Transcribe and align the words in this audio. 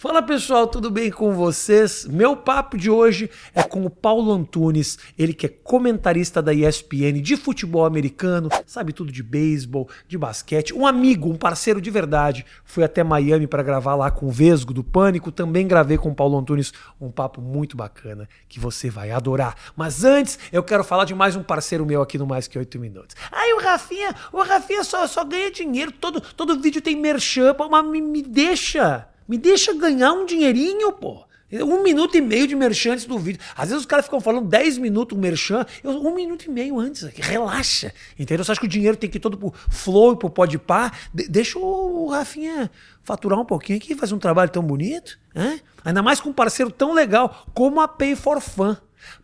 Fala 0.00 0.22
pessoal, 0.22 0.66
tudo 0.66 0.90
bem 0.90 1.10
com 1.10 1.34
vocês? 1.34 2.06
Meu 2.06 2.34
papo 2.34 2.78
de 2.78 2.88
hoje 2.88 3.30
é 3.54 3.62
com 3.62 3.84
o 3.84 3.90
Paulo 3.90 4.32
Antunes, 4.32 4.98
ele 5.18 5.34
que 5.34 5.44
é 5.44 5.48
comentarista 5.50 6.40
da 6.40 6.54
ESPN 6.54 7.20
de 7.20 7.36
futebol 7.36 7.84
americano, 7.84 8.48
sabe 8.64 8.94
tudo 8.94 9.12
de 9.12 9.22
beisebol, 9.22 9.90
de 10.08 10.16
basquete, 10.16 10.72
um 10.72 10.86
amigo, 10.86 11.28
um 11.28 11.36
parceiro 11.36 11.82
de 11.82 11.90
verdade. 11.90 12.46
Fui 12.64 12.82
até 12.82 13.04
Miami 13.04 13.46
para 13.46 13.62
gravar 13.62 13.94
lá 13.94 14.10
com 14.10 14.24
o 14.24 14.30
Vesgo 14.30 14.72
do 14.72 14.82
Pânico, 14.82 15.30
também 15.30 15.68
gravei 15.68 15.98
com 15.98 16.08
o 16.08 16.14
Paulo 16.14 16.38
Antunes 16.38 16.72
um 16.98 17.10
papo 17.10 17.42
muito 17.42 17.76
bacana 17.76 18.26
que 18.48 18.58
você 18.58 18.88
vai 18.88 19.10
adorar. 19.10 19.54
Mas 19.76 20.02
antes, 20.02 20.38
eu 20.50 20.62
quero 20.62 20.82
falar 20.82 21.04
de 21.04 21.14
mais 21.14 21.36
um 21.36 21.42
parceiro 21.42 21.84
meu 21.84 22.00
aqui 22.00 22.16
no 22.16 22.26
Mais 22.26 22.48
Que 22.48 22.56
Oito 22.56 22.78
Minutos. 22.78 23.14
Ai, 23.30 23.52
o 23.52 23.60
Rafinha, 23.60 24.16
o 24.32 24.40
Rafinha 24.42 24.82
só, 24.82 25.06
só 25.06 25.22
ganha 25.22 25.50
dinheiro, 25.50 25.92
todo, 25.92 26.22
todo 26.22 26.58
vídeo 26.58 26.80
tem 26.80 26.96
merchan, 26.96 27.54
mas 27.70 27.84
me, 27.84 28.00
me 28.00 28.22
deixa... 28.22 29.06
Me 29.30 29.38
deixa 29.38 29.72
ganhar 29.72 30.12
um 30.12 30.26
dinheirinho, 30.26 30.90
pô. 30.90 31.24
Um 31.52 31.84
minuto 31.84 32.16
e 32.16 32.20
meio 32.20 32.48
de 32.48 32.56
merchan 32.56 32.94
antes 32.94 33.04
do 33.04 33.16
vídeo. 33.16 33.40
Às 33.56 33.68
vezes 33.68 33.82
os 33.82 33.86
caras 33.86 34.04
ficam 34.04 34.20
falando 34.20 34.48
10 34.48 34.78
minutos 34.78 35.16
um 35.16 35.20
merchan, 35.20 35.64
eu, 35.84 35.92
um 35.92 36.12
minuto 36.12 36.46
e 36.46 36.50
meio 36.50 36.80
antes. 36.80 37.04
Relaxa. 37.14 37.94
Entendeu? 38.18 38.44
Você 38.44 38.50
acha 38.50 38.60
que 38.60 38.66
o 38.66 38.68
dinheiro 38.68 38.96
tem 38.96 39.08
que 39.08 39.18
ir 39.18 39.20
todo 39.20 39.38
pro 39.38 39.52
Flow 39.68 40.14
e 40.14 40.16
pro 40.16 40.28
Podpah? 40.28 40.90
De, 41.14 41.28
deixa 41.28 41.60
o 41.60 42.08
Rafinha 42.08 42.68
faturar 43.04 43.38
um 43.38 43.44
pouquinho 43.44 43.78
aqui, 43.78 43.94
fazer 43.94 44.16
um 44.16 44.18
trabalho 44.18 44.50
tão 44.50 44.64
bonito. 44.64 45.16
Hein? 45.32 45.60
Ainda 45.84 46.02
mais 46.02 46.20
com 46.20 46.30
um 46.30 46.32
parceiro 46.32 46.72
tão 46.72 46.92
legal 46.92 47.46
como 47.54 47.80
a 47.80 47.86
Pay 47.86 48.16
for 48.16 48.40
Fun. 48.40 48.76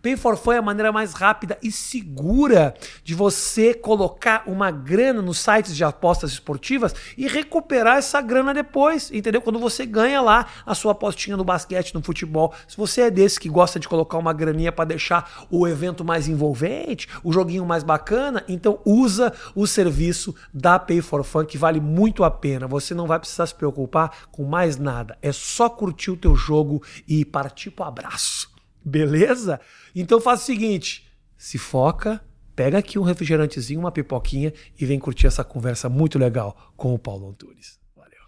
Pay 0.02 0.16
for 0.16 0.36
Fun 0.36 0.52
é 0.52 0.58
a 0.58 0.62
maneira 0.62 0.92
mais 0.92 1.12
rápida 1.12 1.58
e 1.62 1.70
segura 1.70 2.74
de 3.02 3.14
você 3.14 3.74
colocar 3.74 4.44
uma 4.46 4.70
grana 4.70 5.22
nos 5.22 5.38
sites 5.38 5.74
de 5.74 5.84
apostas 5.84 6.32
esportivas 6.32 6.94
e 7.16 7.26
recuperar 7.26 7.96
essa 7.96 8.20
grana 8.20 8.52
depois, 8.52 9.10
entendeu? 9.10 9.40
Quando 9.40 9.58
você 9.58 9.86
ganha 9.86 10.20
lá 10.20 10.46
a 10.64 10.74
sua 10.74 10.92
apostinha 10.92 11.36
no 11.36 11.44
basquete, 11.44 11.94
no 11.94 12.02
futebol. 12.02 12.54
Se 12.66 12.76
você 12.76 13.02
é 13.02 13.10
desse 13.10 13.40
que 13.40 13.48
gosta 13.48 13.78
de 13.78 13.88
colocar 13.88 14.18
uma 14.18 14.32
graninha 14.32 14.72
para 14.72 14.84
deixar 14.84 15.46
o 15.50 15.66
evento 15.66 16.04
mais 16.04 16.28
envolvente, 16.28 17.08
o 17.22 17.32
joguinho 17.32 17.64
mais 17.64 17.82
bacana, 17.82 18.44
então 18.48 18.78
usa 18.84 19.32
o 19.54 19.66
serviço 19.66 20.34
da 20.52 20.78
Pay 20.78 21.00
for 21.00 21.24
Fun 21.24 21.44
que 21.44 21.58
vale 21.58 21.80
muito 21.80 22.24
a 22.24 22.30
pena. 22.30 22.66
Você 22.66 22.94
não 22.94 23.06
vai 23.06 23.18
precisar 23.18 23.46
se 23.46 23.54
preocupar 23.54 24.10
com 24.30 24.44
mais 24.44 24.76
nada. 24.76 25.18
É 25.20 25.32
só 25.32 25.68
curtir 25.68 26.10
o 26.10 26.16
teu 26.16 26.34
jogo 26.34 26.82
e 27.06 27.24
partir 27.24 27.70
pro 27.70 27.84
abraço. 27.84 28.55
Beleza? 28.86 29.60
Então 29.96 30.20
faz 30.20 30.42
o 30.42 30.44
seguinte: 30.44 31.10
se 31.36 31.58
foca, 31.58 32.22
pega 32.54 32.78
aqui 32.78 33.00
um 33.00 33.02
refrigerantezinho, 33.02 33.80
uma 33.80 33.90
pipoquinha 33.90 34.54
e 34.78 34.86
vem 34.86 34.96
curtir 34.96 35.26
essa 35.26 35.42
conversa 35.42 35.88
muito 35.88 36.20
legal 36.20 36.56
com 36.76 36.94
o 36.94 36.98
Paulo 36.98 37.28
Antunes. 37.28 37.80
Valeu. 37.96 38.20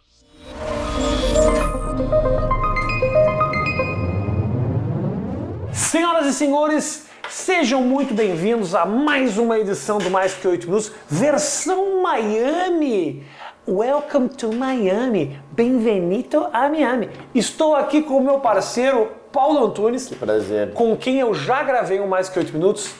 Senhoras 5.72 6.26
e 6.26 6.32
senhores, 6.32 7.06
sejam 7.30 7.80
muito 7.80 8.12
bem-vindos 8.12 8.74
a 8.74 8.84
mais 8.84 9.38
uma 9.38 9.60
edição 9.60 9.98
do 9.98 10.10
Mais 10.10 10.34
Que 10.34 10.48
8 10.48 10.66
Minutos, 10.66 10.90
versão 11.08 12.02
Miami. 12.02 13.24
Welcome 13.68 14.30
to 14.30 14.52
Miami. 14.52 15.40
Bem-vindo 15.52 16.48
a 16.52 16.68
Miami. 16.68 17.10
Estou 17.32 17.76
aqui 17.76 18.02
com 18.02 18.16
o 18.16 18.24
meu 18.24 18.40
parceiro 18.40 19.17
Paulo 19.32 19.66
Antunes. 19.66 20.06
Que 20.06 20.14
prazer. 20.14 20.72
Com 20.72 20.96
quem 20.96 21.20
eu 21.20 21.34
já 21.34 21.62
gravei 21.62 22.00
um 22.00 22.06
Mais 22.06 22.28
Que 22.28 22.38
8 22.38 22.52
Minutos, 22.52 22.94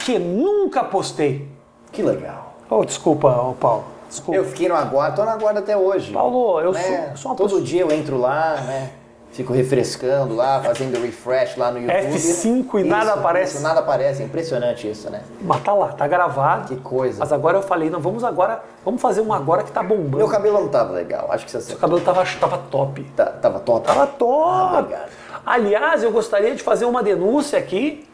que 0.00 0.18
nunca 0.18 0.84
postei. 0.84 1.48
Que 1.92 2.02
legal. 2.02 2.54
Oh, 2.68 2.84
desculpa, 2.84 3.28
oh, 3.28 3.52
Paulo. 3.54 3.84
Desculpa. 4.08 4.38
Eu 4.38 4.44
fiquei 4.44 4.68
no 4.68 4.74
aguardo, 4.74 5.16
tô 5.16 5.24
no 5.24 5.30
aguardo 5.30 5.58
até 5.60 5.76
hoje. 5.76 6.12
Paulo, 6.12 6.60
eu 6.60 6.72
né? 6.72 7.08
sou, 7.08 7.16
sou 7.16 7.30
uma 7.32 7.36
Todo 7.36 7.48
pessoa... 7.48 7.62
dia 7.62 7.82
eu 7.82 7.90
entro 7.90 8.18
lá, 8.18 8.56
né? 8.60 8.90
Fico 9.34 9.52
refrescando 9.52 10.32
lá, 10.36 10.60
fazendo 10.62 10.96
refresh 11.02 11.56
lá 11.56 11.72
no 11.72 11.80
YouTube. 11.80 12.14
F5 12.14 12.80
e 12.80 12.84
nada 12.84 13.14
aparece. 13.14 13.54
Isso, 13.54 13.62
nada 13.64 13.80
aparece. 13.80 14.22
É 14.22 14.24
impressionante 14.24 14.88
isso, 14.88 15.10
né? 15.10 15.22
Mas 15.40 15.60
tá 15.60 15.72
lá, 15.72 15.88
tá 15.88 16.06
gravado. 16.06 16.68
Que 16.68 16.76
coisa. 16.76 17.18
Mas 17.18 17.32
agora 17.32 17.58
eu 17.58 17.62
falei, 17.62 17.90
não, 17.90 17.98
vamos 17.98 18.22
agora, 18.22 18.62
vamos 18.84 19.02
fazer 19.02 19.22
um 19.22 19.32
agora 19.32 19.64
que 19.64 19.72
tá 19.72 19.82
bombando. 19.82 20.18
Meu 20.18 20.28
cabelo 20.28 20.60
não 20.60 20.68
tava 20.68 20.92
legal, 20.92 21.26
acho 21.32 21.44
que 21.44 21.50
você 21.50 21.60
Seu 21.60 21.74
acertou. 21.74 21.80
cabelo 21.80 22.00
tava, 22.00 22.24
tava 22.38 22.58
top. 22.70 23.02
Tá- 23.16 23.26
Tava 23.26 23.58
top. 23.58 23.84
Tava 23.84 24.06
top. 24.06 24.50
Ah, 24.52 24.78
obrigado. 24.78 25.10
Aliás, 25.44 26.02
eu 26.02 26.10
gostaria 26.10 26.54
de 26.54 26.62
fazer 26.62 26.84
uma 26.84 27.02
denúncia 27.02 27.58
aqui. 27.58 28.06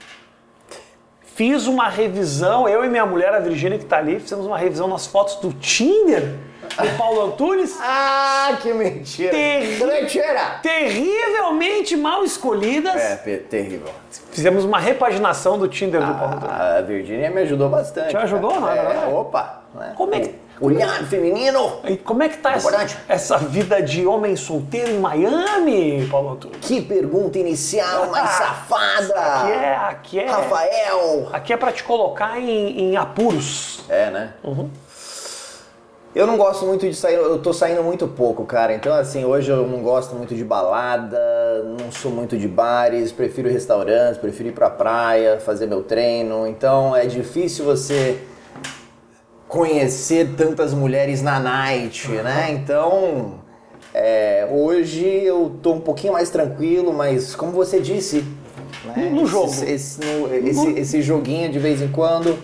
Fiz 1.23 1.67
uma 1.67 1.89
revisão, 1.89 2.69
eu 2.69 2.85
e 2.85 2.89
minha 2.89 3.07
mulher, 3.07 3.33
a 3.33 3.39
Virgínia, 3.39 3.79
que 3.79 3.85
tá 3.87 3.97
ali, 3.99 4.21
fizemos 4.21 4.45
uma 4.45 4.59
revisão 4.59 4.87
nas 4.89 5.07
fotos 5.07 5.37
do 5.37 5.53
Tinder 5.55 6.35
do 6.77 6.97
Paulo 6.99 7.23
Antunes. 7.25 7.79
Ah, 7.81 8.59
que 8.61 8.73
mentira. 8.75 9.31
Terrível. 9.31 9.87
Mentira. 9.87 10.59
Terrivelmente 10.63 11.97
mal 11.97 12.25
escolhidas. 12.25 12.95
É, 12.95 13.17
terrível. 13.39 13.89
Fizemos 14.33 14.65
uma 14.65 14.79
repaginação 14.79 15.59
do 15.59 15.67
Tinder 15.67 16.05
do 16.05 16.15
Paulo 16.15 16.35
Antunes. 16.35 16.61
A 16.61 16.81
Virgínia 16.83 17.31
me 17.31 17.41
ajudou 17.43 17.69
bastante. 17.71 18.11
Te 18.11 18.17
ajudou, 18.19 18.61
não 18.61 18.71
é 18.71 18.77
É, 18.79 19.07
opa. 19.07 19.63
né? 19.75 19.95
Como 19.97 20.15
é 20.15 20.21
que- 20.21 20.35
Olhar 20.61 21.05
feminino. 21.07 21.81
E 21.85 21.97
como 21.97 22.23
é 22.23 22.29
que 22.29 22.37
tá 22.37 22.53
essa, 22.53 22.87
essa 23.09 23.39
vida 23.39 23.81
de 23.81 24.07
homem 24.07 24.37
solteiro 24.37 24.91
em 24.91 24.99
Miami, 24.99 26.07
Paulo 26.11 26.33
Antunes? 26.33 26.59
Que 26.61 26.83
pergunta 26.83 27.39
inicial 27.39 28.11
mais 28.11 28.29
safada. 28.31 29.15
Aqui 29.15 29.53
é, 29.53 29.77
aqui 29.77 30.19
é, 30.19 30.31
Rafael. 30.31 31.29
aqui 31.33 31.53
é 31.53 31.57
para 31.57 31.73
te 31.73 31.83
colocar 31.83 32.39
em, 32.39 32.79
em 32.79 32.97
apuros. 32.97 33.81
É, 33.89 34.11
né? 34.11 34.35
Uhum. 34.45 34.69
Eu 36.13 36.27
não 36.27 36.37
gosto 36.37 36.67
muito 36.67 36.89
de 36.89 36.95
sair, 36.95 37.15
eu 37.15 37.39
tô 37.39 37.53
saindo 37.53 37.85
muito 37.85 38.09
pouco, 38.09 38.45
cara. 38.45 38.75
Então, 38.75 38.93
assim, 38.93 39.25
hoje 39.25 39.49
eu 39.49 39.65
não 39.65 39.81
gosto 39.81 40.17
muito 40.17 40.35
de 40.35 40.45
balada, 40.45 41.63
não 41.79 41.93
sou 41.93 42.11
muito 42.11 42.37
de 42.37 42.49
bares, 42.49 43.13
prefiro 43.13 43.49
restaurantes, 43.49 44.19
prefiro 44.19 44.49
ir 44.49 44.53
pra 44.53 44.69
praia, 44.69 45.39
fazer 45.39 45.67
meu 45.67 45.85
treino. 45.85 46.49
Então, 46.49 46.97
é 46.97 47.07
difícil 47.07 47.65
você 47.65 48.21
conhecer 49.51 50.35
tantas 50.37 50.73
mulheres 50.73 51.21
na 51.23 51.41
night, 51.41 52.09
né? 52.09 52.51
Então, 52.53 53.35
é, 53.93 54.47
hoje 54.51 55.05
eu 55.05 55.57
tô 55.61 55.73
um 55.73 55.81
pouquinho 55.81 56.13
mais 56.13 56.31
tranquilo, 56.31 56.93
mas 56.93 57.35
como 57.35 57.51
você 57.51 57.81
disse, 57.81 58.25
né? 58.85 59.11
No 59.13 59.27
jogo. 59.27 59.49
Esse, 59.51 59.65
esse, 59.71 60.01
no- 60.05 60.33
esse- 60.35 60.71
esse 60.79 61.03
joguinho 61.03 61.51
de 61.51 61.59
vez 61.59 61.83
em 61.83 61.89
quando, 61.89 62.39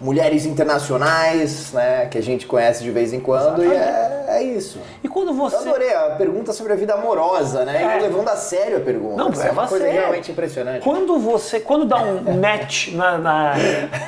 mulheres 0.00 0.44
internacionais, 0.44 1.72
né? 1.72 2.06
Que 2.06 2.18
a 2.18 2.22
gente 2.22 2.46
conhece 2.48 2.82
de 2.82 2.90
vez 2.90 3.12
em 3.12 3.20
quando, 3.20 3.64
e 3.64 3.68
é, 3.68 4.24
é 4.30 4.42
isso. 4.42 4.80
E 5.04 5.08
quando 5.08 5.28
Eu 5.28 5.34
você. 5.34 5.54
adorei 5.68 5.94
a 5.94 6.10
pergunta 6.16 6.52
sobre 6.52 6.72
a 6.72 6.76
vida 6.76 6.94
amorosa, 6.94 7.64
né? 7.64 7.80
É. 7.80 7.86
E 7.86 7.98
eu 7.98 8.02
levando 8.10 8.28
a 8.28 8.36
sério 8.36 8.78
a 8.78 8.80
pergunta. 8.80 9.14
Não, 9.16 9.30
é 9.40 9.50
uma 9.52 9.68
coisa 9.68 9.86
realmente 9.86 10.32
impressionante. 10.32 10.82
Quando 10.82 11.16
você. 11.16 11.60
Quando 11.60 11.84
dá 11.84 11.98
um 12.02 12.40
match 12.40 12.88
na, 12.92 13.18
na- 13.18 13.54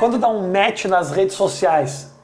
Quando 0.00 0.18
dá 0.18 0.26
um 0.28 0.50
match 0.52 0.86
nas 0.86 1.12
redes 1.12 1.36
sociais, 1.36 2.15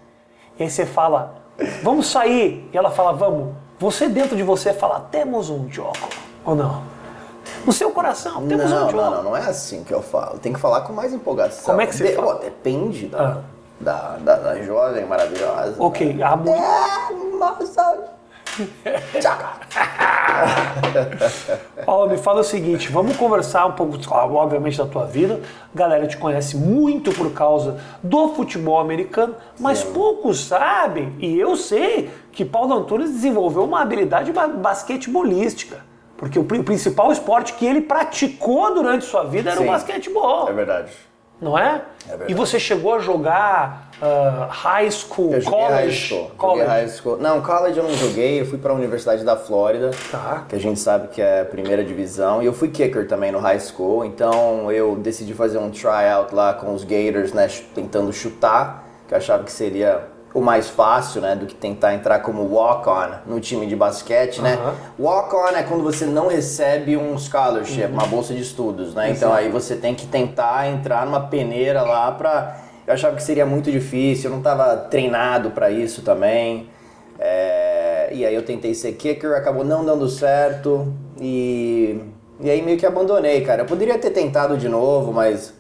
e 0.59 0.63
aí 0.65 0.71
você 0.71 0.85
fala, 0.87 1.35
vamos 1.83 2.07
sair, 2.07 2.69
e 2.73 2.77
ela 2.77 2.91
fala, 2.91 3.13
vamos. 3.13 3.55
Você 3.79 4.09
dentro 4.09 4.37
de 4.37 4.43
você 4.43 4.73
fala, 4.73 5.09
temos 5.11 5.51
um 5.51 5.69
jogo. 5.71 5.97
Ou 6.45 6.55
não? 6.55 6.83
No 7.67 7.73
seu 7.73 7.91
coração, 7.91 8.47
temos 8.47 8.67
um 8.67 8.75
Não, 8.75 8.91
jogo. 8.91 9.03
não, 9.03 9.11
não, 9.11 9.23
não 9.25 9.37
é 9.37 9.41
assim 9.41 9.83
que 9.85 9.93
eu 9.93 10.03
falo. 10.03 10.39
Tem 10.39 10.53
que 10.53 10.59
falar 10.61 10.83
com 10.83 10.93
mais 10.93 11.13
empolgação. 11.13 11.65
Como 11.65 11.81
é 11.81 11.87
que 11.87 11.95
você 11.95 12.05
De- 12.09 12.15
fala? 12.15 12.35
ó, 12.37 12.39
depende 12.39 13.07
da, 13.07 13.19
Ah. 13.19 13.39
da, 13.81 14.17
da, 14.19 14.37
da 14.37 14.63
jovem 14.63 15.05
maravilhosa. 15.07 15.75
Ok, 15.79 16.23
a 16.23 16.37
mulher. 16.37 16.59
É, 16.61 17.37
nossa. 17.39 17.99
Paulo, 21.85 22.11
me 22.11 22.19
fala 22.19 22.41
o 22.41 22.45
seguinte, 22.45 22.91
vamos 22.91 23.17
conversar 23.17 23.67
um 23.67 23.73
pouco, 23.73 23.97
obviamente, 24.35 24.79
da 24.79 24.87
tua 24.87 25.05
vida. 25.07 25.41
A 25.75 25.79
galera 25.79 26.07
te 26.07 26.17
conhece 26.17 26.57
muito 26.57 27.13
por 27.13 27.33
causa 27.33 27.81
do 28.03 28.29
futebol 28.29 28.79
americano, 28.81 29.35
mas 29.59 29.79
Sim. 29.79 29.93
poucos 29.93 30.45
sabem, 30.45 31.15
e 31.19 31.39
eu 31.39 31.57
sei, 31.57 32.11
que 32.31 32.45
Paulo 32.45 32.75
Antunes 32.75 33.11
desenvolveu 33.11 33.65
uma 33.65 33.81
habilidade 33.81 34.33
ba- 34.33 34.49
basquetebolística. 34.49 35.79
Porque 36.17 36.39
o, 36.39 36.45
pri- 36.45 36.61
o 36.61 36.65
principal 36.65 37.11
esporte 37.11 37.55
que 37.55 37.67
ele 37.67 37.81
praticou 37.81 38.73
durante 38.75 39.05
sua 39.05 39.25
vida 39.25 39.51
era 39.51 39.61
o 39.61 39.65
Sim. 39.65 39.71
basquetebol, 39.71 40.49
É 40.49 40.53
verdade. 40.53 40.93
não 41.41 41.59
é? 41.59 41.83
É 42.07 42.11
verdade. 42.11 42.33
e 42.33 42.35
você 42.35 42.61
chegou 42.61 42.95
a 42.95 42.99
jogar 43.01 43.89
ah, 44.03 44.49
high 44.51 44.91
school, 44.91 45.33
Eu 45.33 45.43
college, 45.45 45.73
high 45.73 45.91
school. 45.93 46.31
college. 46.37 46.67
High 46.69 46.89
school. 46.89 47.17
Não, 47.19 47.41
college 47.41 47.79
eu 47.79 47.85
não 47.85 47.95
joguei. 47.95 48.41
Eu 48.41 48.47
fui 48.47 48.59
pra 48.59 48.73
Universidade 48.75 49.23
da 49.25 49.37
Flórida, 49.37 49.93
Tá. 50.11 50.45
que 50.49 50.57
a 50.57 50.59
gente 50.61 50.81
sabe 50.81 51.09
que 51.09 51.23
é 51.23 51.43
a 51.43 51.45
primeira 51.45 51.85
divisão. 51.85 52.43
E 52.43 52.47
eu 52.47 52.53
fui 52.53 52.69
kicker 52.69 53.07
também 53.07 53.31
no 53.31 53.39
high 53.39 53.61
school. 53.61 54.05
Então 54.05 54.71
eu 54.73 54.97
decidi 54.97 55.33
fazer 55.35 55.59
um 55.59 55.71
tryout 55.71 56.35
lá 56.35 56.53
com 56.53 56.75
os 56.75 56.83
Gators, 56.83 57.33
né? 57.33 57.49
Tentando 57.75 58.13
chutar, 58.13 58.85
que 59.07 59.15
eu 59.15 59.19
achava 59.19 59.45
que 59.45 59.53
seria 59.53 60.11
o 60.35 60.41
mais 60.41 60.69
fácil, 60.71 61.21
né? 61.21 61.37
Do 61.37 61.45
que 61.45 61.55
tentar 61.55 61.93
entrar 61.95 62.21
como 62.21 62.43
walk-on 62.43 63.19
no 63.27 63.39
time 63.39 63.67
de 63.67 63.77
basquete, 63.77 64.41
né? 64.41 64.55
Aham. 64.55 64.75
Walk-on 64.99 65.49
é 65.49 65.63
quando 65.63 65.85
você 65.85 66.07
não 66.07 66.27
recebe 66.29 66.97
um 66.97 67.19
scholarship, 67.19 67.87
uma 67.93 68.07
bolsa 68.07 68.33
de 68.33 68.41
estudos, 68.41 68.95
né? 68.95 69.11
Então 69.11 69.31
aí 69.33 69.51
você 69.51 69.77
tem 69.77 69.95
que 69.95 70.07
tentar 70.07 70.67
entrar 70.69 71.05
numa 71.07 71.21
peneira 71.29 71.83
lá 71.83 72.11
pra. 72.13 72.57
Eu 72.93 72.95
achava 72.95 73.17
que 73.17 73.23
seria 73.23 73.47
muito 73.47 73.73
difícil, 73.73 74.27
eu 74.27 74.33
não 74.33 74.41
estava 74.41 74.77
treinado 74.77 75.53
para 75.53 75.71
isso 75.71 76.03
também. 76.03 76.69
É, 77.19 78.11
e 78.13 78.27
aí 78.27 78.35
eu 78.35 78.45
tentei 78.45 78.75
ser 78.75 78.93
kicker, 78.93 79.33
acabou 79.33 79.65
não 79.65 79.83
dando 79.83 80.07
certo 80.11 80.93
e, 81.19 81.99
e 82.39 82.51
aí 82.51 82.61
meio 82.61 82.77
que 82.77 82.85
abandonei, 82.85 83.41
cara. 83.41 83.63
Eu 83.63 83.67
poderia 83.67 83.97
ter 83.97 84.11
tentado 84.11 84.59
de 84.59 84.69
novo, 84.69 85.11
mas 85.11 85.55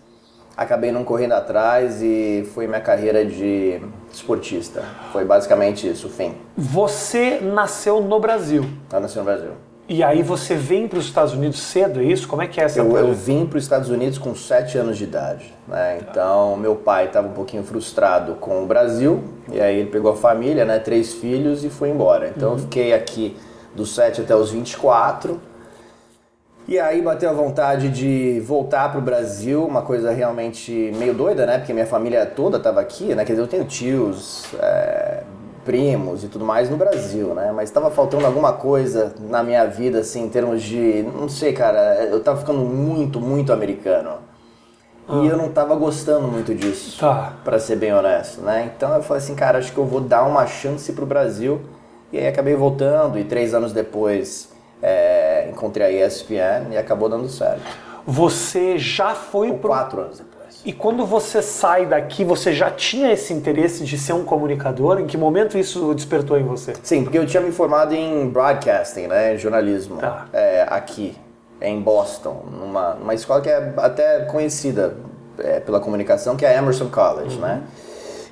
acabei 0.55 0.93
não 0.93 1.05
correndo 1.05 1.33
atrás 1.33 2.03
e 2.03 2.47
foi 2.53 2.67
minha 2.67 2.83
carreira 2.83 3.25
de 3.25 3.81
esportista. 4.13 4.85
Foi 5.11 5.25
basicamente 5.25 5.89
isso, 5.89 6.09
o 6.09 6.11
fim. 6.11 6.35
Você 6.55 7.41
nasceu 7.41 8.03
no 8.03 8.21
Brasil. 8.21 8.63
Eu 8.93 9.01
nasci 9.01 9.17
no 9.17 9.25
Brasil. 9.25 9.53
E 9.89 10.03
aí 10.03 10.23
você 10.23 10.55
vem 10.55 10.87
para 10.87 10.99
os 10.99 11.07
Estados 11.07 11.35
Unidos 11.35 11.61
cedo, 11.61 12.01
é 12.01 12.05
isso? 12.05 12.29
Como 12.29 12.41
é 12.41 12.47
que 12.47 12.61
é 12.61 12.65
essa 12.65 12.79
Eu, 12.79 12.97
eu 12.97 13.13
vim 13.13 13.45
para 13.45 13.59
os 13.59 13.65
Estados 13.65 13.91
Unidos 13.91 14.17
com 14.17 14.35
7 14.35 14.79
anos 14.79 14.97
de 14.97 15.05
idade. 15.05 15.53
Né? 15.67 15.99
Então, 16.01 16.57
meu 16.57 16.77
pai 16.77 17.07
estava 17.07 17.27
um 17.27 17.33
pouquinho 17.33 17.65
frustrado 17.65 18.35
com 18.37 18.63
o 18.63 18.67
Brasil, 18.67 19.23
e 19.51 19.61
aí 19.61 19.79
ele 19.79 19.91
pegou 19.91 20.13
a 20.13 20.17
família, 20.17 20.65
né? 20.65 20.79
três 20.79 21.13
filhos, 21.13 21.65
e 21.65 21.69
foi 21.69 21.91
embora. 21.91 22.33
Então, 22.35 22.53
eu 22.53 22.59
fiquei 22.59 22.95
aqui 22.95 23.37
dos 23.75 23.95
7 23.95 24.21
até 24.21 24.37
os 24.37 24.51
24. 24.51 25.41
E 26.69 26.79
aí 26.79 27.03
bateu 27.03 27.29
a 27.29 27.33
vontade 27.33 27.89
de 27.89 28.41
voltar 28.41 28.89
para 28.91 28.99
o 28.99 29.03
Brasil, 29.03 29.67
uma 29.67 29.83
coisa 29.83 30.13
realmente 30.13 30.93
meio 30.97 31.13
doida, 31.13 31.45
né? 31.45 31.59
Porque 31.59 31.73
minha 31.73 31.87
família 31.87 32.25
toda 32.25 32.57
estava 32.57 32.81
aqui, 32.81 33.15
né? 33.17 33.25
Quer 33.25 33.33
dizer, 33.33 33.43
eu 33.43 33.49
tenho 33.49 33.65
tios, 33.65 34.47
é, 34.61 35.25
primos 35.65 36.25
e 36.25 36.29
tudo 36.29 36.45
mais 36.45 36.69
no 36.69 36.77
Brasil, 36.77 37.29
né? 37.35 37.53
Mas 37.55 37.69
estava 37.69 37.91
faltando 37.91 38.27
alguma 38.27 38.53
coisa 38.53 39.15
na 39.21 39.43
minha 39.43 39.65
vida, 39.67 40.01
assim, 40.01 40.25
em 40.25 40.29
termos 40.29 40.63
de. 40.63 41.03
Não 41.03 41.29
sei, 41.29 41.53
cara, 41.53 42.05
eu 42.05 42.21
tava 42.23 42.39
ficando 42.41 42.61
muito, 42.61 43.21
muito 43.21 43.53
americano. 43.53 44.17
E 45.09 45.27
eu 45.27 45.37
não 45.37 45.49
tava 45.49 45.75
gostando 45.75 46.29
muito 46.29 46.55
disso, 46.55 46.99
Tá. 47.01 47.33
pra 47.45 47.59
ser 47.59 47.77
bem 47.77 47.93
honesto, 47.93 48.41
né? 48.41 48.71
Então 48.75 48.95
eu 48.95 49.03
falei 49.03 49.23
assim, 49.23 49.35
cara, 49.35 49.59
acho 49.59 49.73
que 49.73 49.79
eu 49.79 49.85
vou 49.85 50.01
dar 50.01 50.23
uma 50.23 50.47
chance 50.47 50.93
pro 50.93 51.05
Brasil. 51.05 51.61
E 52.13 52.19
aí 52.19 52.27
acabei 52.29 52.55
voltando 52.55 53.19
e 53.19 53.25
três 53.25 53.53
anos 53.53 53.73
depois 53.73 54.51
é, 54.81 55.49
encontrei 55.51 56.03
a 56.03 56.07
ESPN 56.07 56.73
e 56.73 56.77
acabou 56.79 57.09
dando 57.09 57.29
certo. 57.29 57.63
Você 58.07 58.79
já 58.79 59.15
foi 59.15 59.51
Ou 59.51 59.59
pro... 59.59 59.69
quatro 59.71 60.01
anos 60.01 60.19
depois. 60.19 60.32
E 60.65 60.73
quando 60.73 61.05
você 61.05 61.43
sai 61.43 61.87
daqui, 61.87 62.25
você 62.25 62.53
já 62.53 62.71
tinha 62.71 63.11
esse 63.13 63.33
interesse 63.33 63.85
de 63.85 63.99
ser 63.99 64.13
um 64.13 64.25
comunicador? 64.25 65.01
Em 65.01 65.07
que 65.07 65.17
momento 65.17 65.59
isso 65.59 65.93
despertou 65.93 66.39
em 66.39 66.45
você? 66.45 66.73
Sim, 66.83 67.03
porque 67.03 67.19
eu 67.19 67.27
tinha 67.27 67.43
me 67.43 67.51
formado 67.51 67.93
em 67.95 68.29
broadcasting, 68.29 69.09
né, 69.09 69.37
jornalismo, 69.37 69.97
Tá. 69.97 70.27
é, 70.33 70.65
aqui 70.71 71.17
em 71.61 71.81
Boston, 71.81 72.45
numa, 72.61 72.95
numa 72.95 73.15
escola 73.15 73.41
que 73.41 73.49
é 73.49 73.73
até 73.77 74.21
conhecida 74.27 74.97
é, 75.39 75.59
pela 75.61 75.81
comunicação, 75.81 76.37
que 76.37 76.45
é 76.45 76.49
a 76.55 76.59
Emerson 76.59 76.89
College, 76.89 77.39
né? 77.39 77.63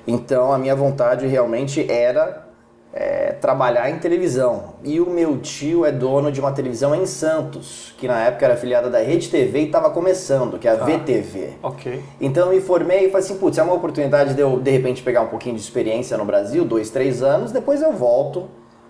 Então 0.07 0.51
a 0.53 0.57
minha 0.57 0.75
vontade 0.75 1.27
realmente 1.27 1.89
era 1.91 2.45
é, 2.93 3.31
trabalhar 3.33 3.89
em 3.89 3.99
televisão. 3.99 4.75
E 4.83 4.99
o 4.99 5.09
meu 5.09 5.37
tio 5.37 5.85
é 5.85 5.91
dono 5.91 6.31
de 6.31 6.39
uma 6.39 6.51
televisão 6.51 6.93
em 6.93 7.05
Santos, 7.05 7.93
que 7.97 8.07
na 8.07 8.19
época 8.25 8.45
era 8.45 8.53
afiliada 8.53 8.89
da 8.89 8.99
Rede 8.99 9.29
TV 9.29 9.59
e 9.59 9.65
estava 9.65 9.89
começando, 9.89 10.59
que 10.59 10.67
é 10.67 10.71
a 10.71 10.75
VTV. 10.75 11.53
Ok. 11.63 12.01
Então 12.19 12.47
eu 12.47 12.53
me 12.53 12.61
formei 12.61 13.05
e 13.05 13.09
falei 13.09 13.25
assim, 13.25 13.37
putz, 13.37 13.57
é 13.57 13.63
uma 13.63 13.73
oportunidade 13.73 14.33
de 14.33 14.41
eu, 14.41 14.59
de 14.59 14.71
repente, 14.71 15.01
pegar 15.01 15.21
um 15.21 15.27
pouquinho 15.27 15.55
de 15.55 15.61
experiência 15.61 16.17
no 16.17 16.25
Brasil, 16.25 16.65
dois, 16.65 16.89
três 16.89 17.23
anos, 17.23 17.51
depois 17.51 17.81
eu 17.81 17.93
volto 17.93 18.49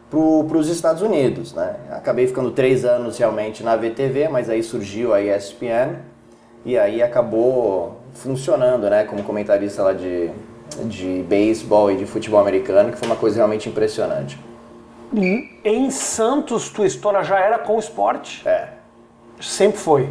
para 0.09 0.57
os 0.57 0.68
Estados 0.68 1.01
Unidos, 1.01 1.54
né? 1.54 1.75
Acabei 1.89 2.27
ficando 2.27 2.51
três 2.51 2.83
anos 2.83 3.18
realmente 3.18 3.63
na 3.63 3.77
VTV, 3.77 4.27
mas 4.27 4.50
aí 4.50 4.62
surgiu 4.62 5.13
a 5.13 5.21
ESPN 5.21 6.00
e 6.65 6.77
aí 6.77 7.01
acabou 7.01 8.01
funcionando, 8.13 8.89
né? 8.89 9.06
Como 9.06 9.24
comentarista 9.24 9.83
lá 9.83 9.94
de, 9.94 10.30
de 10.85 11.23
beisebol 11.27 11.91
e 11.91 11.97
de 11.97 12.06
futebol 12.06 12.39
americano, 12.39 12.91
que 12.91 12.97
foi 12.97 13.07
uma 13.07 13.15
coisa 13.18 13.38
realmente 13.38 13.68
impressionante. 13.69 14.39
Em 15.63 15.91
Santos, 15.91 16.69
tua 16.69 16.88
história 16.88 17.23
já 17.23 17.39
era 17.39 17.59
com 17.59 17.77
esporte? 17.77 18.47
É. 18.47 18.69
Sempre 19.39 19.77
foi. 19.79 20.09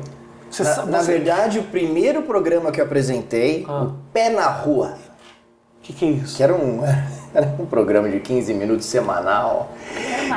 Você 0.50 0.62
Na, 0.64 0.70
sabe, 0.74 0.90
na 0.90 1.02
você- 1.02 1.12
verdade, 1.12 1.58
o 1.58 1.62
primeiro 1.62 2.22
programa 2.22 2.70
que 2.72 2.80
eu 2.80 2.84
apresentei, 2.84 3.64
Ah. 3.68 3.84
o 3.84 3.94
Pé 4.12 4.28
na 4.30 4.46
Rua, 4.48 4.98
O 5.78 5.82
que, 5.82 5.92
que 5.92 6.04
é 6.04 6.08
isso? 6.08 6.36
que 6.36 6.42
era 6.42 6.52
um, 6.54 6.80
era 7.34 7.54
um 7.58 7.66
programa 7.66 8.08
de 8.08 8.20
15 8.20 8.54
minutos 8.54 8.86
semanal, 8.86 9.70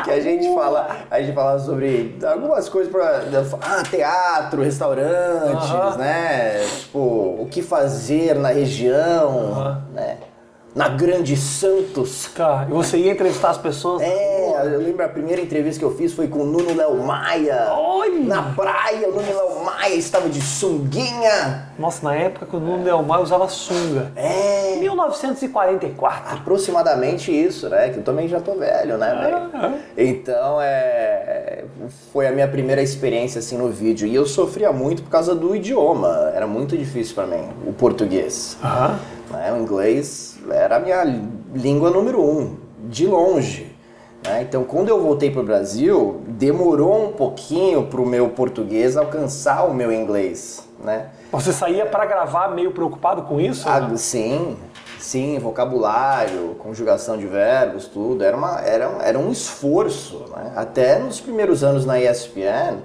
que 0.04 0.12
a 0.12 0.20
gente 0.20 0.54
fala, 0.54 0.98
a 1.10 1.22
gente 1.22 1.34
falava 1.34 1.60
sobre 1.60 2.18
algumas 2.24 2.70
coisas 2.70 2.92
para 2.92 3.24
ah, 3.62 3.84
teatro, 3.84 4.62
restaurantes, 4.62 5.98
né? 5.98 6.66
Tipo, 6.80 7.00
o 7.00 7.48
que 7.50 7.62
fazer 7.62 8.36
na 8.36 8.50
região, 8.50 9.82
né? 9.94 10.18
Na 10.76 10.90
Grande 10.90 11.38
Santos. 11.38 12.30
Tá, 12.36 12.66
e 12.68 12.74
você 12.74 12.98
ia 12.98 13.12
entrevistar 13.12 13.52
as 13.52 13.60
pessoas? 13.60 14.02
É, 14.02 14.74
eu 14.74 14.80
lembro 14.80 15.06
a 15.06 15.08
primeira 15.08 15.40
entrevista 15.40 15.78
que 15.78 15.86
eu 15.86 15.96
fiz 15.96 16.14
foi 16.14 16.28
com 16.28 16.40
o 16.40 16.46
Nuno 16.46 16.76
Léo 16.76 16.98
Maia. 16.98 17.68
Olha! 17.72 18.20
Na 18.20 18.42
praia, 18.42 19.08
o 19.08 19.12
Nuno 19.12 19.28
Léo 19.28 19.64
Maia 19.64 19.94
estava 19.94 20.28
de 20.28 20.42
sunguinha. 20.42 21.70
Nossa, 21.78 22.04
na 22.04 22.16
época 22.16 22.48
que 22.48 22.56
o 22.56 22.60
Nuno 22.60 22.84
Delmar 22.84 23.22
usava 23.22 23.48
sunga. 23.48 24.12
É. 24.16 24.78
1944. 24.80 26.38
aproximadamente 26.38 27.32
isso, 27.32 27.70
né? 27.70 27.90
Que 27.90 28.00
eu 28.00 28.04
também 28.04 28.28
já 28.28 28.40
tô 28.40 28.56
velho, 28.56 28.98
né, 28.98 29.16
velho? 29.22 29.76
Então, 29.96 30.60
é... 30.60 31.66
Foi 32.12 32.28
a 32.28 32.32
minha 32.32 32.48
primeira 32.48 32.82
experiência, 32.82 33.38
assim, 33.40 33.58
no 33.58 33.70
vídeo. 33.70 34.08
E 34.08 34.16
eu 34.16 34.26
sofria 34.26 34.72
muito 34.72 35.04
por 35.04 35.10
causa 35.10 35.36
do 35.36 35.56
idioma. 35.56 36.32
Era 36.34 36.48
muito 36.48 36.76
difícil 36.76 37.14
pra 37.14 37.28
mim, 37.28 37.48
o 37.68 37.74
português. 37.74 38.58
Aham. 38.64 39.00
Né? 39.34 39.52
O 39.52 39.58
inglês 39.58 40.38
era 40.50 40.78
a 40.78 40.80
minha 40.80 41.04
língua 41.54 41.90
número 41.90 42.22
um, 42.22 42.56
de 42.88 43.06
longe. 43.06 43.76
né? 44.26 44.44
Então, 44.44 44.64
quando 44.64 44.88
eu 44.90 45.02
voltei 45.02 45.30
pro 45.30 45.44
Brasil, 45.44 46.22
demorou 46.28 47.08
um 47.10 47.12
pouquinho 47.12 47.88
pro 47.88 48.06
meu 48.06 48.30
português 48.30 48.96
alcançar 48.96 49.66
o 49.66 49.74
meu 49.74 49.92
inglês, 49.92 50.66
né? 50.84 51.08
Você 51.32 51.52
saía 51.52 51.86
pra 51.86 52.06
gravar 52.06 52.50
meio 52.50 52.72
preocupado 52.72 53.24
com 53.24 53.42
isso? 53.42 53.68
Ah, 53.68 53.90
sim, 53.98 54.56
sim, 55.00 55.40
vocabulário, 55.40 56.56
conjugação 56.60 57.18
de 57.18 57.26
verbos, 57.26 57.88
tudo. 57.88 58.24
Era, 58.24 58.38
uma, 58.38 58.62
era, 58.62 58.88
um- 58.90 59.02
era 59.02 59.18
um 59.20 59.32
esforço. 59.32 60.26
Né? 60.36 60.54
Até 60.56 61.00
nos 61.00 61.20
primeiros 61.20 61.64
anos 61.64 61.86
na 61.86 62.00
ESPN, 62.00 62.78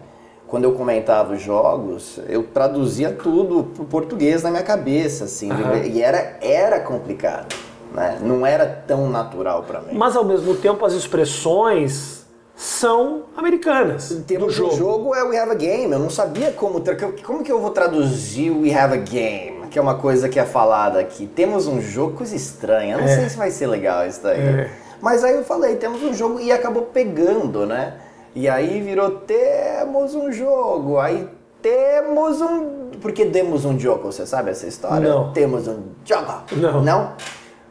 quando 0.49 0.65
eu 0.65 0.73
comentava 0.73 1.35
os 1.35 1.43
jogos, 1.43 2.19
eu 2.29 2.43
traduzia 2.43 3.13
tudo 3.13 3.65
pro 3.65 3.85
português 3.85 4.43
na 4.43 4.51
minha 4.51 4.63
cabeça, 4.63 5.25
assim. 5.25 5.51
Aham. 5.53 5.77
E 5.85 6.03
era, 6.03 6.39
era 6.41 6.81
complicado. 6.81 7.55
Né? 7.93 8.19
Não 8.21 8.45
era 8.47 8.67
tão 8.67 9.09
natural 9.09 9.63
para 9.63 9.81
mim. 9.81 9.93
Mas 9.95 10.17
ao 10.17 10.25
mesmo 10.25 10.55
tempo 10.57 10.85
as 10.85 10.93
expressões 10.95 12.27
são 12.55 13.23
americanas. 13.37 14.11
Em 14.11 14.23
termos 14.23 14.49
do 14.49 14.53
jogo. 14.53 14.71
do 14.71 14.77
jogo 14.77 15.15
é 15.15 15.23
We 15.23 15.39
Have 15.39 15.53
a 15.53 15.55
Game. 15.55 15.93
Eu 15.93 15.99
não 15.99 16.11
sabia 16.11 16.51
como. 16.53 16.83
Como 17.25 17.43
que 17.45 17.53
eu 17.53 17.61
vou 17.61 17.71
traduzir 17.71 18.51
We 18.51 18.75
Have 18.75 18.95
a 18.95 18.97
Game? 18.97 19.67
Que 19.71 19.79
é 19.79 19.83
uma 19.83 19.95
coisa 19.97 20.29
que 20.29 20.39
é 20.41 20.45
falada 20.45 20.99
aqui. 20.99 21.27
Temos 21.27 21.67
um 21.67 21.81
jogo, 21.81 22.17
coisa 22.17 22.35
estranha. 22.35 22.95
Eu 22.95 22.99
não 22.99 23.07
É. 23.07 23.15
sei 23.17 23.29
se 23.29 23.37
vai 23.37 23.51
ser 23.51 23.67
legal 23.69 24.07
isso 24.07 24.23
daí. 24.23 24.41
É. 24.41 24.71
Mas 25.01 25.23
aí 25.23 25.35
eu 25.37 25.45
falei, 25.45 25.77
temos 25.77 26.03
um 26.03 26.13
jogo 26.13 26.41
e 26.41 26.51
acabou 26.51 26.83
pegando, 26.83 27.65
né? 27.65 27.95
E 28.35 28.49
aí 28.49 28.81
virou 28.81 29.11
temos 29.11 30.15
um 30.15 30.31
jogo. 30.33 30.99
Aí 30.99 31.29
temos 31.63 32.41
um. 32.41 32.91
Por 33.01 33.13
que 33.13 33.25
demos 33.25 33.65
um 33.65 33.79
jogo? 33.79 34.13
Você 34.13 34.27
sabe 34.27 34.51
essa 34.51 34.67
história? 34.67 35.09
Não. 35.09 35.33
Temos 35.33 35.67
um 35.69 35.83
jogo. 36.05 36.33
Não. 36.53 36.83
Não? 36.83 37.13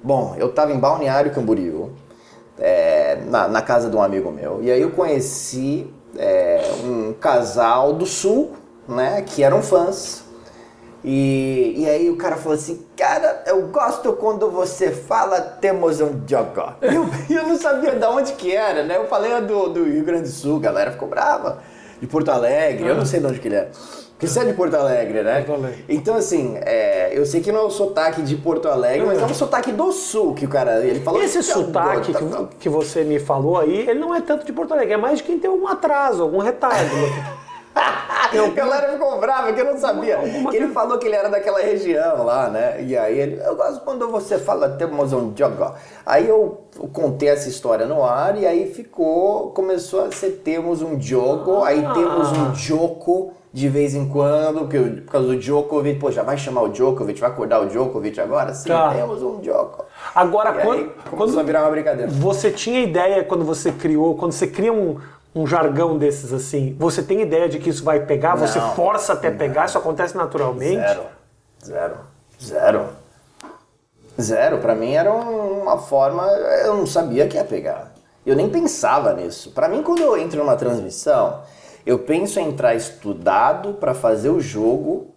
Bom, 0.04 0.36
eu 0.38 0.52
tava 0.52 0.72
em 0.72 0.80
Balneário 0.80 1.34
Camboriú 1.34 1.92
é, 2.60 3.18
na, 3.26 3.48
na 3.48 3.62
casa 3.62 3.90
de 3.90 3.96
um 3.96 4.02
amigo 4.02 4.32
meu. 4.32 4.64
E 4.64 4.72
aí 4.72 4.82
eu 4.82 4.92
conheci 4.92 5.92
é, 6.18 6.62
um 6.84 7.14
casal 7.14 7.94
do 7.94 8.06
sul, 8.06 8.52
né? 8.88 9.22
Que 9.22 9.44
eram 9.44 9.62
fãs. 9.62 10.24
E, 11.10 11.74
e 11.78 11.90
aí 11.90 12.10
o 12.10 12.18
cara 12.18 12.36
falou 12.36 12.58
assim, 12.58 12.86
cara, 12.98 13.42
eu 13.46 13.62
gosto 13.68 14.12
quando 14.12 14.52
você 14.52 14.92
fala 14.92 15.40
temos 15.40 16.02
um 16.02 16.22
jogo. 16.28 16.74
E 16.82 16.94
eu, 16.94 17.10
eu 17.42 17.48
não 17.48 17.56
sabia 17.56 17.92
de 17.92 18.06
onde 18.06 18.34
que 18.34 18.54
era, 18.54 18.84
né? 18.84 18.98
Eu 18.98 19.08
falei 19.08 19.32
"É 19.32 19.40
do, 19.40 19.70
do 19.70 19.86
Rio 19.86 20.04
Grande 20.04 20.24
do 20.24 20.28
Sul, 20.28 20.58
a 20.58 20.60
galera 20.60 20.92
ficou 20.92 21.08
brava. 21.08 21.60
De 22.02 22.08
Porto 22.08 22.30
Alegre, 22.30 22.90
eu 22.90 22.96
não 22.96 23.06
sei 23.06 23.22
de 23.22 23.26
onde 23.26 23.40
que 23.40 23.48
ele 23.48 23.56
é. 23.56 23.70
Porque 24.12 24.28
você 24.28 24.42
é 24.42 24.46
de 24.46 24.54
Porto 24.54 24.76
Alegre, 24.76 25.24
né? 25.24 25.44
Porto 25.44 25.64
Alegre. 25.64 25.86
Então, 25.88 26.16
assim, 26.16 26.58
é, 26.62 27.18
eu 27.18 27.26
sei 27.26 27.40
que 27.40 27.54
não 27.54 27.62
é 27.62 27.64
o 27.64 27.70
sotaque 27.70 28.22
de 28.22 28.36
Porto 28.36 28.68
Alegre, 28.68 29.08
mas 29.08 29.22
é 29.22 29.26
um 29.26 29.34
sotaque 29.34 29.72
do 29.72 29.94
sul 29.94 30.34
que 30.34 30.46
o 30.46 30.50
cara. 30.50 30.86
Ele 30.86 31.00
falou 31.00 31.24
Esse 31.24 31.42
sotaque 31.42 32.12
tá, 32.12 32.20
que, 32.20 32.26
tá. 32.26 32.48
que 32.60 32.68
você 32.68 33.06
me 33.06 33.18
falou 33.18 33.58
aí, 33.58 33.88
ele 33.88 34.00
não 34.00 34.14
é 34.14 34.20
tanto 34.20 34.46
de 34.46 34.52
Porto 34.52 34.74
Alegre, 34.74 34.94
é 34.96 34.98
mais 34.98 35.20
de 35.20 35.24
quem 35.24 35.40
tem 35.40 35.50
algum 35.50 35.68
atraso, 35.68 36.22
algum 36.22 36.40
retardo. 36.40 36.92
a 38.46 38.50
galera 38.50 38.92
ficou 38.94 39.20
brava 39.20 39.54
que 39.54 39.62
eu 39.62 39.66
não 39.66 39.78
sabia. 39.78 40.18
Que 40.50 40.58
ele 40.58 40.68
falou 40.70 40.98
que 40.98 41.08
ele 41.08 41.16
era 41.16 41.30
daquela 41.30 41.60
região 41.60 42.24
lá, 42.26 42.50
né? 42.50 42.82
E 42.84 42.98
aí 42.98 43.18
ele, 43.20 43.42
eu 43.44 43.56
gosto 43.56 43.82
quando 43.82 44.10
você 44.10 44.38
fala 44.38 44.70
temos 44.70 45.14
um 45.14 45.34
jogo. 45.36 45.72
Aí 46.06 46.28
eu 46.28 46.62
contei 46.94 47.30
essa 47.30 47.48
história 47.50 47.86
no 47.86 48.04
ar 48.04 48.38
e 48.38 48.46
aí 48.46 48.72
ficou, 48.74 49.52
começou 49.52 50.06
a 50.06 50.12
ser 50.12 50.42
temos 50.44 50.82
um 50.82 51.00
jogo, 51.00 51.64
aí 51.64 51.84
Ah. 51.86 51.94
temos 51.94 52.32
um 52.32 52.54
jogo 52.56 53.34
de 53.54 53.70
vez 53.70 53.96
em 53.96 54.08
quando, 54.08 54.60
porque 54.68 54.78
por 55.02 55.12
causa 55.12 55.28
do 55.30 55.38
Djokovic, 55.38 56.00
pô, 56.00 56.12
já 56.12 56.22
vai 56.22 56.38
chamar 56.38 56.62
o 56.64 56.70
Djokovic, 56.70 57.20
vai 57.20 57.30
acordar 57.30 57.62
o 57.62 57.66
Djokovic 57.68 58.20
agora? 58.20 58.54
Sim, 58.54 58.70
Tá. 58.70 58.94
temos 58.94 59.24
um 59.24 59.42
jogo. 59.44 59.86
Agora, 60.14 60.50
E 60.54 60.58
aí 60.60 60.64
quando, 60.66 60.78
começou 61.10 61.18
quando 61.18 61.40
a 61.40 61.44
virar 61.44 61.62
uma 61.64 61.72
brincadeira. 61.72 62.12
você 62.12 62.52
tinha 62.52 62.82
ideia, 62.82 63.24
quando 63.24 63.44
você 63.44 63.72
criou, 63.72 64.16
quando 64.16 64.34
você 64.34 64.46
cria 64.48 64.72
um, 64.72 64.98
um 65.42 65.48
jargão 65.48 65.98
desses 65.98 66.32
assim, 66.34 66.76
você 66.80 67.02
tem 67.04 67.22
ideia 67.22 67.48
de 67.50 67.60
que 67.60 67.70
isso 67.70 67.84
vai 67.84 68.06
pegar? 68.06 68.36
Você 68.36 68.60
Não. 68.60 68.74
força 68.76 69.14
até 69.14 69.30
pegar? 69.32 69.66
Isso 69.66 69.78
acontece 69.78 70.16
naturalmente? 70.18 70.76
Zero. 70.80 71.04
Zero. 71.64 71.96
Zero. 72.42 72.86
Zero. 74.20 74.58
Pra 74.60 74.74
mim 74.76 74.94
era 74.94 75.12
um- 75.14 75.62
uma 75.64 75.78
forma. 75.78 76.24
Eu 76.66 76.76
não 76.78 76.86
sabia 76.88 77.28
que 77.28 77.38
ia 77.38 77.44
pegar. 77.44 77.94
Eu 78.26 78.36
nem 78.36 78.50
pensava 78.50 79.14
nisso. 79.14 79.52
Pra 79.52 79.68
mim, 79.70 79.82
quando 79.84 80.02
eu 80.02 80.18
entro 80.18 80.40
numa 80.40 80.56
transmissão, 80.56 81.42
eu 81.86 82.00
penso 82.00 82.40
em 82.40 82.50
entrar 82.50 82.76
estudado 82.76 83.74
pra 83.76 83.94
fazer 83.94 84.30
o 84.30 84.40
jogo, 84.42 85.14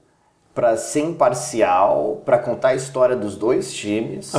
pra 0.55 0.77
ser 0.77 1.00
imparcial, 1.00 2.21
pra 2.25 2.39
contar 2.39 2.69
a 2.69 2.75
história 2.75 3.17
dos 3.17 3.37
dois 3.37 3.73
times. 3.73 4.33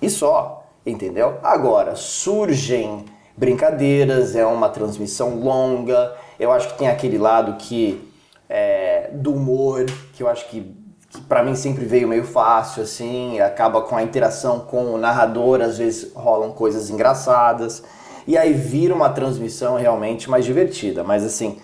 E 0.00 0.08
só, 0.08 0.64
entendeu? 0.86 1.38
Agora, 1.42 1.96
surgem 1.96 3.04
brincadeiras, 3.38 4.34
é 4.34 4.44
uma 4.44 4.68
transmissão 4.68 5.36
longa, 5.38 6.12
eu 6.38 6.50
acho 6.50 6.68
que 6.68 6.78
tem 6.78 6.88
aquele 6.88 7.16
lado 7.16 7.54
que 7.54 8.10
é, 8.48 9.10
do 9.12 9.32
humor, 9.32 9.86
que 10.12 10.22
eu 10.22 10.28
acho 10.28 10.48
que, 10.48 10.74
que 11.08 11.20
para 11.22 11.42
mim 11.42 11.54
sempre 11.54 11.84
veio 11.84 12.08
meio 12.08 12.24
fácil, 12.24 12.82
assim, 12.82 13.40
acaba 13.40 13.82
com 13.82 13.96
a 13.96 14.02
interação 14.02 14.60
com 14.60 14.94
o 14.94 14.98
narrador, 14.98 15.60
às 15.60 15.78
vezes 15.78 16.12
rolam 16.14 16.50
coisas 16.52 16.90
engraçadas, 16.90 17.82
e 18.26 18.36
aí 18.36 18.52
vira 18.52 18.94
uma 18.94 19.10
transmissão 19.10 19.76
realmente 19.76 20.28
mais 20.28 20.44
divertida, 20.44 21.04
mas 21.04 21.24
assim... 21.24 21.58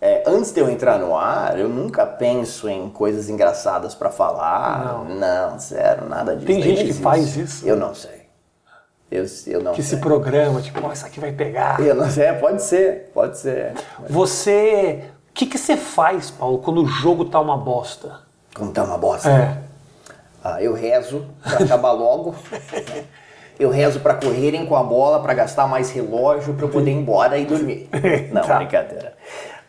é, 0.00 0.22
antes 0.26 0.50
de 0.50 0.60
eu 0.60 0.70
entrar 0.70 0.98
no 0.98 1.14
ar, 1.14 1.58
eu 1.58 1.68
nunca 1.68 2.06
penso 2.06 2.66
em 2.70 2.88
coisas 2.88 3.28
engraçadas 3.28 3.94
pra 3.94 4.08
falar. 4.08 5.04
Não. 5.04 5.58
zero, 5.58 6.08
nada 6.08 6.34
disso. 6.34 6.46
Tem 6.46 6.62
gente 6.62 6.84
que 6.84 6.94
faz 6.94 7.36
isso? 7.36 7.68
Eu 7.68 7.76
não 7.76 7.94
sei. 7.94 8.19
Eu, 9.10 9.24
eu 9.48 9.62
não 9.62 9.72
Que 9.72 9.82
sei. 9.82 9.96
se 9.96 10.02
programa, 10.02 10.60
tipo, 10.62 10.92
isso 10.92 11.04
aqui 11.04 11.18
vai 11.18 11.32
pegar. 11.32 11.80
Eu 11.80 11.94
não 11.96 12.08
sei, 12.08 12.26
é, 12.26 12.32
pode 12.32 12.62
ser, 12.62 13.10
pode 13.12 13.38
ser. 13.38 13.72
Você. 14.08 15.04
O 15.30 15.32
que, 15.32 15.46
que 15.46 15.58
você 15.58 15.76
faz, 15.76 16.30
Paulo, 16.30 16.58
quando 16.58 16.82
o 16.82 16.86
jogo 16.86 17.24
tá 17.24 17.40
uma 17.40 17.56
bosta? 17.56 18.20
Como 18.54 18.70
tá 18.72 18.84
uma 18.84 18.98
bosta. 18.98 19.28
É. 19.30 19.58
Ah, 20.44 20.62
eu 20.62 20.72
rezo 20.74 21.26
pra 21.42 21.64
acabar 21.64 21.92
logo. 21.92 22.34
Eu 23.58 23.68
rezo 23.68 24.00
pra 24.00 24.14
correrem 24.14 24.64
com 24.64 24.74
a 24.74 24.82
bola, 24.82 25.20
pra 25.20 25.34
gastar 25.34 25.66
mais 25.66 25.90
relógio, 25.90 26.54
pra 26.54 26.64
eu 26.64 26.70
poder 26.70 26.92
ir 26.92 26.94
embora 26.94 27.36
e 27.36 27.44
dormir. 27.44 27.90
Não, 28.32 28.40
Tá. 28.40 28.56
brincadeira. 28.56 29.12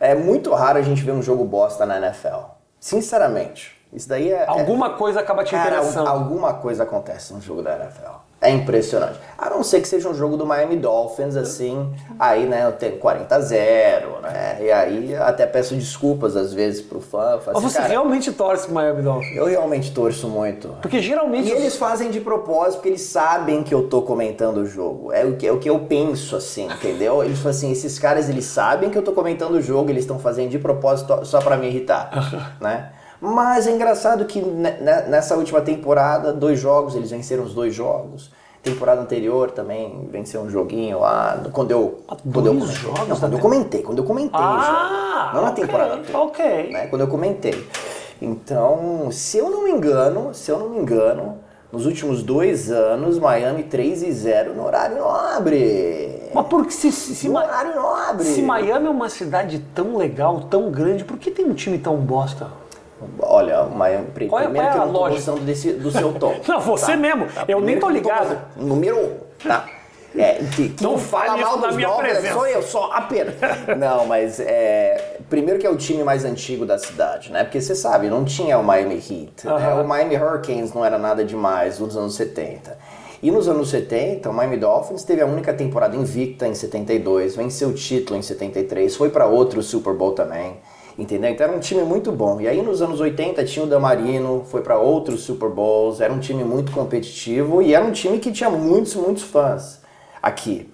É 0.00 0.14
muito 0.14 0.50
raro 0.54 0.78
a 0.78 0.82
gente 0.82 1.02
ver 1.02 1.12
um 1.12 1.20
jogo 1.20 1.44
bosta 1.44 1.84
na 1.84 1.98
NFL. 1.98 2.38
Sinceramente. 2.80 3.78
Isso 3.92 4.08
daí 4.08 4.32
é. 4.32 4.36
é- 4.36 4.46
Alguma 4.48 4.94
coisa 4.94 5.20
acaba 5.20 5.44
te 5.44 5.50
Cara, 5.50 5.76
interessando. 5.76 6.06
alguma 6.08 6.54
coisa 6.54 6.84
acontece 6.84 7.34
no 7.34 7.40
jogo 7.42 7.60
da 7.60 7.76
NFL. 7.76 8.12
É 8.42 8.50
impressionante. 8.50 9.20
A 9.38 9.48
não 9.48 9.62
ser 9.62 9.80
que 9.80 9.86
seja 9.86 10.08
um 10.08 10.14
jogo 10.14 10.36
do 10.36 10.44
Miami 10.44 10.76
Dolphins, 10.76 11.36
assim, 11.36 11.92
aí, 12.18 12.44
né, 12.44 12.64
eu 12.64 12.72
tenho 12.72 12.98
40 12.98 13.34
a 13.34 13.40
0, 13.40 14.20
né? 14.20 14.58
E 14.60 14.70
aí 14.70 15.14
até 15.14 15.46
peço 15.46 15.76
desculpas 15.76 16.36
às 16.36 16.52
vezes 16.52 16.80
pro 16.82 17.00
fã. 17.00 17.38
falo 17.38 17.54
Mas 17.54 17.56
assim, 17.56 17.68
você 17.68 17.78
cara, 17.78 17.88
realmente 17.88 18.32
torce 18.32 18.66
pro 18.66 18.74
Miami 18.74 19.02
Dolphins? 19.02 19.36
Eu 19.36 19.46
realmente 19.46 19.92
torço 19.92 20.28
muito. 20.28 20.76
Porque 20.82 21.00
geralmente. 21.00 21.48
E 21.48 21.52
eles 21.52 21.76
fazem 21.76 22.10
de 22.10 22.20
propósito 22.20 22.74
porque 22.74 22.88
eles 22.88 23.02
sabem 23.02 23.62
que 23.62 23.72
eu 23.72 23.88
tô 23.88 24.02
comentando 24.02 24.58
o 24.58 24.66
jogo. 24.66 25.12
É 25.12 25.24
o 25.24 25.36
que, 25.36 25.46
é 25.46 25.52
o 25.52 25.58
que 25.58 25.70
eu 25.70 25.78
penso, 25.80 26.34
assim, 26.34 26.66
entendeu? 26.66 27.22
Eles 27.22 27.38
falam 27.38 27.50
assim, 27.50 27.70
esses 27.70 27.98
caras, 27.98 28.28
eles 28.28 28.44
sabem 28.44 28.90
que 28.90 28.98
eu 28.98 29.02
tô 29.02 29.12
comentando 29.12 29.54
o 29.54 29.62
jogo, 29.62 29.90
eles 29.90 30.02
estão 30.02 30.18
fazendo 30.18 30.50
de 30.50 30.58
propósito 30.58 31.24
só 31.24 31.40
pra 31.40 31.56
me 31.56 31.68
irritar, 31.68 32.10
né? 32.60 32.90
Mas 33.24 33.68
é 33.68 33.70
engraçado 33.70 34.24
que 34.24 34.40
ne- 34.40 34.72
ne- 34.80 35.02
nessa 35.02 35.36
última 35.36 35.60
temporada, 35.60 36.32
dois 36.32 36.58
jogos, 36.58 36.96
eles 36.96 37.08
venceram 37.12 37.44
os 37.44 37.54
dois 37.54 37.72
jogos. 37.72 38.32
Temporada 38.64 39.00
anterior 39.00 39.52
também 39.52 40.08
venceu 40.10 40.40
um 40.40 40.50
joguinho 40.50 40.98
lá, 41.00 41.40
quando 41.52 41.70
eu... 41.70 42.00
Quando 42.32 42.46
eu 42.46 42.54
comentei. 42.54 42.76
jogos 42.76 43.08
Não, 43.08 43.16
quando 43.20 43.32
eu 43.34 43.38
comentei, 43.38 43.82
quando 43.82 43.98
eu 43.98 44.04
comentei 44.04 44.40
Ah. 44.40 45.30
Não 45.34 45.42
na 45.42 45.50
ok, 45.50 45.64
temporada 45.64 45.94
anterior 45.94 46.20
Ok. 46.26 46.70
né, 46.72 46.86
quando 46.88 47.02
eu 47.02 47.08
comentei. 47.08 47.68
Então, 48.20 49.08
se 49.12 49.38
eu 49.38 49.50
não 49.50 49.64
me 49.64 49.70
engano, 49.70 50.34
se 50.34 50.50
eu 50.50 50.58
não 50.58 50.68
me 50.70 50.78
engano, 50.78 51.38
nos 51.72 51.86
últimos 51.86 52.22
dois 52.24 52.70
anos, 52.72 53.18
Miami 53.20 53.62
3 53.64 54.02
e 54.02 54.12
0 54.12 54.54
no 54.54 54.64
horário 54.66 54.98
nobre. 54.98 56.30
Mas 56.34 56.46
porque 56.46 56.70
se, 56.72 56.90
se, 56.92 57.14
se, 57.14 57.28
horário 57.28 57.74
nobre. 57.74 58.24
se 58.24 58.42
Miami 58.42 58.86
é 58.86 58.90
uma 58.90 59.08
cidade 59.08 59.58
tão 59.74 59.96
legal, 59.96 60.40
tão 60.42 60.70
grande, 60.70 61.04
por 61.04 61.18
que 61.18 61.30
tem 61.30 61.44
um 61.46 61.54
time 61.54 61.78
tão 61.78 61.96
bosta? 61.96 62.46
Olha, 63.20 63.62
o 63.62 63.74
Miami, 63.74 64.06
pri- 64.06 64.28
Qual 64.28 64.40
é- 64.40 64.44
primeiro 64.44 64.68
qual 64.68 64.70
é 64.70 64.72
que 64.74 64.78
eu 64.78 64.82
a 64.82 64.86
não 64.86 64.92
tô 64.92 65.00
lógica? 65.00 65.32
desse, 65.44 65.72
do 65.72 65.90
seu 65.90 66.12
tom. 66.14 66.34
Não, 66.46 66.60
você 66.60 66.96
mesmo. 66.96 67.26
Eu 67.48 67.60
nem 67.60 67.76
Primeiro 67.76 67.80
tô 67.80 67.86
que 67.88 67.92
ligado. 67.94 68.20
gostando. 68.28 68.40
Número 68.56 68.98
um, 68.98 69.16
tá? 69.42 69.66
É, 70.14 70.34
que, 70.54 70.68
quem 70.68 70.86
Não 70.86 70.98
fala 70.98 71.38
mal 71.38 71.56
dos 71.56 71.74
minha 71.74 71.88
Dolphins 71.88 72.12
presença. 72.12 72.34
sou 72.34 72.46
eu, 72.46 72.62
só 72.62 72.90
apenas. 72.92 73.34
Não, 73.78 74.04
mas 74.04 74.38
é, 74.40 75.16
primeiro 75.30 75.58
que 75.58 75.66
é 75.66 75.70
o 75.70 75.76
time 75.76 76.04
mais 76.04 76.24
antigo 76.26 76.66
da 76.66 76.76
cidade, 76.78 77.32
né? 77.32 77.44
Porque 77.44 77.58
você 77.60 77.74
sabe, 77.74 78.10
não 78.10 78.22
tinha 78.22 78.58
o 78.58 78.62
Miami 78.62 78.96
Heat. 78.96 79.46
né? 79.46 79.52
Aham. 79.52 79.82
O 79.82 79.88
Miami 79.88 80.16
Hurricanes 80.16 80.74
não 80.74 80.84
era 80.84 80.98
nada 80.98 81.24
demais 81.24 81.78
nos 81.78 81.96
anos 81.96 82.14
70. 82.14 82.76
E 83.22 83.30
nos 83.30 83.48
anos 83.48 83.70
70, 83.70 84.28
o 84.28 84.34
Miami 84.34 84.56
Dolphins 84.58 85.02
teve 85.04 85.22
a 85.22 85.26
única 85.26 85.54
temporada 85.54 85.96
invicta 85.96 86.46
em 86.46 86.54
72, 86.54 87.34
venceu 87.36 87.68
o 87.68 87.72
título 87.72 88.18
em 88.18 88.22
73, 88.22 88.94
foi 88.94 89.08
para 89.10 89.24
outro 89.26 89.62
Super 89.62 89.94
Bowl 89.94 90.12
também. 90.12 90.56
Entendeu? 90.98 91.30
Então 91.30 91.46
era 91.46 91.56
um 91.56 91.60
time 91.60 91.82
muito 91.82 92.12
bom. 92.12 92.40
E 92.40 92.46
aí 92.46 92.60
nos 92.62 92.82
anos 92.82 93.00
80 93.00 93.44
tinha 93.44 93.64
o 93.64 93.68
Damarino, 93.68 94.44
foi 94.46 94.60
para 94.60 94.78
outros 94.78 95.22
Super 95.22 95.48
Bowls, 95.48 96.00
era 96.00 96.12
um 96.12 96.18
time 96.18 96.44
muito 96.44 96.72
competitivo 96.72 97.62
e 97.62 97.74
era 97.74 97.84
um 97.84 97.92
time 97.92 98.18
que 98.18 98.30
tinha 98.30 98.50
muitos, 98.50 98.94
muitos 98.94 99.22
fãs 99.22 99.80
aqui. 100.22 100.70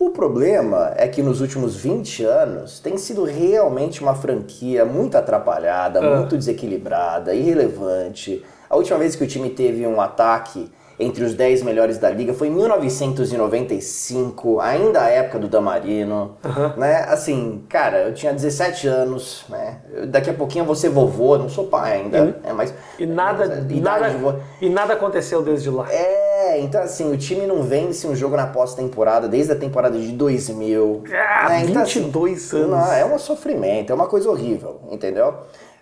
O 0.00 0.10
problema 0.10 0.92
é 0.96 1.08
que 1.08 1.22
nos 1.22 1.40
últimos 1.40 1.74
20 1.74 2.22
anos 2.22 2.78
tem 2.78 2.96
sido 2.96 3.24
realmente 3.24 4.00
uma 4.00 4.14
franquia 4.14 4.84
muito 4.84 5.16
atrapalhada, 5.16 6.00
muito 6.00 6.36
desequilibrada, 6.36 7.34
irrelevante. 7.34 8.44
A 8.70 8.76
última 8.76 8.96
vez 8.96 9.16
que 9.16 9.24
o 9.24 9.26
time 9.26 9.50
teve 9.50 9.84
um 9.86 10.00
ataque 10.00 10.70
entre 11.00 11.24
os 11.24 11.34
10 11.34 11.62
melhores 11.62 11.98
da 11.98 12.10
liga 12.10 12.34
foi 12.34 12.48
em 12.48 12.50
1995, 12.50 14.60
ainda 14.60 15.02
a 15.02 15.08
época 15.08 15.38
do 15.38 15.48
Damarino, 15.48 16.36
né? 16.76 17.04
Assim, 17.08 17.62
cara, 17.68 18.02
eu 18.02 18.14
tinha 18.14 18.32
17 18.32 18.86
anos, 18.88 19.44
né? 19.48 19.78
Eu- 19.92 20.06
daqui 20.06 20.30
a 20.30 20.34
pouquinho 20.34 20.62
eu 20.62 20.66
vou 20.66 20.74
ser 20.74 20.88
vovô, 20.88 21.38
não 21.38 21.48
sou 21.48 21.66
pai 21.66 22.00
ainda, 22.02 22.36
é, 22.42 22.52
mas 22.52 22.74
E 22.98 23.06
nada, 23.06 23.44
idade 23.68 23.80
nada, 23.80 24.08
vô- 24.10 24.34
e 24.60 24.68
nada 24.68 24.94
aconteceu 24.94 25.42
desde 25.42 25.70
lá. 25.70 25.86
é, 25.92 26.60
então 26.60 26.80
assim, 26.82 27.12
o 27.12 27.16
time 27.16 27.46
não 27.46 27.62
vence 27.62 28.06
um 28.06 28.14
jogo 28.16 28.36
na 28.36 28.46
pós-temporada 28.46 29.28
desde 29.28 29.52
a 29.52 29.56
temporada 29.56 29.98
de 29.98 30.12
2000. 30.12 31.04
Ah, 31.12 31.48
né? 31.48 31.62
Então, 31.64 31.84
22 31.84 32.52
anos. 32.54 32.70
Não, 32.70 32.92
é 32.92 33.04
um 33.04 33.18
sofrimento, 33.18 33.92
é 33.92 33.94
uma 33.94 34.06
coisa 34.06 34.28
horrível, 34.30 34.80
entendeu? 34.90 35.34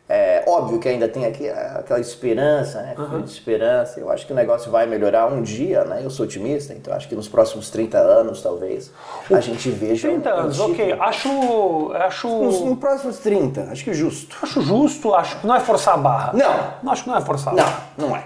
É 0.08 0.44
óbvio 0.46 0.78
que 0.78 0.88
ainda 0.88 1.08
tem 1.08 1.24
aqui 1.26 1.48
aquela 1.48 1.98
esperança, 1.98 2.80
né? 2.80 2.94
Fio 2.94 3.22
de 3.22 3.28
esperança. 3.30 3.98
Eu 3.98 4.08
acho 4.08 4.24
que 4.24 4.32
o 4.32 4.36
negócio 4.36 4.70
vai 4.70 4.86
melhorar 4.86 5.26
um 5.26 5.42
dia, 5.42 5.84
né? 5.84 6.00
Eu 6.04 6.10
sou 6.10 6.24
otimista, 6.26 6.72
então 6.72 6.94
acho 6.94 7.08
que 7.08 7.16
nos 7.16 7.26
próximos 7.26 7.70
30 7.70 7.98
anos, 7.98 8.40
talvez, 8.40 8.92
a 9.28 9.40
gente 9.40 9.68
veja. 9.68 10.06
30 10.08 10.30
um 10.32 10.38
anos, 10.38 10.56
título. 10.56 10.72
ok. 10.74 10.92
Acho, 11.00 11.92
acho, 11.94 12.28
Nos, 12.28 12.60
nos 12.60 12.78
próximos 12.78 13.18
30, 13.18 13.62
acho 13.72 13.82
que 13.82 13.92
justo. 13.92 14.36
acho 14.40 14.60
justo, 14.60 15.12
acho 15.12 15.40
que 15.40 15.46
não 15.46 15.56
é 15.56 15.60
forçar 15.60 15.94
a 15.94 15.96
barra. 15.96 16.32
Não. 16.34 16.54
Não 16.84 16.92
acho 16.92 17.02
que 17.02 17.10
não 17.10 17.16
é 17.16 17.20
forçar 17.20 17.52
a 17.52 17.56
barra. 17.56 17.82
Não, 17.98 18.08
não 18.10 18.16
é. 18.16 18.24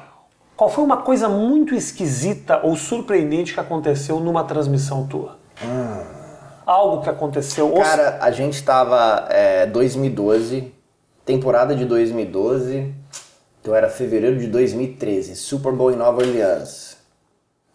Qual 0.55 0.69
foi 0.69 0.85
uma 0.85 0.99
coisa 0.99 1.31
muito 1.31 1.75
esquisita 1.75 2.61
ou 2.63 2.77
surpreendente 2.77 3.55
que 3.55 3.61
aconteceu 3.61 4.21
numa 4.21 4.45
transmissão 4.45 5.07
tua? 5.07 5.39
Algo 6.67 7.03
que 7.03 7.09
aconteceu. 7.09 7.73
ou- 7.73 7.81
Cara, 7.83 8.19
a 8.21 8.31
gente 8.31 8.63
tava 8.63 9.27
é, 9.31 9.65
2012, 9.67 10.75
temporada 11.25 11.75
de 11.75 11.85
2012, 11.85 12.95
então 13.61 13.75
era 13.75 13.89
fevereiro 13.89 14.39
de 14.39 14.47
2013, 14.47 15.37
Super 15.37 15.73
Bowl 15.73 15.93
em 15.93 15.97
Nova 15.97 16.23
Orleans. 16.23 16.97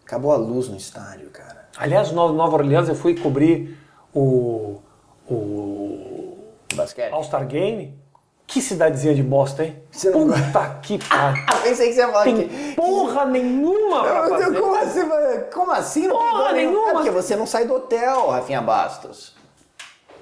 Acabou 0.04 0.32
a 0.32 0.36
luz 0.36 0.68
no 0.68 0.76
estádio, 0.76 1.30
cara. 1.30 1.68
Aliás, 1.76 2.12
Nova 2.12 2.56
Orleans, 2.56 2.88
eu 2.88 2.94
fui 2.94 3.14
cobrir 3.18 3.76
o, 4.14 4.80
o 5.28 6.36
Basquete. 6.74 7.12
All-Star 7.12 7.46
Game. 7.46 7.96
Que 8.46 8.62
cidadezinha 8.62 9.12
de 9.12 9.24
bosta, 9.24 9.64
hein? 9.64 9.76
Você 9.90 10.08
não 10.08 10.28
Puta 10.28 10.78
que 10.80 10.98
pariu. 10.98 11.42
Ah, 11.48 11.56
pensei 11.64 11.88
que 11.88 11.94
você 11.94 12.00
ia 12.00 12.08
falar 12.08 12.24
Tem 12.24 12.48
que... 12.48 12.74
porra 12.76 13.24
nenhuma 13.24 14.04
pra 14.04 14.28
fazer. 14.28 14.60
Como 14.60 14.76
assim? 14.76 15.00
Como 15.52 15.72
assim? 15.72 16.08
Porra 16.08 16.52
nenhuma. 16.52 16.90
É 16.90 16.92
porque 16.92 17.10
você 17.10 17.34
não 17.34 17.46
sai 17.46 17.66
do 17.66 17.74
hotel, 17.74 18.28
Rafinha 18.28 18.62
Bastos. 18.62 19.34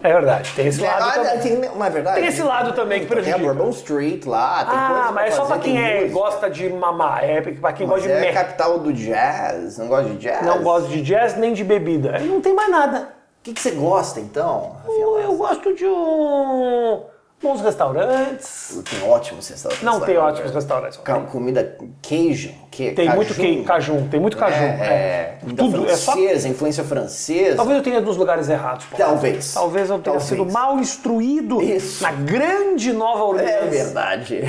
É 0.05 0.13
verdade, 0.13 0.53
tem 0.55 0.67
esse 0.67 0.83
lado 0.83 1.03
Ah, 1.03 1.13
também. 1.13 1.39
tem, 1.61 1.71
mas 1.77 1.87
é 1.89 1.91
verdade. 1.91 2.21
Tem 2.21 2.29
esse 2.29 2.43
lado 2.43 2.73
também 2.75 3.01
que 3.01 3.07
Tem 3.07 3.17
a 3.19 3.23
prejudica. 3.23 3.55
Bourbon 3.55 3.71
Street 3.71 4.27
lá, 4.27 4.59
tem 4.67 4.75
Ah, 4.79 5.11
mas 5.15 5.33
é 5.33 5.37
só 5.37 5.47
pra 5.47 5.59
quem 5.59 5.83
é, 5.83 6.05
gosta 6.09 6.51
de 6.51 6.69
mamar, 6.69 7.25
é 7.25 7.41
pra 7.41 7.73
quem 7.73 7.87
Mas 7.87 8.03
gosta 8.03 8.21
de 8.21 8.27
é 8.27 8.31
capital 8.33 8.79
do 8.81 8.93
jazz, 8.93 9.79
não 9.79 9.89
gosta 9.89 10.11
de 10.11 10.17
jazz? 10.19 10.43
Não 10.45 10.63
gosta 10.63 10.89
de 10.91 11.01
jazz 11.01 11.39
nem 11.39 11.55
de 11.55 11.65
bebida. 11.65 12.19
Aí 12.19 12.29
não 12.29 12.43
tem 12.43 12.53
mais 12.53 12.71
nada. 12.71 12.99
O 13.41 13.43
que, 13.45 13.55
que 13.55 13.61
você 13.63 13.71
gosta 13.71 14.21
então? 14.21 14.77
Eu 14.87 15.37
gosto 15.37 15.75
de 15.75 15.87
um... 15.87 17.03
bons 17.43 17.61
restaurantes. 17.61 18.83
Tem 18.91 19.09
ótimos 19.09 19.49
restaurantes. 19.49 19.85
Não 19.85 20.01
tem 20.01 20.17
ótimos 20.17 20.51
restaurantes. 20.51 20.99
Ca- 20.99 21.21
Comida 21.21 21.77
Cajun. 22.03 22.53
Que, 22.71 22.91
Tem 22.93 23.07
cajun. 23.07 23.17
muito 23.17 23.35
que 23.35 23.63
cajun, 23.65 24.09
tem 24.09 24.19
muito 24.19 24.37
cajun. 24.37 24.57
É, 24.65 24.67
é, 24.81 25.39
comida 25.41 25.63
Tudo, 25.63 25.87
é 25.89 25.97
só... 25.97 26.13
francesa, 26.13 26.49
influência 26.49 26.83
francesa. 26.85 27.57
Talvez 27.57 27.77
eu 27.79 27.85
tenha 27.85 27.99
ido 27.99 28.07
nos 28.07 28.17
lugares 28.17 28.49
errados. 28.49 28.87
Paulo. 28.87 29.05
Talvez. 29.05 29.55
Talvez 29.55 29.91
eu 29.91 29.99
tenha 29.99 30.03
Talvez. 30.19 30.25
sido 30.25 30.47
mal 30.51 30.79
instruído 30.79 31.63
Isso. 31.63 32.03
na 32.03 32.11
grande 32.13 32.93
Nova 32.93 33.23
Orleans. 33.25 33.49
É 33.49 33.67
verdade. 33.67 34.41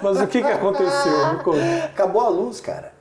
Mas 0.00 0.20
o 0.20 0.26
que, 0.28 0.40
que 0.42 0.46
aconteceu? 0.48 1.32
Me 1.32 1.42
conta. 1.42 1.58
Acabou 1.86 2.22
a 2.22 2.28
luz, 2.28 2.60
cara. 2.60 2.92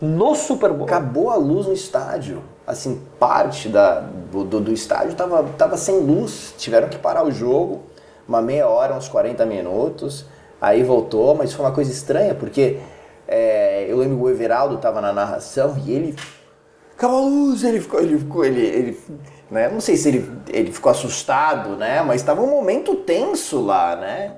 No 0.00 0.34
Super 0.34 0.72
Bowl. 0.72 0.84
Acabou 0.86 1.30
a 1.30 1.36
luz 1.36 1.66
no 1.66 1.72
estádio. 1.72 2.42
Assim, 2.66 3.00
parte 3.18 3.68
da, 3.68 4.00
do, 4.00 4.44
do, 4.44 4.60
do 4.60 4.72
estádio 4.72 5.14
tava, 5.14 5.42
tava 5.56 5.76
sem 5.78 5.98
luz. 6.00 6.52
Tiveram 6.58 6.88
que 6.88 6.98
parar 6.98 7.24
o 7.24 7.30
jogo, 7.30 7.84
uma 8.28 8.40
meia 8.42 8.68
hora, 8.68 8.94
uns 8.94 9.08
40 9.08 9.44
minutos. 9.46 10.24
Aí 10.60 10.82
voltou, 10.82 11.34
mas 11.34 11.52
foi 11.52 11.64
uma 11.64 11.72
coisa 11.72 11.90
estranha, 11.92 12.34
porque 12.34 12.78
é, 13.28 13.84
eu 13.88 13.96
lembro 13.98 14.16
que 14.16 14.22
o 14.24 14.30
Everaldo 14.30 14.78
tava 14.78 15.00
na 15.00 15.12
narração 15.12 15.76
e 15.84 15.92
ele. 15.92 16.16
Acabou 16.96 17.18
a 17.18 17.28
luz, 17.28 17.62
ele 17.62 17.80
ficou. 17.80 18.00
Ele 18.00 18.18
ficou 18.18 18.44
ele, 18.44 18.60
ele, 18.60 19.00
né? 19.50 19.68
Não 19.68 19.80
sei 19.80 19.96
se 19.96 20.08
ele, 20.08 20.30
ele 20.48 20.72
ficou 20.72 20.90
assustado, 20.90 21.76
né? 21.76 22.00
Mas 22.02 22.22
estava 22.22 22.40
um 22.42 22.50
momento 22.50 22.94
tenso 22.96 23.60
lá, 23.64 23.94
né? 23.96 24.32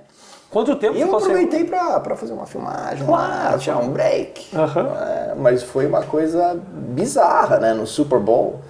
Quanto 0.51 0.75
tempo 0.77 0.97
E 0.97 1.01
eu 1.03 1.09
sem- 1.09 1.17
aproveitei 1.17 1.65
pra, 1.65 2.01
pra 2.01 2.17
fazer 2.17 2.33
uma 2.33 2.47
filmagem 2.47 3.07
lá, 3.07 3.07
Claro. 3.07 3.59
tirar 3.59 3.79
um 3.79 3.91
break. 3.91 4.57
Aham. 4.57 4.89
É, 4.99 5.35
mas 5.37 5.63
foi 5.63 5.87
uma 5.87 6.03
coisa 6.03 6.59
bizarra, 6.73 7.59
né? 7.61 7.75
No 7.75 7.87
Super 7.87 8.19
Bowl. 8.19 8.61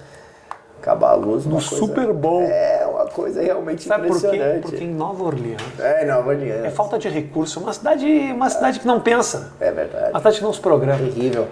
Acabar 0.81 1.11
a 1.11 1.15
luz 1.15 1.45
No 1.45 1.59
Super 1.59 2.13
Bowl. 2.13 2.41
É, 2.43 2.87
uma 2.89 3.05
coisa 3.05 3.41
realmente 3.41 3.83
Sabe 3.83 4.07
por 4.07 4.19
quê? 4.19 4.27
impressionante. 4.27 4.61
Porque 4.61 4.83
em 4.83 4.93
Nova 4.93 5.23
Orleans 5.25 5.61
É, 5.79 6.05
Nova 6.05 6.29
Orleans. 6.29 6.65
é 6.65 6.69
falta 6.69 6.97
de 6.97 7.09
recurso. 7.09 7.59
Uma 7.59 7.73
cidade, 7.73 8.05
uma 8.33 8.49
cidade 8.49 8.79
que 8.79 8.87
não 8.87 8.99
pensa. 8.99 9.51
É 9.59 9.71
verdade. 9.71 10.11
Uma 10.11 10.19
cidade 10.19 10.37
que 10.37 10.43
não 10.43 10.53
se 10.53 10.59
programa. 10.61 10.99
Terrível. 10.99 11.47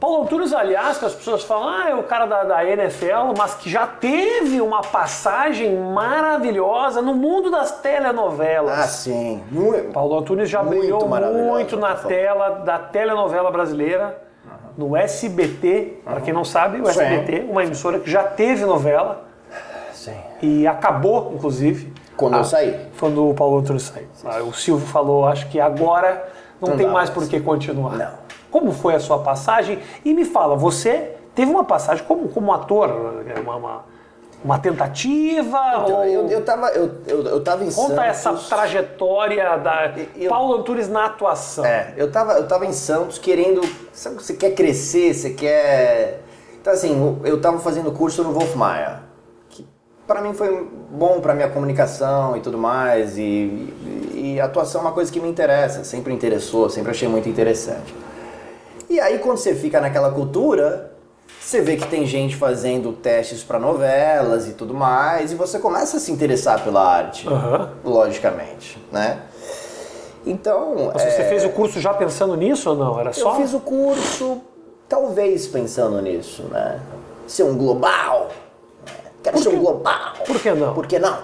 Paulo 0.00 0.22
Antunes, 0.22 0.52
aliás, 0.52 0.96
que 0.96 1.04
as 1.06 1.12
pessoas 1.14 1.42
falam, 1.42 1.68
ah, 1.68 1.90
é 1.90 1.94
o 1.96 2.04
cara 2.04 2.24
da, 2.26 2.44
da 2.44 2.64
NFL, 2.64 3.34
mas 3.36 3.54
que 3.54 3.68
já 3.68 3.84
teve 3.84 4.60
uma 4.60 4.80
passagem 4.80 5.76
maravilhosa 5.76 7.02
no 7.02 7.14
mundo 7.14 7.50
das 7.50 7.80
telenovelas. 7.80 8.78
Ah, 8.78 8.86
sim. 8.86 9.42
Muito. 9.50 9.90
Paulo 9.92 10.18
Antunes 10.18 10.48
já 10.48 10.62
Muito 10.62 10.78
brilhou 10.78 11.08
muito 11.08 11.76
na 11.76 11.94
tela 11.96 12.50
da 12.64 12.78
telenovela 12.78 13.50
brasileira, 13.50 14.16
no 14.78 14.96
SBT, 14.96 15.98
para 16.04 16.20
quem 16.20 16.32
não 16.32 16.44
sabe, 16.44 16.80
o. 16.80 16.88
SBT, 16.88 17.44
uma 17.50 17.64
emissora 17.64 17.98
que 17.98 18.08
já 18.08 18.22
teve 18.22 18.64
novela 18.64 19.24
Sim. 19.92 20.14
e 20.40 20.68
acabou, 20.68 21.32
inclusive, 21.34 21.92
Quando 22.16 22.34
a- 22.34 22.38
eu 22.38 22.44
saí. 22.44 22.86
quando 22.98 23.28
o 23.28 23.34
Paulo 23.34 23.58
Antunes 23.58 23.82
saiu. 23.82 24.06
Ah, 24.24 24.38
O 24.44 24.54
Silvio 24.54 24.86
falou, 24.86 25.26
acho 25.26 25.48
que 25.48 25.58
agora 25.58 26.28
não, 26.60 26.70
Não 26.70 26.76
tem 26.76 26.86
dá 26.86 26.92
mais 26.92 27.10
mais. 27.10 27.10
por 27.10 27.28
que 27.28 27.40
continuar. 27.40 27.96
Não. 27.96 28.12
Como 28.52 28.70
foi 28.72 28.94
a 28.94 29.00
sua 29.00 29.18
passagem? 29.18 29.80
E 30.04 30.14
me 30.14 30.24
fala, 30.24 30.54
você 30.56 31.16
teve 31.34 31.50
uma 31.50 31.64
passagem 31.64 32.04
como, 32.04 32.28
como 32.28 32.52
ator, 32.52 32.88
é 33.36 33.40
uma, 33.40 33.56
uma, 33.56 33.84
uma 34.44 34.58
tentativa? 34.58 35.58
Então, 35.82 35.96
ou... 35.98 36.04
eu, 36.04 36.28
eu, 36.28 36.44
tava, 36.44 36.68
eu, 36.68 36.90
eu, 37.06 37.22
eu 37.24 37.40
tava 37.42 37.64
em 37.64 37.70
Conta 37.70 38.04
essa 38.04 38.30
Santos. 38.30 38.48
trajetória 38.48 39.56
da 39.58 39.92
eu- 40.16 40.28
Paulo 40.28 40.58
Antunes 40.60 40.88
na 40.88 41.06
atuação. 41.06 41.64
É, 41.64 41.94
eu 41.96 42.10
tava, 42.10 42.34
eu 42.34 42.46
tava 42.46 42.64
em 42.66 42.72
Santos 42.72 43.18
querendo. 43.18 43.60
Sabe, 43.92 44.16
você 44.16 44.34
quer 44.34 44.52
crescer, 44.52 45.12
você 45.14 45.30
quer. 45.30 46.20
Então, 46.60 46.72
assim, 46.72 47.18
eu 47.24 47.40
tava 47.40 47.58
fazendo 47.58 47.90
curso 47.92 48.22
no 48.22 48.32
Wolf 48.32 48.54
Maia, 48.54 49.00
que 49.48 49.66
pra 50.06 50.20
mim 50.20 50.34
foi 50.34 50.68
bom 50.90 51.20
pra 51.20 51.34
minha 51.34 51.48
comunicação 51.48 52.36
e 52.36 52.40
tudo 52.40 52.58
mais. 52.58 53.18
E, 53.18 53.22
e, 53.22 54.34
e 54.34 54.40
a 54.40 54.44
atuação 54.44 54.80
é 54.80 54.84
uma 54.84 54.92
coisa 54.92 55.10
que 55.10 55.18
me 55.20 55.28
interessa, 55.28 55.82
sempre 55.84 56.12
interessou, 56.12 56.68
sempre 56.70 56.90
achei 56.90 57.08
muito 57.08 57.28
interessante. 57.28 57.94
E 58.88 59.00
aí, 59.00 59.18
quando 59.18 59.36
você 59.36 59.54
fica 59.54 59.80
naquela 59.80 60.10
cultura, 60.10 60.92
você 61.48 61.62
vê 61.62 61.76
que 61.78 61.86
tem 61.88 62.04
gente 62.04 62.36
fazendo 62.36 62.92
testes 62.92 63.42
pra 63.42 63.58
novelas 63.58 64.46
e 64.46 64.52
tudo 64.52 64.74
mais, 64.74 65.32
e 65.32 65.34
você 65.34 65.58
começa 65.58 65.96
a 65.96 66.00
se 66.00 66.12
interessar 66.12 66.62
pela 66.62 66.86
arte, 66.86 67.26
Aham. 67.26 67.70
logicamente, 67.82 68.78
né? 68.92 69.22
Então. 70.26 70.90
Mas 70.92 71.00
você 71.00 71.22
é, 71.22 71.28
fez 71.30 71.46
o 71.46 71.48
curso 71.48 71.80
já 71.80 71.94
pensando 71.94 72.36
nisso 72.36 72.68
ou 72.68 72.76
não? 72.76 73.00
Era 73.00 73.14
só? 73.14 73.30
eu 73.30 73.36
fiz 73.36 73.54
o 73.54 73.60
curso, 73.60 74.42
talvez 74.86 75.46
pensando 75.46 76.02
nisso, 76.02 76.42
né? 76.50 76.82
Ser 77.26 77.44
um 77.44 77.56
global. 77.56 78.28
Quero 79.22 79.38
ser 79.38 79.48
um 79.48 79.58
global. 79.60 80.12
Por 80.26 80.38
que 80.38 80.52
não? 80.52 80.74
Por 80.74 80.86
que 80.86 80.98
não? 80.98 81.18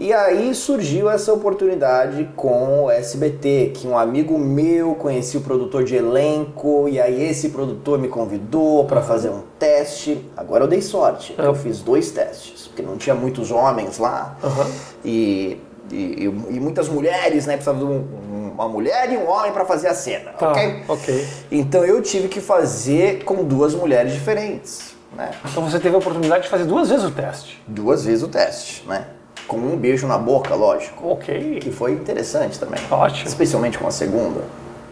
E 0.00 0.12
aí 0.12 0.54
surgiu 0.54 1.10
essa 1.10 1.32
oportunidade 1.32 2.30
com 2.36 2.84
o 2.84 2.90
SBT, 2.90 3.72
que 3.74 3.84
um 3.88 3.98
amigo 3.98 4.38
meu 4.38 4.94
conhecia 4.94 5.40
o 5.40 5.42
produtor 5.42 5.82
de 5.82 5.96
elenco, 5.96 6.88
e 6.88 7.00
aí 7.00 7.20
esse 7.28 7.48
produtor 7.48 7.98
me 7.98 8.06
convidou 8.06 8.84
para 8.84 9.02
fazer 9.02 9.28
um 9.30 9.42
teste. 9.58 10.24
Agora 10.36 10.62
eu 10.62 10.68
dei 10.68 10.80
sorte, 10.80 11.34
eu 11.36 11.52
fiz 11.52 11.80
dois 11.80 12.12
testes, 12.12 12.68
porque 12.68 12.80
não 12.80 12.96
tinha 12.96 13.12
muitos 13.16 13.50
homens 13.50 13.98
lá. 13.98 14.36
Aham. 14.44 14.70
E, 15.04 15.58
e, 15.90 16.24
e 16.50 16.60
muitas 16.60 16.88
mulheres, 16.88 17.44
né? 17.46 17.54
Precisava 17.54 17.78
de 17.78 17.84
um- 17.84 18.52
uma 18.54 18.68
mulher 18.68 19.12
e 19.12 19.16
um 19.16 19.28
homem 19.28 19.50
para 19.52 19.64
fazer 19.64 19.88
a 19.88 19.94
cena, 19.94 20.30
Tá, 20.32 20.52
ok? 20.52 20.82
ok. 20.88 21.26
Então 21.50 21.84
eu 21.84 22.00
tive 22.02 22.28
que 22.28 22.40
fazer 22.40 23.24
com 23.24 23.42
duas 23.42 23.74
mulheres 23.74 24.12
diferentes, 24.12 24.94
né? 25.16 25.32
Então 25.50 25.68
você 25.68 25.80
teve 25.80 25.96
a 25.96 25.98
oportunidade 25.98 26.44
de 26.44 26.48
fazer 26.48 26.64
duas 26.66 26.88
vezes 26.88 27.04
o 27.04 27.10
teste. 27.10 27.60
Duas 27.66 28.04
vezes 28.04 28.22
o 28.22 28.28
teste, 28.28 28.84
né? 28.86 29.06
Com 29.48 29.56
um 29.56 29.76
beijo 29.76 30.06
na 30.06 30.18
boca, 30.18 30.54
lógico. 30.54 31.08
Ok. 31.08 31.58
Que 31.60 31.70
foi 31.72 31.92
interessante 31.92 32.60
também. 32.60 32.80
Ótimo. 32.90 33.26
Especialmente 33.26 33.78
com 33.78 33.86
a 33.88 33.90
segunda. 33.90 34.42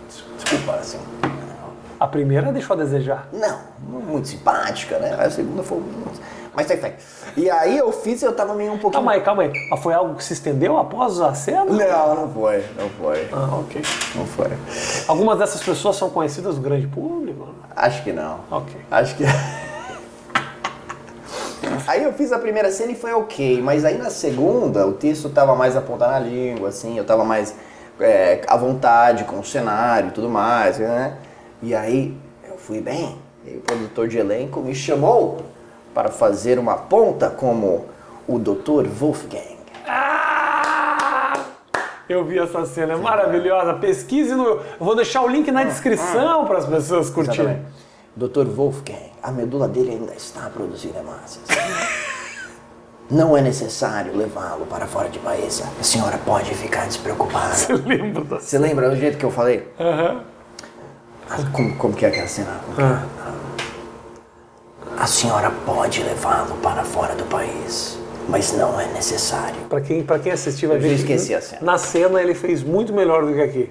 Des- 0.08 0.24
Desculpa, 0.42 0.72
assim. 0.76 0.98
A 2.00 2.06
primeira 2.06 2.50
deixou 2.52 2.74
a 2.74 2.78
desejar. 2.78 3.28
Não, 3.32 3.58
muito 3.88 4.28
simpática, 4.28 4.98
né? 4.98 5.14
A 5.18 5.30
segunda 5.30 5.62
foi. 5.62 5.80
Mas 6.54 6.66
tem 6.66 6.78
fé. 6.78 6.96
E 7.36 7.50
aí 7.50 7.76
eu 7.76 7.92
fiz 7.92 8.22
e 8.22 8.24
eu 8.24 8.32
tava 8.34 8.54
meio 8.54 8.72
um 8.72 8.78
pouquinho. 8.78 8.92
Calma 8.92 9.12
aí, 9.12 9.20
calma 9.20 9.42
aí. 9.42 9.52
Mas 9.70 9.80
foi 9.82 9.92
algo 9.92 10.14
que 10.14 10.24
se 10.24 10.32
estendeu 10.32 10.78
após 10.78 11.20
a 11.20 11.34
cena? 11.34 11.66
Não, 11.66 12.14
não 12.14 12.30
foi, 12.32 12.64
não 12.78 12.88
foi. 12.98 13.28
Ah, 13.30 13.56
ok. 13.60 13.82
Não 14.14 14.24
foi. 14.26 14.48
Algumas 15.06 15.38
dessas 15.38 15.62
pessoas 15.62 15.96
são 15.96 16.08
conhecidas 16.08 16.54
do 16.54 16.62
grande 16.62 16.86
público? 16.86 17.48
Acho 17.74 18.02
que 18.02 18.10
não. 18.12 18.40
Ok. 18.50 18.74
Acho 18.90 19.16
que. 19.16 19.24
Aí 21.86 22.02
eu 22.02 22.12
fiz 22.12 22.32
a 22.32 22.38
primeira 22.38 22.70
cena 22.70 22.92
e 22.92 22.94
foi 22.94 23.12
ok, 23.12 23.60
mas 23.62 23.84
aí 23.84 23.96
na 23.96 24.10
segunda 24.10 24.86
o 24.86 24.92
texto 24.92 25.28
tava 25.28 25.54
mais 25.54 25.74
na 25.74 25.80
ponta 25.80 26.06
na 26.06 26.18
língua, 26.18 26.68
assim, 26.68 26.98
eu 26.98 27.04
tava 27.04 27.24
mais 27.24 27.54
é, 28.00 28.40
à 28.46 28.56
vontade 28.56 29.24
com 29.24 29.38
o 29.38 29.44
cenário 29.44 30.08
e 30.08 30.12
tudo 30.12 30.28
mais, 30.28 30.78
né? 30.78 31.16
E 31.62 31.74
aí 31.74 32.16
eu 32.48 32.56
fui 32.58 32.80
bem, 32.80 33.16
e 33.46 33.56
o 33.56 33.60
produtor 33.60 34.08
de 34.08 34.18
elenco 34.18 34.60
me 34.60 34.74
chamou 34.74 35.42
para 35.94 36.08
fazer 36.10 36.58
uma 36.58 36.76
ponta 36.76 37.30
como 37.30 37.86
o 38.28 38.38
Dr. 38.38 38.86
Wolfgang. 38.88 39.56
Ah! 39.86 40.26
Eu 42.08 42.24
vi 42.24 42.38
essa 42.38 42.64
cena, 42.66 42.92
é 42.92 42.96
maravilhosa. 42.96 43.74
Pesquise 43.74 44.34
no. 44.34 44.44
Eu 44.44 44.62
vou 44.78 44.94
deixar 44.94 45.22
o 45.22 45.28
link 45.28 45.50
na 45.50 45.64
descrição 45.64 46.44
para 46.44 46.58
as 46.58 46.66
pessoas 46.66 47.10
curtirem. 47.10 47.44
Exatamente. 47.44 47.85
Dr. 48.16 48.46
Wolfgang, 48.46 49.12
a 49.22 49.30
medula 49.30 49.68
dele 49.68 49.90
ainda 49.90 50.14
está 50.14 50.48
produzindo 50.48 50.98
hemácias. 50.98 51.44
Não 53.10 53.36
é 53.36 53.40
necessário 53.42 54.16
levá-lo 54.16 54.64
para 54.66 54.86
fora 54.86 55.08
de 55.08 55.18
país. 55.18 55.62
A 55.78 55.82
senhora 55.84 56.18
pode 56.24 56.54
ficar 56.54 56.86
despreocupada. 56.86 57.54
Eu 57.68 57.76
lembro 57.84 58.24
da 58.24 58.40
Você 58.40 58.58
lembra 58.58 58.88
do 58.90 58.96
jeito 58.96 59.18
que 59.18 59.24
eu 59.24 59.30
falei? 59.30 59.68
Aham. 59.78 60.22
Ah, 61.28 61.36
Como, 61.52 61.76
como 61.76 61.94
que 61.94 62.04
é 62.04 62.08
aquela 62.08 62.26
cena? 62.26 62.60
É? 62.78 62.82
Ah. 62.82 63.06
A 64.98 65.06
senhora 65.06 65.50
pode 65.66 66.02
levá-lo 66.02 66.56
para 66.62 66.82
fora 66.84 67.14
do 67.14 67.24
país, 67.26 67.98
mas 68.28 68.52
não 68.54 68.80
é 68.80 68.86
necessário. 68.92 69.60
Pra 69.68 69.80
quem, 69.80 70.02
pra 70.02 70.18
quem 70.18 70.32
assistiu 70.32 70.70
vai 70.70 70.78
ver 70.78 70.94
esqueci 70.94 71.34
a 71.34 71.40
cena. 71.42 71.60
Na 71.62 71.76
cena 71.76 72.20
ele 72.22 72.34
fez 72.34 72.62
muito 72.62 72.92
melhor 72.94 73.26
do 73.26 73.34
que 73.34 73.42
aqui. 73.42 73.70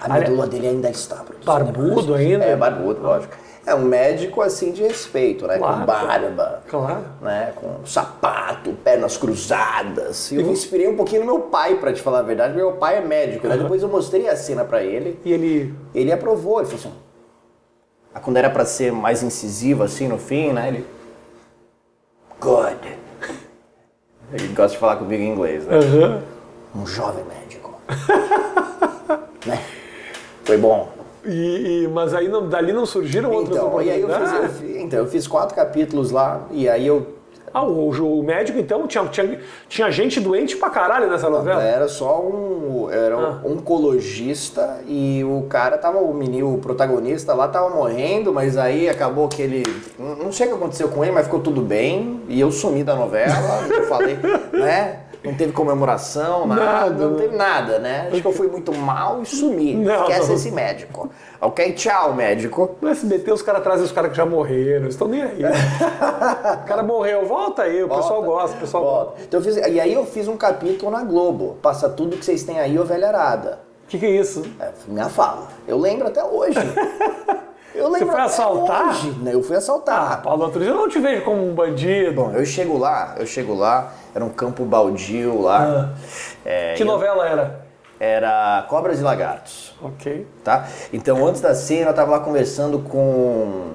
A 0.00 0.04
Olha- 0.12 0.20
medula 0.20 0.46
dele 0.46 0.68
ainda 0.68 0.90
está 0.90 1.16
produzindo 1.16 1.46
Barbudo 1.46 2.14
ainda? 2.14 2.44
É, 2.44 2.54
barbudo, 2.54 3.00
lógico. 3.02 3.34
É 3.68 3.74
um 3.74 3.84
médico 3.84 4.40
assim 4.40 4.72
de 4.72 4.82
respeito, 4.82 5.46
né? 5.46 5.58
Claro. 5.58 5.80
Com 5.80 5.84
barba. 5.86 6.62
Claro. 6.66 7.04
né, 7.20 7.52
com 7.54 7.84
sapato, 7.84 8.72
pernas 8.82 9.18
cruzadas. 9.18 10.32
Eu 10.32 10.42
me 10.46 10.52
inspirei 10.52 10.88
um 10.88 10.96
pouquinho 10.96 11.20
no 11.20 11.26
meu 11.26 11.40
pai, 11.42 11.74
pra 11.74 11.92
te 11.92 12.00
falar 12.00 12.20
a 12.20 12.22
verdade. 12.22 12.54
Meu 12.56 12.72
pai 12.72 12.96
é 12.96 13.00
médico, 13.02 13.46
né? 13.46 13.58
Depois 13.58 13.82
eu 13.82 13.88
mostrei 13.90 14.26
a 14.26 14.34
cena 14.36 14.64
pra 14.64 14.82
ele, 14.82 15.20
E 15.22 15.32
ele. 15.32 15.74
ele 15.94 16.10
aprovou. 16.10 16.60
Ele 16.60 16.66
falou 16.70 16.80
assim: 16.80 16.94
ah, 18.14 18.20
quando 18.20 18.38
era 18.38 18.48
pra 18.48 18.64
ser 18.64 18.90
mais 18.90 19.22
incisivo 19.22 19.82
assim 19.82 20.08
no 20.08 20.16
fim, 20.18 20.50
né? 20.52 20.68
Ele. 20.68 20.86
Good. 22.40 22.98
Ele 24.32 24.48
gosta 24.48 24.72
de 24.72 24.78
falar 24.78 24.96
comigo 24.96 25.22
em 25.22 25.28
inglês, 25.32 25.66
né? 25.66 25.76
Aham. 25.76 26.22
Um 26.74 26.86
jovem 26.86 27.24
médico. 27.24 27.78
né? 29.46 29.62
Foi 30.44 30.56
bom. 30.56 30.90
E, 31.28 31.84
e- 31.84 31.88
mas 31.88 32.14
aí 32.14 32.28
não- 32.28 32.48
dali 32.48 32.72
não 32.72 32.86
surgiram 32.86 33.30
outras 33.30 33.56
Então, 33.56 33.78
aí 33.78 34.00
eu 34.00 34.08
fiz, 34.08 34.32
eu 34.32 34.48
fiz- 34.48 34.76
então, 34.82 34.98
eu 35.00 35.06
fiz 35.06 35.26
quatro 35.28 35.54
capítulos 35.54 36.10
lá, 36.10 36.46
e 36.50 36.68
aí 36.68 36.86
eu 36.86 37.18
Ah, 37.52 37.64
o, 37.64 37.88
o 37.88 38.22
médico 38.22 38.58
então 38.58 38.86
tinha, 38.86 39.02
tinha, 39.06 39.40
tinha 39.70 39.90
gente 39.90 40.20
doente 40.20 40.54
pra 40.58 40.68
caralho 40.68 41.08
nessa 41.08 41.30
novela. 41.30 41.62
era 41.62 41.88
só 41.88 42.20
um. 42.20 42.90
Era 42.90 43.14
Ah. 43.16 43.40
um 43.42 43.52
oncologista 43.54 44.80
e 44.86 45.24
o 45.24 45.46
cara 45.48 45.78
tava, 45.78 45.98
o 45.98 46.12
menino, 46.12 46.54
o 46.54 46.58
protagonista 46.58 47.32
lá 47.32 47.48
tava 47.48 47.70
morrendo, 47.70 48.32
mas 48.34 48.58
aí 48.58 48.86
acabou 48.88 49.28
que 49.28 49.40
ele. 49.40 49.62
Não 49.98 50.14
não 50.16 50.30
sei 50.32 50.46
o 50.46 50.50
que 50.50 50.56
aconteceu 50.56 50.88
com 50.88 51.02
ele, 51.02 51.12
mas 51.12 51.24
ficou 51.24 51.40
tudo 51.40 51.62
bem. 51.62 52.20
E 52.28 52.38
eu 52.38 52.52
sumi 52.52 52.84
da 52.84 52.94
novela, 52.94 53.66
eu 53.70 53.84
falei, 53.84 54.18
né? 54.52 55.00
Não 55.28 55.34
teve 55.36 55.52
comemoração, 55.52 56.46
nada, 56.46 56.64
Nada, 56.64 57.06
não 57.06 57.16
teve 57.16 57.36
nada, 57.36 57.78
né? 57.78 58.08
Acho 58.10 58.20
que 58.20 58.26
eu 58.26 58.32
fui 58.32 58.48
muito 58.48 58.74
mal 58.74 59.22
e 59.22 59.26
sumi. 59.26 59.74
Não. 59.74 60.02
Esquece 60.02 60.32
esse 60.32 60.50
médico. 60.50 61.10
Ok? 61.40 61.72
Tchau, 61.74 62.14
médico. 62.14 62.76
No 62.80 62.88
SBT 62.88 63.32
os 63.32 63.42
caras 63.42 63.62
trazem 63.62 63.84
os 63.84 63.92
caras 63.92 64.10
que 64.10 64.16
já 64.16 64.24
morreram, 64.26 64.82
eles 64.84 64.94
estão 64.94 65.06
nem 65.06 65.22
aí. 65.22 65.42
o 65.44 66.66
cara 66.66 66.82
morreu, 66.82 67.26
volta 67.26 67.62
aí, 67.62 67.82
o 67.82 67.88
pessoal 67.88 68.22
Volta, 68.22 68.26
gosta, 68.26 68.56
o 68.56 68.60
pessoal 68.60 68.82
gosta. 68.82 69.04
volta. 69.04 69.22
Então 69.22 69.40
fiz, 69.42 69.56
e 69.56 69.80
aí 69.80 69.92
eu 69.92 70.04
fiz 70.06 70.26
um 70.28 70.36
capítulo 70.36 70.90
na 70.90 71.02
Globo. 71.04 71.56
Passa 71.62 71.88
tudo 71.88 72.16
que 72.16 72.24
vocês 72.24 72.42
têm 72.42 72.58
aí, 72.58 72.78
ô 72.78 72.84
velharada. 72.84 73.60
O 73.84 73.88
que, 73.88 73.98
que 73.98 74.06
é 74.06 74.10
isso? 74.10 74.42
É, 74.60 74.70
minha 74.86 75.08
fala. 75.08 75.48
Eu 75.66 75.78
lembro 75.78 76.08
até 76.08 76.22
hoje. 76.24 76.58
Eu 77.78 77.88
lembro 77.90 78.08
foi 78.08 78.16
até 78.16 78.24
assaltar? 78.24 79.06
Né? 79.22 79.34
Eu 79.34 79.42
fui 79.42 79.56
assaltar. 79.56 80.20
Paulo 80.22 80.44
Antunes, 80.46 80.68
eu 80.68 80.74
não 80.74 80.88
te 80.88 80.98
vejo 80.98 81.22
como 81.22 81.48
um 81.48 81.54
bandido. 81.54 82.12
Bom, 82.12 82.32
eu 82.32 82.44
chego 82.44 82.76
lá, 82.76 83.14
eu 83.18 83.26
chego 83.26 83.54
lá, 83.54 83.92
era 84.14 84.24
um 84.24 84.28
campo 84.30 84.64
baldio 84.64 85.40
lá. 85.40 85.90
É, 86.44 86.74
que 86.74 86.82
e 86.82 86.86
eu- 86.86 86.90
novela 86.90 87.26
era? 87.26 87.66
Era 88.00 88.64
Cobras 88.68 89.00
e 89.00 89.02
Lagartos. 89.02 89.74
Ok. 89.82 90.26
tá? 90.44 90.66
Então, 90.92 91.26
antes 91.26 91.40
da 91.40 91.54
cena, 91.54 91.90
eu 91.90 91.94
tava 91.94 92.12
lá 92.12 92.20
conversando 92.20 92.78
com 92.80 93.72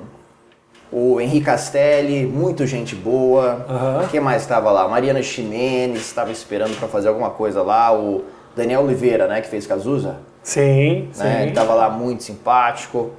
o 0.91 1.19
Henrique 1.19 1.45
Castelli, 1.45 2.25
muito 2.25 2.65
gente 2.67 2.95
boa. 2.95 3.65
Aham. 3.69 4.07
Quem 4.11 4.19
mais 4.19 4.41
estava 4.43 4.71
lá? 4.71 4.87
Mariana 4.87 5.21
Ximenes, 5.21 6.01
estava 6.01 6.31
esperando 6.31 6.77
para 6.77 6.87
fazer 6.87 7.07
alguma 7.09 7.31
coisa 7.31 7.61
lá. 7.63 7.93
O 7.93 8.23
Daniel 8.55 8.81
Oliveira, 8.83 9.27
né, 9.27 9.41
que 9.41 9.47
fez 9.47 9.65
Cazuza, 9.67 10.17
Sim, 10.43 11.09
sim. 11.11 11.23
né? 11.23 11.43
Ele 11.43 11.51
tava 11.51 11.73
lá 11.73 11.89
muito 11.89 12.23
simpático. 12.23 13.11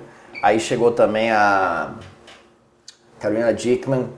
Aí 0.44 0.60
chegou 0.60 0.92
também 0.92 1.30
a 1.30 1.92
Carolina 3.18 3.54
Dickman. 3.54 4.10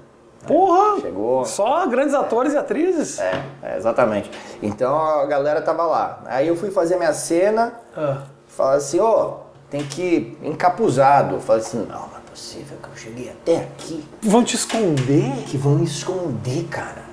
Porra! 0.45 1.01
Chegou. 1.01 1.45
Só 1.45 1.87
grandes 1.87 2.15
atores 2.17 2.53
e 2.53 2.57
atrizes? 2.57 3.21
É, 3.21 3.45
é, 3.63 3.77
exatamente. 3.77 4.29
Então 4.61 4.99
a 4.99 5.25
galera 5.27 5.63
tava 5.63 5.85
lá. 5.85 6.25
Aí 6.27 6.49
eu 6.49 6.57
fui 6.57 6.73
fazer 6.73 6.97
minha 6.97 7.13
cena, 7.13 7.75
Ah. 7.97 8.23
Fala 8.49 8.75
assim, 8.75 8.99
ó, 8.99 9.35
tem 9.71 9.85
que 9.85 10.03
ir 10.03 10.39
encapuzado. 10.43 11.39
Fala 11.39 11.61
assim, 11.61 11.79
não, 11.89 12.09
não 12.09 12.17
é 12.17 12.29
possível 12.29 12.77
que 12.83 12.89
eu 12.89 12.97
cheguei 12.97 13.31
até 13.31 13.59
aqui. 13.59 14.05
Vão 14.21 14.43
te 14.43 14.57
esconder? 14.57 15.45
Que 15.47 15.57
vão 15.57 15.77
me 15.77 15.85
esconder, 15.85 16.65
cara. 16.65 17.05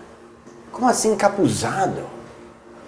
Como 0.71 0.89
assim 0.89 1.11
encapuzado? 1.11 2.01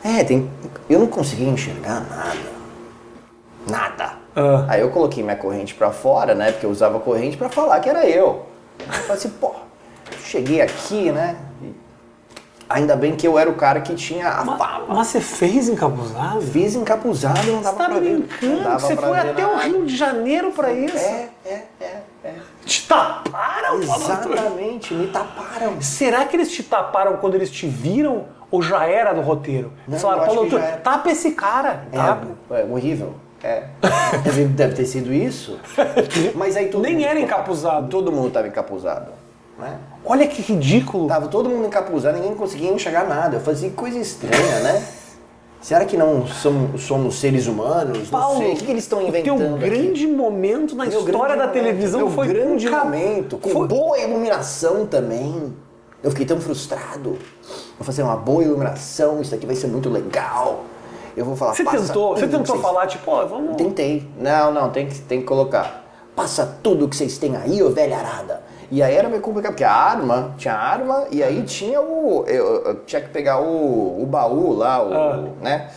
É, 0.04 0.24
tem. 0.24 0.50
Eu 0.90 1.02
não 1.02 1.08
consegui 1.08 1.44
enxergar 1.44 2.00
nada. 2.10 2.56
Nada. 3.70 4.25
Ah. 4.36 4.66
Aí 4.68 4.82
eu 4.82 4.90
coloquei 4.90 5.24
minha 5.24 5.36
corrente 5.36 5.74
pra 5.74 5.92
fora, 5.92 6.36
né? 6.36 6.52
Porque 6.52 6.66
eu 6.66 6.70
usava 6.70 7.00
corrente 7.00 7.38
pra 7.38 7.50
falar 7.50 7.80
que 7.80 7.90
era 7.90 8.06
eu. 8.06 8.46
Eu 8.80 8.94
falei 8.94 9.14
assim, 9.14 9.30
pô, 9.30 9.54
cheguei 10.24 10.62
aqui, 10.62 11.12
né? 11.12 11.38
Ainda 12.68 12.96
bem 12.96 13.16
que 13.16 13.28
eu 13.28 13.38
era 13.38 13.48
o 13.48 13.54
cara 13.54 13.80
que 13.80 13.94
tinha 13.94 14.28
a 14.28 14.44
fala. 14.58 14.86
Mas 14.88 15.08
você 15.08 15.22
fez 15.22 15.70
encapuzado? 15.70 16.42
Fiz 16.42 16.74
encapuzado, 16.74 17.38
não 17.46 17.58
Você 17.60 17.64
dava 17.64 17.78
tá 17.78 17.86
pra 17.86 18.00
ver. 18.00 18.18
Brincando? 18.18 18.64
dava 18.64 18.80
Você 18.80 18.96
foi 18.96 19.12
ver 19.12 19.30
até 19.30 19.46
o 19.46 19.52
nada. 19.52 19.64
Rio 19.64 19.86
de 19.86 19.96
Janeiro 19.96 20.52
pra 20.52 20.74
isso? 20.74 20.98
É, 20.98 21.30
é, 21.46 21.64
é, 21.80 22.02
é. 22.24 22.34
Te 22.66 22.88
taparam? 22.88 23.80
Exatamente, 23.82 24.96
me 24.96 25.08
taparam. 25.08 25.80
Será 25.80 26.26
que 26.26 26.36
eles 26.36 26.52
te 26.52 26.64
taparam 26.64 27.18
quando 27.18 27.36
eles 27.36 27.52
te 27.52 27.68
viram 27.68 28.26
ou 28.50 28.64
já 28.64 28.86
era 28.88 29.14
do 29.14 29.22
roteiro? 29.22 29.72
Não, 29.88 30.00
falaram, 30.00 30.26
Paulo 30.26 30.50
tapa 30.84 31.12
esse 31.12 31.32
cara. 31.34 31.86
Tapa. 31.94 32.28
É, 32.50 32.62
é 32.62 32.66
horrível. 32.66 33.14
É. 33.46 33.64
Deve, 34.24 34.46
deve 34.46 34.74
ter 34.74 34.86
sido 34.86 35.14
isso. 35.14 35.60
Mas 36.34 36.58
aí 36.58 36.68
todo 36.68 36.82
Nem 36.82 36.96
mundo 36.96 37.06
era 37.06 37.20
encapuzado. 37.20 37.88
Todo 37.90 38.12
mundo 38.12 38.32
tava 38.32 38.48
encapuzado. 38.48 39.12
Né? 39.60 39.78
Olha 40.04 40.28
que 40.28 40.42
ridículo. 40.42 41.08
Tava 41.08 41.28
todo 41.28 41.48
mundo 41.50 41.68
encapuzado, 41.68 42.18
ninguém 42.18 42.36
conseguia 42.36 42.72
enxergar 42.72 43.06
nada. 43.08 43.38
Eu 43.38 43.42
fazia 43.42 43.70
coisa 43.70 43.98
estranha, 44.00 44.60
né? 44.62 44.84
Será 45.62 45.86
que 45.86 45.98
não 45.98 46.28
somos, 46.28 46.84
somos 46.84 47.16
seres 47.20 47.48
humanos? 47.48 48.12
Não 48.12 48.20
Paulo, 48.20 48.38
sei. 48.40 48.54
O 48.54 48.56
que, 48.56 48.66
que 48.66 48.72
eles 48.72 48.84
estão 48.84 49.02
inventando? 49.02 49.38
Teu 49.38 49.56
aqui? 49.56 49.70
grande 49.70 50.08
momento 50.08 50.76
na 50.76 50.86
história 50.86 51.36
da 51.36 51.48
momento, 51.48 51.54
televisão 51.54 52.12
foi 52.12 52.28
grande 52.28 52.68
um 52.68 52.72
momento, 52.72 53.38
com 53.38 53.50
foi- 53.50 53.68
boa 53.68 53.98
iluminação 53.98 54.86
também. 54.86 55.54
Eu 56.04 56.12
fiquei 56.12 56.26
tão 56.26 56.40
frustrado. 56.40 57.18
Vou 57.80 57.84
fazer 57.86 58.04
uma 58.04 58.16
boa 58.16 58.44
iluminação, 58.44 59.22
isso 59.22 59.34
aqui 59.34 59.46
vai 59.46 59.56
ser 59.56 59.68
muito 59.68 59.90
legal. 59.90 60.66
Eu 61.16 61.26
vou 61.26 61.36
falar. 61.36 61.54
Você 61.54 61.64
tentou, 61.64 62.16
você 62.16 62.28
tentou 62.28 62.58
falar, 62.60 62.88
tipo, 62.88 63.10
ó, 63.10 63.26
vamos. 63.26 63.56
Tentei. 63.56 64.08
Não, 64.18 64.52
não, 64.52 64.70
tem 64.70 64.88
que, 64.88 65.00
tem 65.00 65.22
que 65.22 65.26
colocar. 65.26 65.84
Passa 66.16 66.58
tudo 66.64 66.88
que 66.88 66.96
vocês 66.96 67.18
têm 67.18 67.36
aí, 67.36 67.62
ô 67.62 67.70
velha 67.70 67.98
arada. 67.98 68.42
E 68.72 68.82
aí 68.82 68.96
era 68.96 69.08
meio 69.08 69.22
complicado, 69.22 69.52
porque 69.52 69.64
a 69.64 69.72
arma, 69.72 70.34
tinha 70.38 70.54
arma, 70.56 71.06
e 71.12 71.22
aí 71.24 71.44
tinha 71.44 71.80
o. 71.82 72.26
Eu, 72.28 72.64
eu 72.66 72.76
tinha 72.86 73.02
que 73.02 73.10
pegar 73.10 73.40
o, 73.40 74.02
o 74.02 74.06
baú 74.06 74.54
lá, 74.54 74.84
o, 74.84 74.94
Ah. 74.94 75.24
né? 75.42 75.70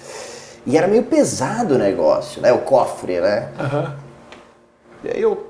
E 0.66 0.76
era 0.76 0.86
meio 0.86 1.02
pesado 1.04 1.74
o 1.74 1.78
negócio, 1.78 2.40
né? 2.42 2.52
O 2.52 2.58
cofre, 2.58 3.20
né? 3.20 3.48
Aham. 3.58 3.94
E 5.04 5.08
aí 5.08 5.22
eu 5.22 5.46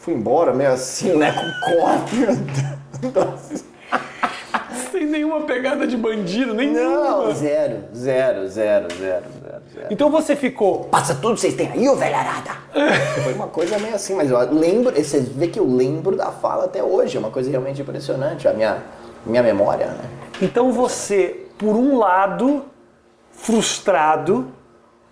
fui 0.00 0.14
embora 0.14 0.52
meio 0.54 0.72
assim, 0.72 1.16
né? 1.16 1.32
Com 1.32 1.72
o 1.76 3.12
cofre. 3.12 3.64
Sem 5.06 5.12
nenhuma 5.12 5.42
pegada 5.42 5.86
de 5.86 5.96
bandido, 5.96 6.48
Não, 6.48 6.54
nenhuma. 6.54 7.32
zero, 7.32 7.84
zero, 7.94 8.48
zero, 8.48 8.48
zero, 8.48 8.88
zero, 8.98 9.62
zero. 9.72 9.86
Então 9.88 10.10
você 10.10 10.34
ficou. 10.34 10.84
Passa 10.84 11.14
tudo 11.14 11.34
que 11.34 11.40
vocês 11.40 11.54
têm 11.54 11.70
aí, 11.70 11.88
ô 11.88 11.94
velha 11.94 12.18
arada. 12.18 12.50
Foi 13.22 13.32
uma 13.32 13.46
coisa 13.46 13.78
meio 13.78 13.94
assim, 13.94 14.14
mas 14.16 14.28
eu 14.30 14.38
lembro, 14.52 14.92
você 14.92 15.20
vê 15.20 15.46
que 15.46 15.60
eu 15.60 15.66
lembro 15.66 16.16
da 16.16 16.32
fala 16.32 16.64
até 16.64 16.82
hoje, 16.82 17.16
é 17.16 17.20
uma 17.20 17.30
coisa 17.30 17.48
realmente 17.48 17.80
impressionante, 17.80 18.48
a 18.48 18.52
minha, 18.52 18.82
minha 19.24 19.42
memória, 19.44 19.86
né? 19.86 20.04
Então 20.42 20.72
você, 20.72 21.46
por 21.56 21.76
um 21.76 21.96
lado, 21.98 22.64
frustrado 23.30 24.48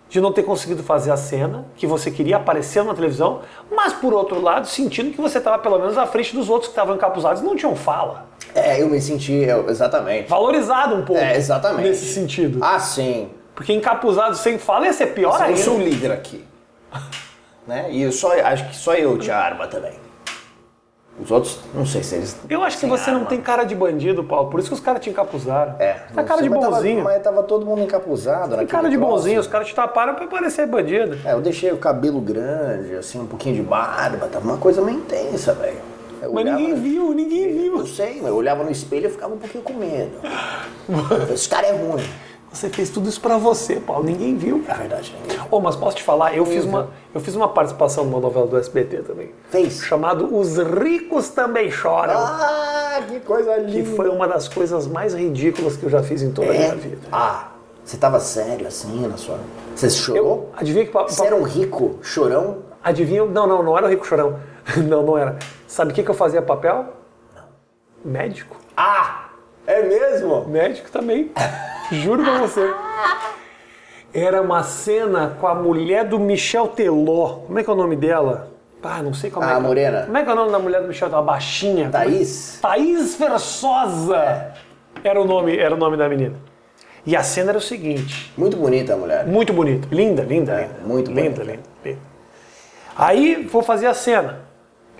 de 0.07 0.21
não 0.21 0.31
ter 0.31 0.43
conseguido 0.43 0.83
fazer 0.83 1.11
a 1.11 1.17
cena 1.17 1.65
que 1.75 1.85
você 1.87 2.11
queria 2.11 2.37
aparecer 2.37 2.83
na 2.83 2.93
televisão, 2.93 3.41
mas 3.71 3.91
por 3.93 4.13
outro 4.13 4.39
lado, 4.41 4.67
sentindo 4.67 5.11
que 5.11 5.19
você 5.19 5.39
estava 5.39 5.57
pelo 5.59 5.79
menos 5.79 5.97
à 5.97 6.05
frente 6.05 6.35
dos 6.35 6.49
outros 6.49 6.67
que 6.67 6.71
estavam 6.73 6.95
encapuzados 6.95 7.41
e 7.41 7.45
não 7.45 7.55
tinham 7.55 7.75
fala. 7.75 8.25
É, 8.53 8.81
eu 8.81 8.87
me 8.87 9.01
senti, 9.01 9.33
eu- 9.33 9.69
exatamente. 9.69 10.29
Valorizado 10.29 10.95
um 10.95 11.03
pouco. 11.03 11.21
É, 11.21 11.35
exatamente. 11.35 11.89
Nesse 11.89 12.13
sentido. 12.13 12.59
Ah, 12.61 12.79
sim. 12.79 13.29
Porque 13.53 13.73
encapuzado 13.73 14.35
sem 14.35 14.57
fala 14.57 14.85
ia 14.85 14.93
ser 14.93 15.07
pior 15.07 15.37
eu 15.39 15.45
ainda. 15.45 15.57
sou 15.57 15.75
o 15.77 15.79
líder 15.81 16.11
aqui. 16.11 16.45
né? 17.67 17.87
E 17.89 18.01
eu 18.03 18.11
só, 18.11 18.31
acho 18.39 18.69
que 18.69 18.75
só 18.75 18.93
eu 18.93 19.17
tinha 19.17 19.35
arma 19.35 19.67
também. 19.67 19.93
Os 21.17 21.31
outros, 21.31 21.59
não 21.73 21.85
sei 21.85 22.03
se 22.03 22.15
eles. 22.15 22.35
Eu 22.49 22.61
acho 22.61 22.77
que 22.77 22.85
você 22.85 23.09
não 23.09 23.19
arma. 23.19 23.29
tem 23.29 23.39
cara 23.39 23.63
de 23.63 23.73
bandido, 23.73 24.21
Paulo. 24.21 24.49
Por 24.49 24.59
isso 24.59 24.67
que 24.67 24.73
os 24.75 24.81
caras 24.81 25.01
te 25.01 25.09
encapuzaram. 25.09 25.75
É. 25.79 25.93
Tá 26.13 26.23
cara 26.25 26.41
de 26.41 26.49
tava- 26.49 26.69
bonzinho. 26.71 27.03
mas 27.05 27.23
tava 27.23 27.41
todo 27.43 27.65
mundo 27.65 27.81
encapuzado, 27.83 28.57
Tem 28.57 28.67
cara 28.67 28.89
de 28.89 28.97
troço. 28.97 29.11
bonzinho. 29.13 29.39
Os 29.39 29.47
caras 29.47 29.67
te 29.67 29.73
taparam 29.73 30.13
pra 30.15 30.27
parecer 30.27 30.67
bandido. 30.67 31.17
É, 31.23 31.31
eu 31.31 31.39
deixei 31.39 31.71
o 31.71 31.77
cabelo 31.77 32.19
grande, 32.19 32.95
assim, 32.97 33.21
um 33.21 33.25
pouquinho 33.27 33.55
de 33.55 33.61
barba, 33.61 34.27
tava 34.27 34.45
uma 34.45 34.57
coisa 34.57 34.81
meio 34.81 34.97
intensa, 34.97 35.53
velho. 35.53 35.77
Mas 36.21 36.29
olhava- 36.33 36.57
ninguém 36.59 36.75
viu, 36.75 37.13
ninguém 37.13 37.53
viu. 37.53 37.77
Eu 37.79 37.85
sei, 37.87 38.15
mas 38.17 38.27
eu 38.27 38.35
olhava 38.35 38.63
no 38.65 38.71
espelho 38.71 39.07
e 39.07 39.09
ficava 39.09 39.33
um 39.33 39.37
pouquinho 39.37 39.63
com 39.63 39.73
medo. 39.73 40.11
Esse 41.33 41.47
cara 41.47 41.67
é 41.67 41.71
ruim. 41.71 42.03
Você 42.55 42.69
fez 42.69 42.89
tudo 42.89 43.09
isso 43.09 43.19
pra 43.19 43.37
você, 43.37 43.75
Paulo. 43.75 44.05
Ninguém 44.05 44.37
viu. 44.37 44.63
É 44.67 44.73
verdade. 44.73 45.13
Oh, 45.51 45.59
mas 45.59 45.75
posso 45.75 45.97
te 45.97 46.03
falar, 46.03 46.35
eu 46.35 46.45
fiz, 46.45 46.63
uma, 46.63 46.89
eu 47.13 47.19
fiz 47.19 47.35
uma 47.35 47.49
participação 47.49 48.05
numa 48.05 48.19
novela 48.21 48.47
do 48.47 48.57
SBT 48.57 48.99
também. 49.03 49.31
Fez? 49.49 49.83
Chamado 49.83 50.33
Os 50.33 50.57
Ricos 50.57 51.27
Também 51.29 51.69
Choram. 51.69 52.13
Ah, 52.17 53.01
que 53.07 53.19
coisa 53.19 53.55
Que 53.55 53.61
linda. 53.81 53.95
foi 53.95 54.07
uma 54.09 54.25
das 54.27 54.47
coisas 54.47 54.87
mais 54.87 55.13
ridículas 55.13 55.75
que 55.75 55.83
eu 55.83 55.89
já 55.89 56.01
fiz 56.01 56.21
em 56.21 56.31
toda 56.31 56.49
a 56.49 56.55
É? 56.55 56.57
minha 56.59 56.75
vida. 56.75 57.01
Ah, 57.11 57.49
você 57.83 57.97
tava 57.97 58.19
sério 58.21 58.65
assim 58.67 59.05
na 59.05 59.17
sua. 59.17 59.37
Você 59.75 59.87
Eu, 59.87 59.91
chorou? 59.91 60.49
adivinha 60.55 60.85
que. 60.85 60.91
pa- 60.91 61.03
Você 61.03 61.25
era 61.25 61.35
um 61.35 61.43
rico 61.43 61.99
chorão? 62.01 62.59
Adivinha? 62.81 63.25
Não, 63.25 63.45
não, 63.45 63.61
não 63.63 63.77
era 63.77 63.87
o 63.87 63.89
Rico 63.89 64.05
Chorão. 64.05 64.39
Não, 64.87 65.03
não 65.03 65.17
era. 65.17 65.37
Sabe 65.67 65.91
o 65.91 65.93
que, 65.93 66.01
que 66.03 66.09
eu 66.09 66.15
fazia 66.15 66.41
papel? 66.41 66.85
Médico. 68.03 68.55
Ah! 68.77 69.25
É 69.67 69.81
mesmo? 69.83 70.45
Médico 70.47 70.89
também. 70.91 71.31
Juro 71.91 72.23
pra 72.23 72.37
você. 72.39 72.73
Era 74.13 74.41
uma 74.41 74.63
cena 74.63 75.35
com 75.39 75.47
a 75.47 75.53
mulher 75.55 76.05
do 76.05 76.19
Michel 76.19 76.67
Teló. 76.69 77.39
Como 77.45 77.59
é 77.59 77.63
que 77.63 77.69
é 77.69 77.73
o 77.73 77.75
nome 77.75 77.95
dela? 77.95 78.49
Ah, 78.81 79.01
não 79.01 79.13
sei 79.13 79.31
como 79.31 79.45
Ah, 79.45 79.53
é 79.53 79.55
que 79.55 79.61
morena. 79.61 80.03
Como 80.03 80.17
é 80.17 80.23
que 80.23 80.29
é 80.29 80.33
o 80.33 80.35
nome 80.35 80.51
da 80.51 80.59
mulher 80.59 80.81
do 80.81 80.87
Michel 80.87 81.09
Teló? 81.09 81.19
A 81.21 81.23
baixinha. 81.23 81.89
Thaís? 81.89 82.59
Thaís 82.61 83.15
Versosa. 83.15 84.53
Era 85.03 85.19
o 85.21 85.25
nome, 85.25 85.57
era 85.57 85.73
o 85.75 85.77
nome 85.77 85.97
da 85.97 86.07
menina. 86.07 86.35
E 87.05 87.15
a 87.15 87.21
cena 87.23 87.51
era 87.51 87.57
o 87.59 87.61
seguinte, 87.61 88.33
Muito 88.35 88.57
bonita 88.57 88.93
a 88.95 88.97
mulher. 88.97 89.27
muito 89.27 89.53
bonito, 89.53 89.87
linda, 89.91 90.23
linda, 90.23 90.53
É, 90.53 90.61
linda, 90.63 90.79
muito 90.87 91.11
linda, 91.11 91.21
bonita. 91.21 91.43
linda, 91.43 91.63
linda. 91.83 91.99
Aí 92.97 93.43
vou 93.43 93.61
fazer 93.61 93.85
a 93.87 93.93
cena. 93.93 94.39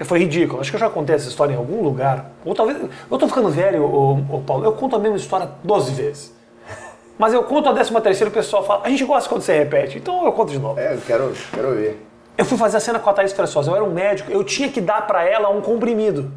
Foi 0.03 0.19
ridículo. 0.19 0.59
Acho 0.61 0.69
que 0.69 0.75
eu 0.75 0.79
já 0.79 0.89
contei 0.89 1.15
essa 1.15 1.27
história 1.29 1.53
em 1.53 1.57
algum 1.57 1.81
lugar. 1.81 2.31
Ou 2.43 2.53
talvez. 2.53 2.77
Eu 3.09 3.17
tô 3.17 3.27
ficando 3.27 3.49
velho, 3.49 3.83
ô, 3.85 4.13
ô, 4.35 4.39
Paulo. 4.41 4.65
Eu 4.65 4.73
conto 4.73 4.95
a 4.95 4.99
mesma 4.99 5.15
história 5.17 5.49
12 5.63 5.93
vezes. 5.93 6.34
Mas 7.17 7.33
eu 7.33 7.43
conto 7.43 7.69
a 7.69 7.71
décima 7.71 8.01
terceira 8.01 8.29
e 8.29 8.31
o 8.31 8.33
pessoal 8.33 8.63
fala. 8.63 8.81
A 8.83 8.89
gente 8.89 9.03
gosta 9.05 9.29
quando 9.29 9.41
você 9.41 9.57
repete, 9.57 9.97
então 9.97 10.25
eu 10.25 10.31
conto 10.33 10.51
de 10.51 10.59
novo. 10.59 10.79
É, 10.79 10.93
eu 10.93 11.01
quero, 11.05 11.33
quero 11.53 11.71
ver. 11.75 12.05
Eu 12.37 12.43
fui 12.43 12.57
fazer 12.57 12.77
a 12.77 12.79
cena 12.81 12.99
com 12.99 13.09
a 13.09 13.13
Thaís 13.13 13.31
Fressosa. 13.31 13.71
Eu 13.71 13.75
era 13.75 13.83
um 13.85 13.93
médico, 13.93 14.29
eu 14.31 14.43
tinha 14.43 14.69
que 14.69 14.81
dar 14.81 15.07
pra 15.07 15.23
ela 15.23 15.49
um 15.49 15.61
comprimido. 15.61 16.31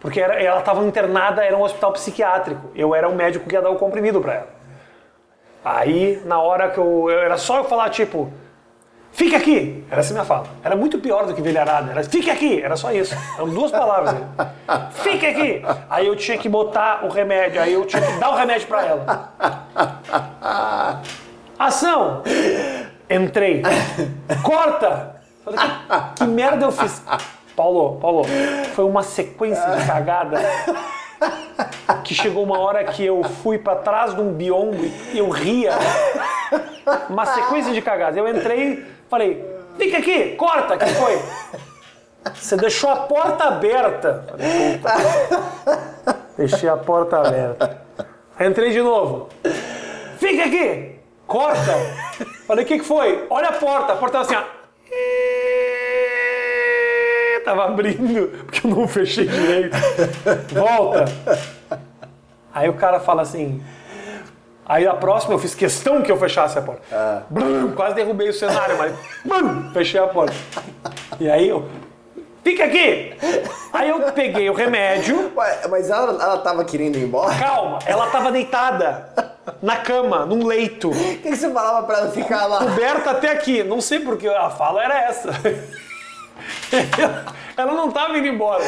Porque 0.00 0.20
era- 0.20 0.42
ela 0.42 0.58
estava 0.58 0.84
internada, 0.84 1.44
era 1.44 1.56
um 1.56 1.62
hospital 1.62 1.92
psiquiátrico. 1.92 2.70
Eu 2.74 2.92
era 2.92 3.08
o 3.08 3.14
médico 3.14 3.48
que 3.48 3.54
ia 3.54 3.62
dar 3.62 3.70
o 3.70 3.76
comprimido 3.76 4.20
pra 4.20 4.34
ela. 4.34 4.48
Aí, 5.64 6.20
na 6.24 6.40
hora 6.40 6.70
que 6.70 6.78
eu. 6.78 7.08
eu- 7.08 7.20
Era 7.20 7.36
só 7.36 7.58
eu 7.58 7.64
falar, 7.64 7.88
tipo. 7.90 8.32
Fique 9.12 9.36
aqui! 9.36 9.84
Era 9.90 10.00
assim 10.00 10.14
minha 10.14 10.24
fala. 10.24 10.46
Era 10.64 10.74
muito 10.74 10.98
pior 10.98 11.26
do 11.26 11.34
que 11.34 11.42
velharada. 11.42 11.92
Era 11.92 12.02
fique 12.04 12.30
aqui! 12.30 12.62
Era 12.62 12.76
só 12.76 12.90
isso. 12.92 13.14
Eram 13.36 13.50
duas 13.50 13.70
palavras. 13.70 14.14
Fique 15.02 15.26
aqui! 15.26 15.62
Aí 15.88 16.06
eu 16.06 16.16
tinha 16.16 16.38
que 16.38 16.48
botar 16.48 17.04
o 17.04 17.08
remédio, 17.08 17.60
aí 17.60 17.74
eu 17.74 17.84
tinha 17.84 18.00
que 18.00 18.12
dar 18.18 18.30
o 18.30 18.34
remédio 18.34 18.66
pra 18.66 18.86
ela. 18.86 19.32
Ação! 21.58 22.22
Entrei. 23.08 23.62
Corta! 24.42 25.16
Falei, 25.44 25.60
que, 25.60 26.14
que 26.16 26.24
merda 26.24 26.64
eu 26.64 26.72
fiz? 26.72 27.02
Paulo, 27.54 27.98
Paulo, 28.00 28.24
foi 28.74 28.84
uma 28.84 29.02
sequência 29.02 29.68
de 29.76 29.86
cagada 29.86 30.40
que 32.04 32.14
chegou 32.14 32.42
uma 32.42 32.58
hora 32.58 32.84
que 32.84 33.04
eu 33.04 33.22
fui 33.22 33.58
pra 33.58 33.76
trás 33.76 34.14
de 34.14 34.20
um 34.20 34.32
biombo 34.32 34.84
e 35.12 35.18
eu 35.18 35.28
ria. 35.28 35.72
Uma 37.08 37.26
sequência 37.26 37.72
de 37.72 37.82
cagadas. 37.82 38.16
Eu 38.16 38.28
entrei, 38.28 38.84
falei, 39.12 39.44
fica 39.76 39.98
aqui, 39.98 40.36
corta, 40.36 40.78
que 40.78 40.86
foi? 40.86 41.20
Você 42.34 42.56
deixou 42.56 42.88
a 42.88 42.96
porta 42.96 43.44
aberta. 43.44 44.24
Falei. 44.80 44.80
Deixei 46.38 46.68
a 46.68 46.78
porta 46.78 47.18
aberta. 47.18 47.82
Entrei 48.40 48.70
de 48.70 48.80
novo. 48.80 49.28
Fica 50.18 50.44
aqui! 50.44 50.98
Corta! 51.26 51.74
Falei, 52.46 52.64
o 52.64 52.68
que, 52.68 52.78
que 52.78 52.84
foi? 52.84 53.26
Olha 53.28 53.48
a 53.48 53.52
porta. 53.52 53.92
A 53.92 53.96
porta 53.96 54.18
tava 54.18 54.24
assim, 54.24 54.36
ó. 54.36 54.62
Tava 57.44 57.64
abrindo, 57.66 58.28
porque 58.46 58.66
eu 58.66 58.70
não 58.70 58.88
fechei 58.88 59.26
direito. 59.26 59.76
Volta! 60.54 61.04
Aí 62.54 62.68
o 62.68 62.74
cara 62.74 62.98
fala 63.00 63.22
assim. 63.22 63.62
Aí 64.64 64.86
a 64.86 64.94
próxima 64.94 65.34
eu 65.34 65.38
fiz 65.38 65.54
questão 65.54 66.02
que 66.02 66.10
eu 66.10 66.16
fechasse 66.16 66.58
a 66.58 66.62
porta. 66.62 66.82
Brum, 67.28 67.72
quase 67.72 67.94
derrubei 67.94 68.28
o 68.28 68.32
cenário, 68.32 68.76
mas 68.78 68.92
fechei 69.72 70.00
a 70.00 70.06
porta. 70.06 70.34
E 71.20 71.28
aí 71.30 71.48
eu. 71.48 71.68
Fica 72.44 72.64
aqui! 72.64 73.14
Aí 73.72 73.88
eu 73.88 74.00
peguei 74.12 74.50
o 74.50 74.52
remédio. 74.52 75.30
Ué, 75.36 75.60
mas 75.70 75.88
ela, 75.88 76.20
ela 76.20 76.38
tava 76.38 76.64
querendo 76.64 76.96
ir 76.96 77.04
embora? 77.04 77.32
Calma, 77.38 77.78
ela 77.86 78.08
tava 78.08 78.32
deitada 78.32 79.12
na 79.62 79.76
cama, 79.76 80.26
num 80.26 80.44
leito, 80.46 80.90
O 80.90 80.92
que, 80.92 81.16
que 81.18 81.36
você 81.36 81.48
falava 81.52 81.86
pra 81.86 81.98
ela 81.98 82.10
ficar 82.10 82.46
lá? 82.46 82.58
coberta 82.58 83.10
até 83.12 83.30
aqui. 83.30 83.62
Não 83.62 83.80
sei 83.80 84.00
porque 84.00 84.26
a 84.28 84.50
fala 84.50 84.82
era 84.82 85.02
essa. 85.04 85.30
Ela 87.56 87.72
não 87.74 87.90
tava 87.90 88.16
indo 88.16 88.26
embora. 88.26 88.64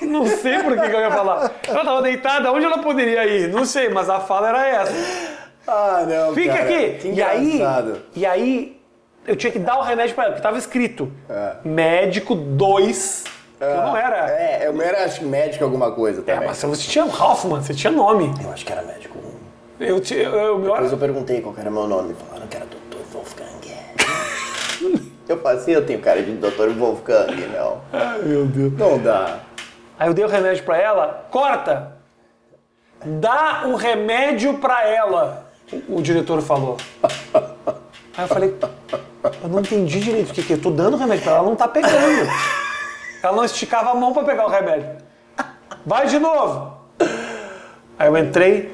Não 0.00 0.26
sei 0.26 0.58
por 0.62 0.76
que, 0.78 0.88
que 0.88 0.96
eu 0.96 1.00
ia 1.00 1.10
falar. 1.10 1.50
Ela 1.68 1.84
tava 1.84 2.02
deitada, 2.02 2.50
onde 2.50 2.64
ela 2.64 2.78
poderia 2.78 3.26
ir? 3.26 3.48
Não 3.48 3.64
sei, 3.66 3.88
mas 3.90 4.08
a 4.08 4.18
fala 4.20 4.48
era 4.48 4.66
essa. 4.66 4.92
Ah, 5.66 6.04
não, 6.08 6.34
Fica 6.34 6.52
cara. 6.54 6.64
aqui! 6.64 6.98
Que 7.00 7.08
E 7.12 7.22
aí, 7.22 7.62
e 8.16 8.26
aí, 8.26 8.80
eu 9.26 9.36
tinha 9.36 9.52
que 9.52 9.58
dar 9.58 9.78
o 9.78 9.82
remédio 9.82 10.14
pra 10.14 10.24
ela, 10.24 10.32
porque 10.32 10.42
tava 10.42 10.58
escrito 10.58 11.12
É. 11.28 11.56
médico 11.64 12.34
2. 12.34 13.24
que 13.58 13.64
Eu 13.64 13.76
não 13.76 13.96
era. 13.96 14.28
É, 14.30 14.62
eu 14.66 14.82
era 14.82 15.04
acho 15.04 15.24
médico 15.24 15.62
alguma 15.62 15.92
coisa 15.92 16.22
É, 16.26 16.32
também. 16.34 16.48
mas 16.48 16.62
você 16.62 16.88
tinha 16.90 17.04
Hoffman, 17.04 17.60
você 17.62 17.74
tinha 17.74 17.92
nome. 17.92 18.32
Eu 18.42 18.50
acho 18.52 18.64
que 18.64 18.72
era 18.72 18.82
médico. 18.82 19.18
Eu 19.78 20.00
tinha. 20.00 20.22
Eu, 20.22 20.58
meu, 20.58 20.72
Depois 20.72 20.92
eu 20.92 20.98
perguntei 20.98 21.40
qual 21.42 21.54
era 21.58 21.70
meu 21.70 21.86
nome. 21.86 22.14
Falaram 22.28 22.46
que 22.48 22.56
era 22.56 22.66
Dr. 22.66 22.98
Wolfgang. 23.12 23.51
Eu 25.28 25.36
passei, 25.38 25.76
eu 25.76 25.86
tenho 25.86 26.00
cara 26.00 26.22
de 26.22 26.32
Dr. 26.32 26.70
Wolfgang, 26.76 27.34
não. 27.52 27.80
Ai, 27.92 28.20
meu 28.22 28.46
Deus. 28.46 28.72
Não 28.74 28.98
dá. 28.98 29.38
Aí 29.98 30.08
eu 30.08 30.14
dei 30.14 30.24
o 30.24 30.28
remédio 30.28 30.64
pra 30.64 30.76
ela, 30.76 31.26
corta! 31.30 31.96
Dá 33.04 33.64
o 33.66 33.74
remédio 33.74 34.54
pra 34.58 34.86
ela, 34.86 35.46
o, 35.72 35.98
o 35.98 36.02
diretor 36.02 36.40
falou. 36.40 36.76
Aí 38.16 38.24
eu 38.24 38.28
falei, 38.28 38.56
eu 39.42 39.48
não 39.48 39.60
entendi 39.60 40.00
direito 40.00 40.30
o 40.30 40.34
que, 40.34 40.42
que 40.42 40.52
é. 40.52 40.56
Eu 40.56 40.60
tô 40.60 40.70
dando 40.70 40.94
o 40.94 40.96
remédio 40.96 41.22
pra 41.24 41.32
ela, 41.32 41.40
ela 41.40 41.48
não 41.48 41.56
tá 41.56 41.68
pegando. 41.68 42.28
Ela 43.22 43.36
não 43.36 43.44
esticava 43.44 43.90
a 43.90 43.94
mão 43.94 44.12
pra 44.12 44.24
pegar 44.24 44.46
o 44.46 44.50
remédio. 44.50 44.96
Vai 45.86 46.06
de 46.06 46.18
novo! 46.18 46.76
Aí 47.98 48.08
eu 48.08 48.16
entrei 48.16 48.70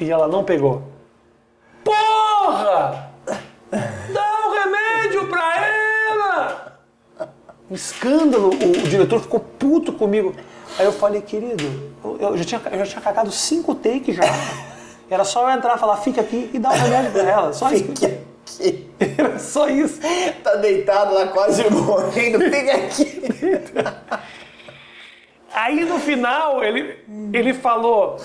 e 0.00 0.10
ela 0.10 0.26
não 0.26 0.42
pegou. 0.44 0.82
Porra! 1.84 3.11
Um 7.72 7.74
escândalo. 7.74 8.50
O, 8.50 8.84
o 8.84 8.88
diretor 8.88 9.18
ficou 9.18 9.40
puto 9.40 9.94
comigo. 9.94 10.34
Aí 10.78 10.84
eu 10.84 10.92
falei, 10.92 11.22
querido, 11.22 11.64
eu, 12.04 12.18
eu 12.20 12.36
já, 12.36 12.44
tinha, 12.44 12.60
eu 12.70 12.78
já 12.80 12.86
tinha 12.86 13.00
cagado 13.00 13.32
cinco 13.32 13.74
takes 13.74 14.14
já. 14.14 14.24
Era 15.08 15.24
só 15.24 15.48
eu 15.48 15.56
entrar, 15.56 15.78
falar, 15.78 15.96
fica 15.96 16.20
aqui 16.20 16.50
e 16.52 16.58
dar 16.58 16.70
o 16.70 16.74
remédio 16.74 17.12
pra 17.12 17.22
ela. 17.22 17.52
Só 17.54 17.72
isso. 17.72 17.84
Fica 17.84 18.06
aqui. 18.06 18.90
Era 19.16 19.38
só 19.38 19.70
isso. 19.70 20.00
Tá 20.44 20.56
deitado 20.56 21.14
lá 21.14 21.28
quase 21.28 21.68
morrendo. 21.70 22.40
Fica 22.40 22.74
aqui. 22.74 23.22
Aí 25.54 25.84
no 25.84 25.98
final 25.98 26.62
ele, 26.62 26.98
ele 27.32 27.54
falou: 27.54 28.18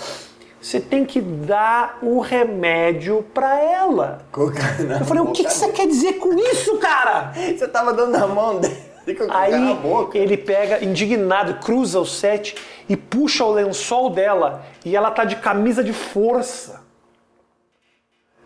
você 0.60 0.78
tem 0.78 1.06
que 1.06 1.22
dar 1.22 1.98
o 2.02 2.20
remédio 2.20 3.24
pra 3.32 3.58
ela. 3.58 4.26
Cocaína. 4.30 4.98
Eu 4.98 5.04
falei, 5.06 5.22
o 5.22 5.32
que, 5.32 5.44
que 5.44 5.52
você 5.52 5.68
quer 5.72 5.86
dizer 5.86 6.14
com 6.14 6.34
isso, 6.34 6.76
cara? 6.76 7.32
Você 7.34 7.66
tava 7.66 7.94
dando 7.94 8.12
na 8.12 8.26
mão 8.26 8.58
dele 8.60 8.87
com 9.14 9.30
a 9.30 9.40
Aí 9.40 9.74
boca. 9.74 10.16
ele 10.18 10.36
pega, 10.36 10.84
indignado, 10.84 11.54
cruza 11.54 12.00
o 12.00 12.06
set 12.06 12.56
e 12.88 12.96
puxa 12.96 13.44
o 13.44 13.52
lençol 13.52 14.10
dela 14.10 14.62
e 14.84 14.96
ela 14.96 15.10
tá 15.10 15.24
de 15.24 15.36
camisa 15.36 15.82
de 15.82 15.92
força. 15.92 16.86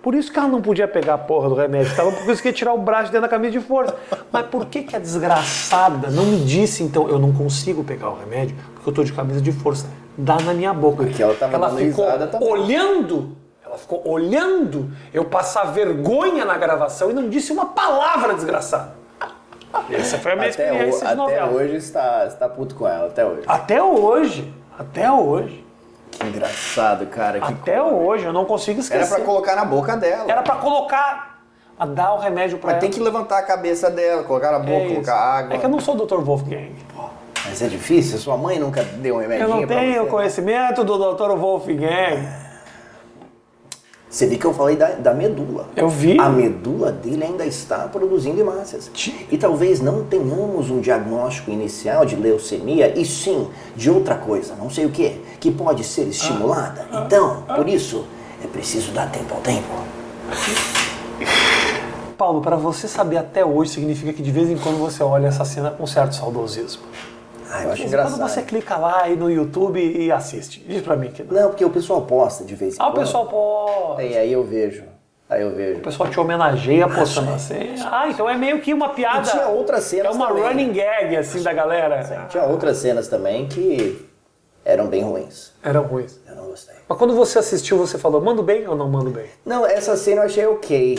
Por 0.03 0.17
isso 0.17 0.33
que 0.33 0.39
ela 0.39 0.49
não 0.49 0.61
podia 0.61 0.89
pegar 0.89 1.15
a 1.15 1.19
porra 1.19 1.49
do 1.49 1.55
remédio. 1.55 1.95
Tava 1.95 2.11
por 2.11 2.29
isso 2.33 2.43
que 2.43 2.49
ia 2.49 2.53
tirar 2.53 2.73
o 2.73 2.79
braço 2.79 3.13
dentro 3.13 3.23
da 3.23 3.29
camisa 3.29 3.53
de 3.53 3.61
força. 3.61 3.95
Mas 4.33 4.47
por 4.47 4.67
que, 4.67 4.83
que 4.83 4.97
a 4.97 4.99
desgraçada 4.99 6.11
não 6.11 6.25
me 6.25 6.41
disse 6.41 6.83
então, 6.83 7.09
eu 7.09 7.21
não 7.21 7.33
consigo 7.33 7.85
pegar 7.85 8.11
o 8.11 8.19
remédio 8.19 8.57
porque 8.75 8.91
eu 8.91 8.93
tô 8.93 9.05
de 9.05 9.13
camisa 9.13 9.41
de 9.41 9.53
força? 9.53 9.87
Dá 10.19 10.37
na 10.41 10.53
minha 10.53 10.75
boca. 10.75 11.05
Porque 11.05 11.23
ela 11.23 11.35
tava 11.37 11.57
dando 11.57 11.79
ficou 11.79 12.05
também. 12.05 12.49
olhando, 12.51 13.37
ela 13.65 13.79
ficou 13.79 14.03
olhando 14.05 14.91
eu 15.15 15.25
passar 15.25 15.65
vergonha 15.73 16.45
na 16.45 16.59
gravação 16.59 17.09
e 17.09 17.15
não 17.15 17.29
disse 17.29 17.53
uma 17.53 17.67
palavra 17.67 18.35
desgraçada. 18.35 19.02
Essa 19.91 20.19
foi 20.19 20.33
a 20.33 20.37
minha 20.37 20.49
Até, 20.51 20.63
o- 20.63 20.75
experiência 20.75 20.99
de 21.01 21.05
até 21.07 21.15
novela. 21.17 21.51
hoje 21.53 21.77
está, 21.77 22.27
está 22.27 22.49
puto 22.49 22.75
com 22.75 22.87
ela, 22.87 23.07
até 23.07 23.25
hoje. 23.25 23.43
Até 23.47 23.83
hoje. 23.83 24.55
Até 24.79 25.11
hoje. 25.11 25.65
Que 26.11 26.27
engraçado, 26.27 27.07
cara. 27.07 27.41
Que 27.41 27.53
Até 27.53 27.83
hoje. 27.83 28.25
Eu 28.27 28.33
não 28.33 28.45
consigo 28.45 28.79
Era 28.81 28.83
esquecer. 28.83 29.15
pra 29.17 29.25
colocar 29.25 29.57
na 29.57 29.65
boca 29.65 29.97
dela. 29.97 30.25
Era 30.31 30.43
pra 30.43 30.57
colocar. 30.57 31.33
A 31.79 31.87
dar 31.87 32.13
o 32.15 32.19
remédio 32.19 32.59
pra 32.59 32.67
Mas 32.69 32.75
ela. 32.75 32.81
tem 32.81 32.91
que 32.91 33.01
levantar 33.01 33.39
a 33.39 33.43
cabeça 33.43 33.91
dela, 33.91 34.23
colocar 34.25 34.53
na 34.53 34.59
boca, 34.59 34.73
É 34.85 34.89
colocar 34.89 35.17
água. 35.17 35.55
É 35.55 35.59
que 35.59 35.65
eu 35.67 35.71
não 35.71 35.81
sou 35.81 35.97
o 35.97 36.07
Dr. 36.07 36.19
Wolfgang. 36.21 36.71
Mas 37.45 37.61
é 37.61 37.67
difícil? 37.67 38.19
Sua 38.19 38.37
mãe 38.37 38.59
nunca 38.59 38.85
deu 38.85 39.17
um 39.17 39.19
remedinho 39.19 39.49
Eu 39.49 39.57
não 39.57 39.67
tenho 39.67 40.07
conhecimento 40.07 40.85
do 40.85 40.97
Dr. 41.17 41.33
Wolfgang. 41.37 42.23
Você 44.13 44.27
viu 44.27 44.39
que 44.39 44.45
eu 44.45 44.53
falei 44.53 44.77
da, 44.77 44.91
da 44.91 45.15
medula. 45.15 45.65
Eu 45.75 45.89
vi. 45.89 46.21
A 46.21 46.29
medula 46.29 46.93
dele 46.93 47.25
ainda 47.25 47.47
está 47.47 47.89
produzindo 47.89 48.39
hemácias. 48.39 48.91
E 49.31 49.39
talvez 49.39 49.81
não 49.81 50.05
tenhamos 50.05 50.69
um 50.69 50.81
diagnóstico 50.81 51.51
inicial 51.51 52.05
de 52.05 52.15
leucemia, 52.15 52.93
e 52.95 53.07
sim 53.07 53.49
de 53.75 53.91
outra 53.91 54.17
coisa, 54.17 54.55
não 54.55 54.69
sei 54.69 54.85
o 54.85 54.91
que, 54.91 55.19
que 55.41 55.51
pode 55.51 55.83
ser 55.83 56.03
estimulada. 56.03 56.87
Ah. 56.93 57.05
Então, 57.07 57.43
por 57.57 57.67
isso, 57.67 58.05
é 58.45 58.47
preciso 58.47 58.93
dar 58.93 59.11
tempo 59.11 59.33
ao 59.33 59.41
tempo. 59.41 59.67
Paulo, 62.19 62.43
pra 62.43 62.55
você 62.55 62.87
saber 62.87 63.17
até 63.17 63.43
hoje, 63.43 63.71
significa 63.71 64.13
que 64.13 64.23
de 64.23 64.31
vez 64.31 64.51
em 64.51 64.59
quando 64.59 64.77
você 64.79 65.03
olha 65.03 65.29
essa 65.29 65.47
cena 65.47 65.71
com 65.71 65.87
certo 65.87 66.15
saudosismo. 66.15 66.83
Ah, 67.55 67.65
eu 67.65 67.71
acho 67.73 67.83
em 67.83 67.85
quando 67.85 67.89
engraçado. 67.89 68.29
você 68.31 68.43
clica 68.43 68.77
lá 68.77 69.03
aí 69.03 69.15
no 69.17 69.31
YouTube 69.31 69.79
e 69.79 70.11
assiste. 70.11 70.61
Diz 70.67 70.81
pra 70.83 70.97
mim 70.97 71.11
que 71.11 71.23
não. 71.23 71.43
Não, 71.43 71.49
porque 71.51 71.65
o 71.65 71.71
pessoal 71.71 72.03
posta 72.03 72.45
de 72.45 72.55
vez 72.55 72.75
em 72.75 72.79
Ah, 72.81 72.89
o 72.89 72.93
quando. 72.93 73.05
pessoal 73.05 73.27
pode. 73.27 74.03
E 74.09 74.17
aí 74.17 74.33
eu 74.33 74.43
vejo. 74.43 74.85
Aí 75.29 75.43
eu 75.43 75.55
vejo. 75.55 75.79
O 75.81 75.83
pessoal 75.83 76.09
te 76.11 76.19
homenageia 76.19 76.89
postando 76.89 77.33
assim. 77.35 77.75
Ah, 77.85 78.09
então 78.09 78.29
é 78.29 78.37
meio 78.37 78.61
que 78.61 78.73
uma 78.73 78.91
piada. 78.91 79.27
E 79.27 79.31
tinha 79.31 79.49
outras 79.49 79.85
cenas 79.85 80.15
É 80.15 80.17
uma 80.17 80.29
também. 80.29 80.43
running 80.45 80.73
gag, 80.73 81.17
assim, 81.17 81.43
da 81.43 81.53
galera. 81.53 82.27
Tinha 82.29 82.45
outras 82.45 82.79
cenas 82.79 83.09
também 83.09 83.47
que 83.47 84.09
eram 84.65 84.87
bem 84.87 85.03
ruins. 85.03 85.53
Eram 85.63 85.83
ruins. 85.83 86.21
Eu 86.27 86.35
não 86.37 86.45
gostei. 86.47 86.75
Mas 86.89 86.99
quando 86.99 87.15
você 87.15 87.39
assistiu, 87.39 87.77
você 87.79 87.99
falou, 87.99 88.21
mando 88.21 88.43
bem 88.43 88.67
ou 88.69 88.77
não 88.77 88.89
mando 88.89 89.11
bem? 89.11 89.27
Não, 89.45 89.67
essa 89.67 89.97
cena 89.97 90.23
eu 90.23 90.27
achei 90.27 90.47
ok. 90.47 90.99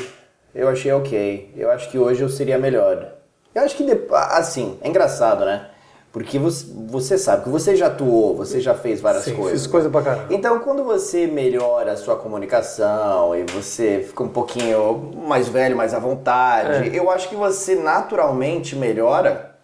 Eu 0.54 0.68
achei 0.70 0.92
ok. 0.92 1.52
Eu 1.56 1.72
acho 1.72 1.90
que 1.90 1.98
hoje 1.98 2.22
eu 2.22 2.30
seria 2.30 2.58
melhor. 2.60 3.12
Eu 3.56 3.62
acho 3.64 3.76
que, 3.76 3.86
assim, 4.32 4.78
é 4.82 4.88
engraçado, 4.90 5.46
né? 5.46 5.68
Porque 6.14 6.38
você, 6.38 6.68
você 6.88 7.18
sabe 7.18 7.44
que 7.46 7.50
você 7.50 7.76
já 7.76 7.88
atuou, 7.88 8.36
você 8.38 8.62
já 8.62 8.76
fez 8.76 9.02
várias 9.02 9.24
Sim, 9.24 9.34
coisas. 9.36 9.62
fiz 9.64 9.68
coisa 9.68 9.90
pra 9.90 10.04
caramba. 10.04 10.28
Então, 10.32 10.60
quando 10.60 10.84
você 10.84 11.26
melhora 11.26 11.94
a 11.94 11.98
sua 11.98 12.16
comunicação 12.16 13.36
e 13.36 13.44
você 13.52 14.06
fica 14.08 14.22
um 14.22 14.30
pouquinho 14.30 15.12
mais 15.28 15.50
velho, 15.50 15.76
mais 15.76 15.92
à 15.92 15.98
vontade, 15.98 16.90
É. 16.96 17.00
eu 17.00 17.10
acho 17.10 17.28
que 17.28 17.36
você 17.36 17.74
naturalmente 17.74 18.76
melhora 18.76 19.56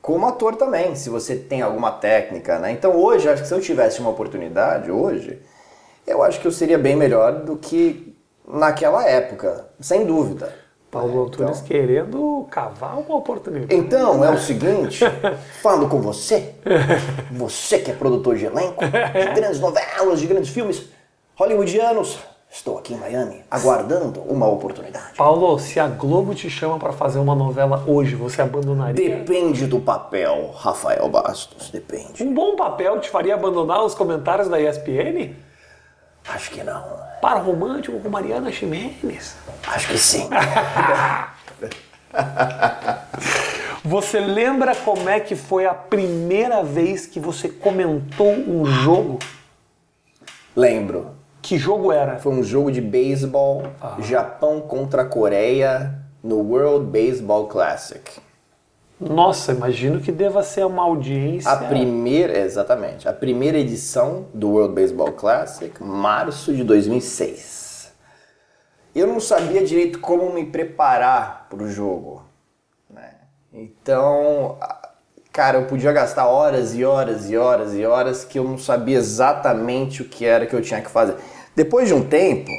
como 0.00 0.26
ator 0.26 0.56
também, 0.56 0.94
se 0.96 1.10
você 1.10 1.36
tem 1.36 1.60
alguma 1.60 1.90
técnica, 1.92 2.58
né? 2.58 2.72
Então, 2.72 2.96
hoje, 2.96 3.28
acho 3.28 3.42
que 3.42 3.48
se 3.48 3.52
eu 3.54 3.60
tivesse 3.60 4.00
uma 4.00 4.08
oportunidade, 4.08 4.90
hoje, 4.90 5.38
eu 6.06 6.22
acho 6.22 6.40
que 6.40 6.46
eu 6.46 6.52
seria 6.52 6.78
bem 6.78 6.96
melhor 6.96 7.40
do 7.42 7.56
que 7.58 8.16
naquela 8.48 9.06
época, 9.06 9.66
sem 9.78 10.06
dúvida. 10.06 10.50
Paulo 10.90 11.10
Então- 11.10 11.46
Antunes 11.46 11.60
querendo 11.60 12.46
cavar 12.50 12.98
uma 12.98 13.16
oportunidade. 13.16 13.74
Então, 13.74 14.24
é 14.24 14.30
o 14.30 14.38
seguinte, 14.40 15.04
falando 15.62 15.88
com 15.88 16.00
você, 16.00 16.54
você 17.30 17.78
que 17.78 17.90
é 17.90 17.94
produtor 17.94 18.36
de 18.36 18.46
elenco, 18.46 18.84
de 18.84 18.90
grandes 19.34 19.60
novelas, 19.60 20.20
de 20.20 20.26
grandes 20.26 20.50
filmes 20.50 20.84
hollywoodianos, 21.36 22.18
estou 22.50 22.78
aqui 22.78 22.94
em 22.94 22.96
Miami, 22.96 23.42
aguardando 23.50 24.20
uma 24.22 24.48
oportunidade. 24.48 25.14
Paulo, 25.16 25.58
se 25.58 25.78
a 25.78 25.86
Globo 25.86 26.34
te 26.34 26.50
chama 26.50 26.78
pra 26.78 26.92
fazer 26.92 27.18
uma 27.20 27.34
novela 27.34 27.84
hoje, 27.86 28.14
você 28.16 28.42
abandonaria? 28.42 29.18
Depende 29.18 29.66
do 29.66 29.78
papel, 29.80 30.50
Rafael 30.56 31.08
Bastos, 31.08 31.70
depende. 31.70 32.22
Um 32.22 32.34
bom 32.34 32.56
papel 32.56 32.98
te 33.00 33.08
faria 33.08 33.34
abandonar 33.34 33.84
os 33.84 33.94
comentários 33.94 34.48
da 34.48 34.60
ESPN? 34.60 35.34
Acho 36.34 36.50
que 36.50 36.62
não, 36.62 36.84
Para 37.20 37.38
romântico 37.40 37.98
com 38.00 38.08
Mariana 38.08 38.50
Ximenes. 38.52 39.36
acho 39.66 39.88
que 39.88 39.98
sim. 39.98 40.28
Você 43.84 44.20
lembra 44.20 44.74
como 44.76 45.08
é 45.08 45.18
que 45.20 45.34
foi 45.34 45.64
a 45.66 45.72
primeira 45.74 46.62
vez 46.62 47.06
que 47.06 47.18
você 47.18 47.48
comentou 47.48 48.30
um 48.32 48.64
jogo? 48.66 49.18
Lembro, 50.54 51.12
Que 51.40 51.56
jogo 51.58 51.90
era? 51.90 52.18
foi 52.18 52.32
um 52.32 52.42
jogo 52.42 52.70
de 52.70 52.80
beisebol, 52.80 53.62
Japão 54.00 54.60
contra 54.60 55.02
a 55.02 55.04
Coreia, 55.06 55.94
no 56.22 56.36
World 56.36 56.86
Baseball 56.86 57.46
Classic. 57.46 58.02
Nossa, 59.00 59.52
imagino 59.52 59.98
que 59.98 60.12
deva 60.12 60.42
ser 60.42 60.66
uma 60.66 60.82
audiência. 60.82 61.50
A 61.50 61.56
primeira, 61.56 62.38
exatamente, 62.38 63.08
a 63.08 63.12
primeira 63.14 63.58
edição 63.58 64.26
do 64.34 64.50
World 64.50 64.74
Baseball 64.74 65.12
Classic, 65.12 65.82
março 65.82 66.52
de 66.52 66.62
2006. 66.62 67.92
Eu 68.94 69.06
não 69.06 69.18
sabia 69.18 69.64
direito 69.64 70.00
como 70.00 70.30
me 70.34 70.44
preparar 70.44 71.46
para 71.48 71.62
o 71.62 71.68
jogo. 71.70 72.24
né? 72.90 73.14
Então, 73.52 74.58
cara, 75.32 75.58
eu 75.58 75.66
podia 75.66 75.92
gastar 75.92 76.26
horas 76.26 76.74
e 76.74 76.84
horas 76.84 77.30
e 77.30 77.36
horas 77.38 77.74
e 77.74 77.86
horas 77.86 78.24
que 78.24 78.38
eu 78.38 78.44
não 78.44 78.58
sabia 78.58 78.98
exatamente 78.98 80.02
o 80.02 80.04
que 80.04 80.26
era 80.26 80.44
que 80.44 80.54
eu 80.54 80.60
tinha 80.60 80.82
que 80.82 80.90
fazer. 80.90 81.16
Depois 81.56 81.88
de 81.88 81.94
um 81.94 82.06
tempo, 82.06 82.50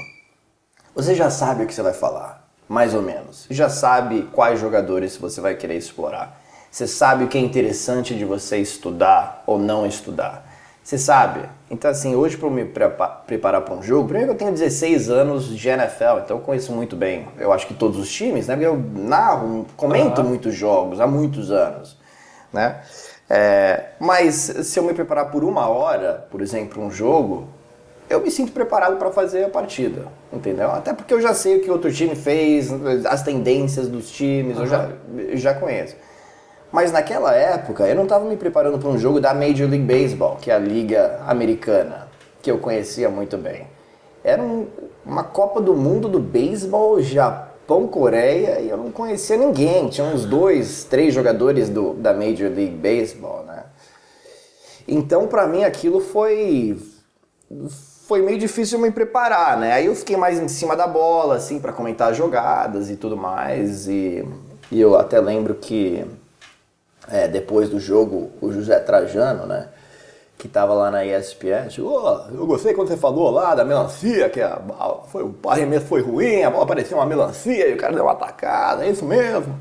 você 0.96 1.14
já 1.14 1.30
sabe 1.30 1.64
o 1.64 1.68
que 1.68 1.74
você 1.74 1.82
vai 1.84 1.94
falar, 1.94 2.41
mais 2.72 2.94
ou 2.94 3.02
menos. 3.02 3.48
Já 3.50 3.68
sabe 3.68 4.30
quais 4.32 4.58
jogadores 4.58 5.18
você 5.18 5.42
vai 5.42 5.56
querer 5.56 5.76
explorar. 5.76 6.42
Você 6.72 6.88
sabe 6.88 7.26
o 7.26 7.28
que 7.28 7.38
é 7.38 7.42
interessante 7.42 8.16
de 8.16 8.24
você 8.24 8.60
estudar 8.60 9.44
ou 9.46 9.60
não 9.60 9.86
estudar. 9.86 10.48
Você 10.82 10.98
sabe. 10.98 11.42
Então, 11.70 11.92
assim, 11.92 12.16
hoje 12.16 12.38
para 12.38 12.50
me 12.50 12.64
prepa- 12.64 13.10
preparar 13.28 13.60
para 13.64 13.74
um 13.74 13.84
jogo, 13.84 14.08
primeiro 14.08 14.30
que 14.30 14.36
eu 14.36 14.38
tenho 14.40 14.52
16 14.54 15.10
anos 15.10 15.48
de 15.50 15.68
NFL, 15.68 16.20
então 16.24 16.38
eu 16.38 16.40
conheço 16.40 16.72
muito 16.72 16.96
bem, 16.96 17.28
eu 17.38 17.52
acho 17.52 17.68
que 17.68 17.74
todos 17.74 17.98
os 18.00 18.10
times, 18.10 18.48
né? 18.48 18.56
Porque 18.56 18.68
eu 18.68 18.82
narro, 18.96 19.68
comento 19.76 20.22
Aham. 20.22 20.30
muitos 20.30 20.56
jogos 20.56 21.02
há 21.02 21.06
muitos 21.06 21.52
anos, 21.52 21.98
né? 22.54 22.80
É, 23.30 23.90
mas 24.00 24.36
se 24.36 24.80
eu 24.80 24.84
me 24.84 24.94
preparar 24.94 25.30
por 25.30 25.44
uma 25.44 25.68
hora, 25.68 26.26
por 26.32 26.42
exemplo, 26.42 26.82
um 26.82 26.90
jogo, 26.90 27.50
eu 28.12 28.22
me 28.22 28.30
sinto 28.32 28.52
preparado 28.52 28.98
para 28.98 29.12
fazer 29.12 29.46
a 29.46 29.50
partida, 29.50 30.08
entendeu? 30.32 30.70
Até 30.72 30.94
porque 30.94 31.14
eu 31.14 31.22
já 31.22 31.34
sei 31.34 31.58
o 31.58 31.62
que 31.62 31.70
o 31.70 31.74
outro 31.74 31.92
time 31.92 32.16
fez, 32.16 32.70
as 33.06 33.24
tendências 33.24 33.88
dos 33.88 34.12
times, 34.12 34.58
eu, 34.58 34.68
já, 34.68 34.90
eu 35.18 35.38
já 35.38 35.54
conheço. 35.54 35.96
Mas 36.72 36.92
naquela 36.92 37.34
época 37.36 37.86
eu 37.88 37.96
não 37.96 38.04
estava 38.04 38.26
me 38.26 38.38
preparando 38.38 38.78
para 38.80 38.90
um 38.90 38.98
jogo 38.98 39.20
da 39.20 39.34
Major 39.34 39.70
League 39.70 39.80
Baseball, 39.86 40.38
que 40.38 40.50
é 40.50 40.56
a 40.56 40.60
liga 40.60 41.20
americana, 41.28 42.08
que 42.42 42.50
eu 42.50 42.58
conhecia 42.60 43.10
muito 43.10 43.38
bem. 43.38 43.68
Era 44.24 44.42
um- 44.42 44.68
uma 45.06 45.24
Copa 45.24 45.60
do 45.60 45.74
Mundo 45.74 46.08
do 46.08 46.20
beisebol, 46.20 47.02
Japão, 47.02 47.88
Coreia, 47.88 48.60
e 48.62 48.70
eu 48.70 48.78
não 48.78 48.92
conhecia 48.92 49.36
ninguém. 49.36 49.90
Tinha 49.90 50.06
uns 50.08 50.26
dois, 50.26 50.84
três 50.84 51.14
jogadores 51.14 51.70
do, 51.70 51.94
da 51.96 52.14
Major 52.14 52.50
League 52.50 52.76
Baseball, 52.78 53.44
né? 53.46 53.64
Então, 54.88 55.28
para 55.28 55.48
mim, 55.48 55.64
aquilo 55.64 56.00
foi 56.00 56.78
foi 58.12 58.22
meio 58.22 58.38
difícil 58.38 58.78
me 58.78 58.92
preparar, 58.92 59.56
né? 59.58 59.72
Aí 59.72 59.86
eu 59.86 59.96
fiquei 59.96 60.18
mais 60.18 60.38
em 60.38 60.50
cima 60.50 60.76
da 60.76 60.86
bola, 60.86 61.36
assim, 61.38 61.62
para 61.62 61.72
comentar 61.72 62.14
jogadas 62.14 62.90
e 62.90 62.98
tudo 62.98 63.16
mais. 63.16 63.88
E, 63.88 64.28
e 64.70 64.82
eu 64.82 64.98
até 65.00 65.18
lembro 65.22 65.56
que 65.56 66.06
é, 67.10 67.26
depois 67.30 67.70
do 67.70 67.80
jogo, 67.80 68.30
o 68.42 68.52
José 68.52 68.80
Trajano, 68.82 69.46
né? 69.46 69.70
Que 70.38 70.50
tava 70.50 70.74
lá 70.74 70.92
na 70.92 71.06
ESPN, 71.06 71.70
tipo, 71.70 71.88
"Ô, 71.88 72.18
eu 72.38 72.46
gostei 72.46 72.74
quando 72.74 72.90
você 72.90 72.98
falou 72.98 73.32
lá 73.32 73.56
da 73.56 73.64
melancia, 73.64 74.30
que 74.30 74.42
a, 74.42 74.56
a- 74.78 74.96
foi, 75.10 75.24
o 75.24 75.34
arremesso 75.48 75.86
foi 75.86 76.02
ruim, 76.02 76.44
a 76.44 76.50
bola 76.50 76.66
parecia 76.68 76.98
uma 76.98 77.06
melancia 77.06 77.66
e 77.70 77.74
o 77.76 77.78
cara 77.78 77.94
deu 77.94 78.04
uma 78.04 78.12
atacada, 78.12 78.86
é 78.86 78.90
isso 78.90 79.06
mesmo. 79.06 79.58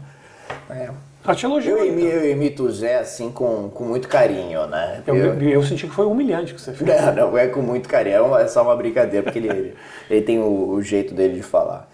É. 0.69 0.91
Eu 1.25 1.35
te. 1.37 1.47
Eu, 1.47 1.85
imi- 1.85 2.03
eu 2.05 2.31
imito 2.31 2.65
o 2.65 2.71
Zé 2.73 2.97
assim 2.99 3.31
com, 3.31 3.69
com 3.71 3.85
muito 3.85 4.09
carinho, 4.09 4.67
né? 4.67 5.03
Eu, 5.07 5.17
eu, 5.17 5.43
eu 5.43 5.63
senti 5.63 5.87
que 5.87 5.95
foi 5.95 6.07
humilhante 6.07 6.55
que 6.55 6.61
você 6.61 6.73
fez. 6.73 7.01
Não, 7.01 7.15
não, 7.15 7.39
é 7.39 7.47
com 7.49 7.61
muito 7.61 7.89
carinho, 7.89 8.37
é 8.37 8.43
é 8.43 8.49
só 8.49 8.63
uma 8.63 8.77
brincadeira, 8.77 9.23
porque 9.23 9.39
ele, 9.39 9.75
ele 10.09 10.23
tem 10.23 10.39
o, 10.39 10.71
o 10.71 10.83
jeito 10.83 11.15
dele 11.15 11.35
de 11.35 11.43
falar. 11.43 11.89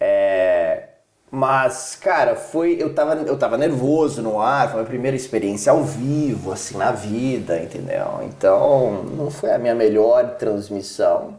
É, 0.00 0.84
mas, 1.30 1.96
cara, 2.00 2.36
foi. 2.36 2.76
Eu 2.80 2.94
tava, 2.94 3.14
eu 3.22 3.38
tava 3.38 3.56
nervoso 3.58 4.22
no 4.22 4.40
ar, 4.40 4.66
foi 4.70 4.74
a 4.80 4.82
minha 4.82 4.86
primeira 4.88 5.16
experiência 5.16 5.72
ao 5.72 5.82
vivo, 5.82 6.52
assim, 6.52 6.76
na 6.76 6.92
vida, 6.92 7.58
entendeu? 7.62 8.20
Então, 8.24 9.02
não 9.04 9.30
foi 9.30 9.50
a 9.52 9.58
minha 9.58 9.74
melhor 9.74 10.36
transmissão, 10.36 11.34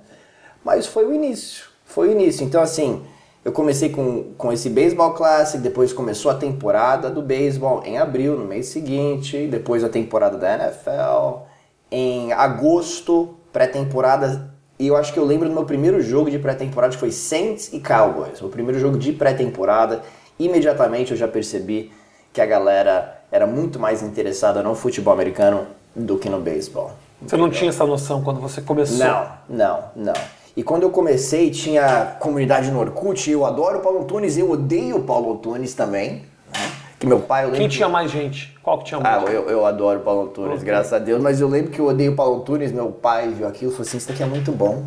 mas 0.64 0.86
foi 0.88 1.06
o 1.06 1.14
início. 1.14 1.68
Foi 1.86 2.10
o 2.10 2.12
início. 2.12 2.44
Então, 2.46 2.62
assim, 2.62 3.04
eu 3.44 3.52
comecei 3.52 3.90
com, 3.90 4.34
com 4.38 4.52
esse 4.52 4.70
Baseball 4.70 5.14
Classic, 5.14 5.62
depois 5.62 5.94
começou 5.94 6.30
a 6.30 6.36
temporada 6.36 7.10
do 7.10 7.22
beisebol 7.22 7.82
em 7.86 7.98
abril, 7.98 8.38
no 8.38 8.46
mês 8.46 8.68
seguinte, 8.68 9.48
depois 9.48 9.84
a 9.84 9.90
temporada 9.90 10.38
da 10.38 10.56
NFL, 10.56 11.46
em 11.90 12.34
agosto, 12.34 13.36
pré-temporada. 13.54 14.54
E 14.78 14.88
eu 14.88 14.96
acho 14.96 15.14
que 15.14 15.20
eu 15.20 15.26
lembro 15.26 15.48
do 15.48 15.54
meu 15.54 15.66
primeiro 15.66 16.02
jogo 16.02 16.30
de 16.30 16.38
pré-temporada, 16.38 16.94
que 16.94 17.00
foi 17.00 17.12
Saints 17.12 17.72
e 17.74 17.80
Cowboys. 17.80 18.42
O 18.42 18.50
primeiro 18.50 18.80
jogo 18.80 18.98
de 18.98 19.14
pré-temporada. 19.14 20.02
Imediatamente 20.38 21.12
eu 21.12 21.18
já 21.18 21.28
percebi 21.28 21.92
que 22.32 22.42
a 22.42 22.46
galera 22.46 23.22
era 23.32 23.46
muito 23.46 23.80
mais 23.80 24.02
interessada 24.02 24.62
no 24.62 24.76
futebol 24.76 25.14
americano 25.14 25.68
do 25.96 26.18
que 26.18 26.30
no 26.30 26.40
beisebol. 26.40 26.92
Você 27.22 27.36
não 27.36 27.50
tinha 27.50 27.70
essa 27.70 27.86
noção 27.86 28.24
quando 28.24 28.40
você 28.40 28.62
começou? 28.62 28.98
Não, 28.98 29.28
não, 29.50 29.84
não. 29.96 30.39
E 30.56 30.64
quando 30.64 30.84
eu 30.84 30.90
comecei, 30.90 31.50
tinha 31.52 32.18
comunidade 32.20 32.70
no 32.72 32.80
Orkut, 32.80 33.30
eu 33.30 33.46
adoro 33.46 33.80
o 33.80 33.82
Paulo 33.82 34.02
Antunes, 34.02 34.38
eu 34.38 34.50
odeio 34.52 34.98
o 34.98 35.04
Paulo 35.04 35.34
Antunes 35.34 35.74
também. 35.74 36.24
né? 36.54 36.72
Que 37.00 37.08
meu 37.08 37.20
pai, 37.22 37.44
eu 37.44 37.46
lembro 37.46 37.60
Quem 37.62 37.70
que- 37.70 37.76
tinha 37.78 37.88
mais 37.88 38.12
gente? 38.12 38.58
Qual 38.62 38.78
que 38.80 38.86
tinha 38.86 39.00
ah, 39.00 39.20
mais? 39.22 39.34
eu, 39.34 39.50
eu 39.50 39.66
adoro 39.66 40.00
o 40.00 40.04
Paulo 40.04 40.24
Antunes, 40.24 40.56
Ok. 40.56 40.66
graças 40.66 40.92
a 40.92 41.00
Deus, 41.00 41.22
mas 41.22 41.40
eu 41.40 41.48
lembro 41.48 41.72
que 41.72 41.80
eu 41.80 41.86
odeio 41.88 42.12
o 42.12 42.16
Paulo 42.16 42.42
Antunes, 42.42 42.72
meu 42.74 42.92
pai 42.92 43.30
viu 43.30 43.48
aquilo 43.48 43.72
e 43.72 43.74
falou 43.74 43.88
assim, 43.88 43.98
isso 43.98 44.08
daqui 44.10 44.22
é 44.22 44.26
muito 44.26 44.52
bom. 44.52 44.86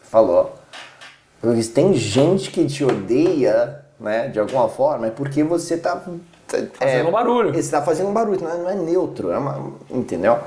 Falou. 0.00 0.54
Eu 1.42 1.54
disse, 1.54 1.70
tem 1.72 1.92
gente 1.94 2.50
que 2.50 2.64
te 2.66 2.84
odeia, 2.84 3.82
né, 3.98 4.28
de 4.28 4.40
alguma 4.40 4.68
forma, 4.68 5.08
é 5.08 5.10
porque 5.10 5.42
você 5.42 5.76
tá... 5.76 6.02
Fazendo 6.74 7.10
barulho. 7.12 7.52
Você 7.54 7.70
tá 7.70 7.80
fazendo 7.82 8.08
um 8.08 8.12
barulho, 8.12 8.40
não 8.42 8.50
é, 8.50 8.56
não 8.58 8.70
é 8.70 8.74
neutro, 8.74 9.30
é 9.30 9.38
uma, 9.38 9.72
entendeu? 9.90 10.38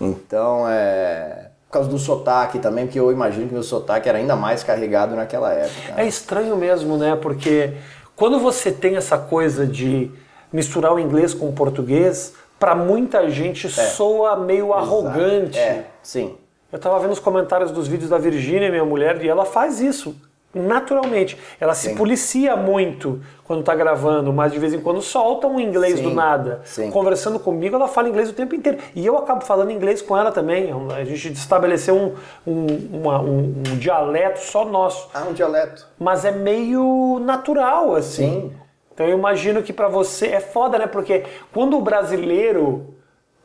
Então, 0.00 0.68
é... 0.68 1.39
Por 1.70 1.74
causa 1.74 1.88
do 1.88 2.00
sotaque 2.00 2.58
também, 2.58 2.84
porque 2.84 2.98
eu 2.98 3.12
imagino 3.12 3.46
que 3.46 3.54
meu 3.54 3.62
sotaque 3.62 4.08
era 4.08 4.18
ainda 4.18 4.34
mais 4.34 4.64
carregado 4.64 5.14
naquela 5.14 5.52
época. 5.52 5.94
É 5.96 6.04
estranho 6.04 6.56
mesmo, 6.56 6.96
né? 6.98 7.14
Porque 7.14 7.74
quando 8.16 8.40
você 8.40 8.72
tem 8.72 8.96
essa 8.96 9.16
coisa 9.16 9.64
de 9.64 10.10
misturar 10.52 10.92
o 10.92 10.98
inglês 10.98 11.32
com 11.32 11.48
o 11.48 11.52
português, 11.52 12.34
pra 12.58 12.74
muita 12.74 13.30
gente 13.30 13.68
soa 13.68 14.34
meio 14.34 14.72
arrogante. 14.72 15.56
É, 15.56 15.86
sim. 16.02 16.34
Eu 16.72 16.78
tava 16.80 16.98
vendo 16.98 17.12
os 17.12 17.20
comentários 17.20 17.70
dos 17.70 17.86
vídeos 17.86 18.10
da 18.10 18.18
Virgínia, 18.18 18.68
minha 18.68 18.84
mulher, 18.84 19.24
e 19.24 19.28
ela 19.28 19.44
faz 19.44 19.80
isso. 19.80 20.16
Naturalmente. 20.54 21.38
Ela 21.60 21.74
se 21.74 21.88
Sim. 21.90 21.94
policia 21.94 22.56
muito 22.56 23.20
quando 23.44 23.62
tá 23.62 23.74
gravando, 23.74 24.32
mas 24.32 24.52
de 24.52 24.58
vez 24.58 24.72
em 24.74 24.80
quando 24.80 25.00
solta 25.02 25.46
um 25.46 25.58
inglês 25.60 25.98
Sim, 25.98 26.04
do 26.04 26.10
nada. 26.14 26.60
sim. 26.64 26.90
Conversando 26.90 27.38
comigo, 27.38 27.76
ela 27.76 27.88
fala 27.88 28.08
inglês 28.08 28.28
o 28.30 28.32
tempo 28.32 28.54
inteiro. 28.54 28.78
E 28.94 29.04
eu 29.04 29.16
acabo 29.18 29.44
falando 29.44 29.70
inglês 29.70 30.00
com 30.02 30.16
ela 30.16 30.30
também. 30.32 30.70
A 30.96 31.04
gente 31.04 31.32
estabeleceu 31.32 31.94
um, 31.96 32.14
um, 32.46 32.66
uma- 33.00 33.20
um- 33.20 33.54
um 33.70 33.76
dialeto 33.78 34.40
só 34.40 34.64
nosso. 34.64 35.08
Ah, 35.14 35.24
um 35.28 35.32
dialeto. 35.32 35.86
Mas 35.98 36.24
é 36.24 36.30
meio 36.32 37.18
natural, 37.24 37.94
assim. 37.96 38.50
Sim. 38.50 38.52
Então 38.92 39.06
eu 39.06 39.16
imagino 39.16 39.62
que 39.62 39.72
pra 39.72 39.88
você 39.88 40.26
é 40.28 40.40
foda, 40.40 40.78
né? 40.78 40.86
Porque 40.86 41.24
quando 41.52 41.76
o 41.78 41.80
brasileiro 41.80 42.94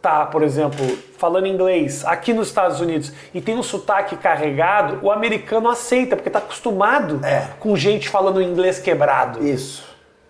tá, 0.05 0.23
por 0.27 0.43
exemplo, 0.43 0.85
falando 1.17 1.47
inglês 1.47 2.05
aqui 2.05 2.31
nos 2.31 2.49
Estados 2.49 2.79
Unidos 2.79 3.11
e 3.33 3.41
tem 3.41 3.57
um 3.57 3.63
sotaque 3.63 4.15
carregado, 4.15 4.99
o 5.03 5.09
americano 5.11 5.67
aceita, 5.67 6.15
porque 6.15 6.29
tá 6.29 6.37
acostumado 6.37 7.25
É. 7.25 7.47
com 7.59 7.75
gente 7.75 8.07
falando 8.07 8.39
inglês 8.39 8.77
quebrado. 8.77 9.43
Isso. 9.43 9.83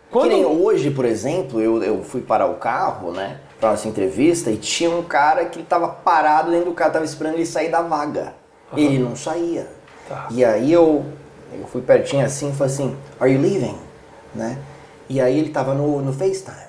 Quando- 0.10 0.30
Que 0.30 0.36
nem 0.36 0.46
hoje, 0.46 0.90
por 0.92 1.04
exemplo, 1.04 1.60
eu, 1.60 1.84
eu 1.84 2.02
fui 2.04 2.22
parar 2.22 2.46
o 2.46 2.54
carro, 2.54 3.12
né? 3.12 3.38
Pra 3.60 3.72
nossa 3.72 3.86
entrevista 3.90 4.50
e 4.50 4.56
tinha 4.56 4.90
um 4.90 5.04
cara 5.04 5.44
que 5.44 5.62
tava 5.62 5.90
parado 5.90 6.52
dentro 6.52 6.68
do 6.68 6.74
carro, 6.74 6.94
tava 6.94 7.04
esperando 7.04 7.34
ele 7.34 7.46
sair 7.46 7.70
da 7.70 7.82
vaga. 7.82 8.34
Ele 8.78 8.98
não 9.00 9.14
saía. 9.14 9.68
Tá. 10.08 10.28
E 10.32 10.46
aí 10.46 10.72
eu, 10.72 11.04
eu 11.54 11.68
fui 11.68 11.82
pertinho 11.82 12.26
assim 12.26 12.50
e 12.52 12.54
falei 12.54 12.74
assim, 12.74 12.96
Are 13.20 13.30
you 13.30 13.42
leaving? 13.42 13.78
Né? 14.34 14.58
E 15.10 15.20
aí 15.20 15.38
ele 15.38 15.50
tava 15.50 15.74
no, 15.74 16.02
no 16.02 16.14
FaceTime. 16.14 16.65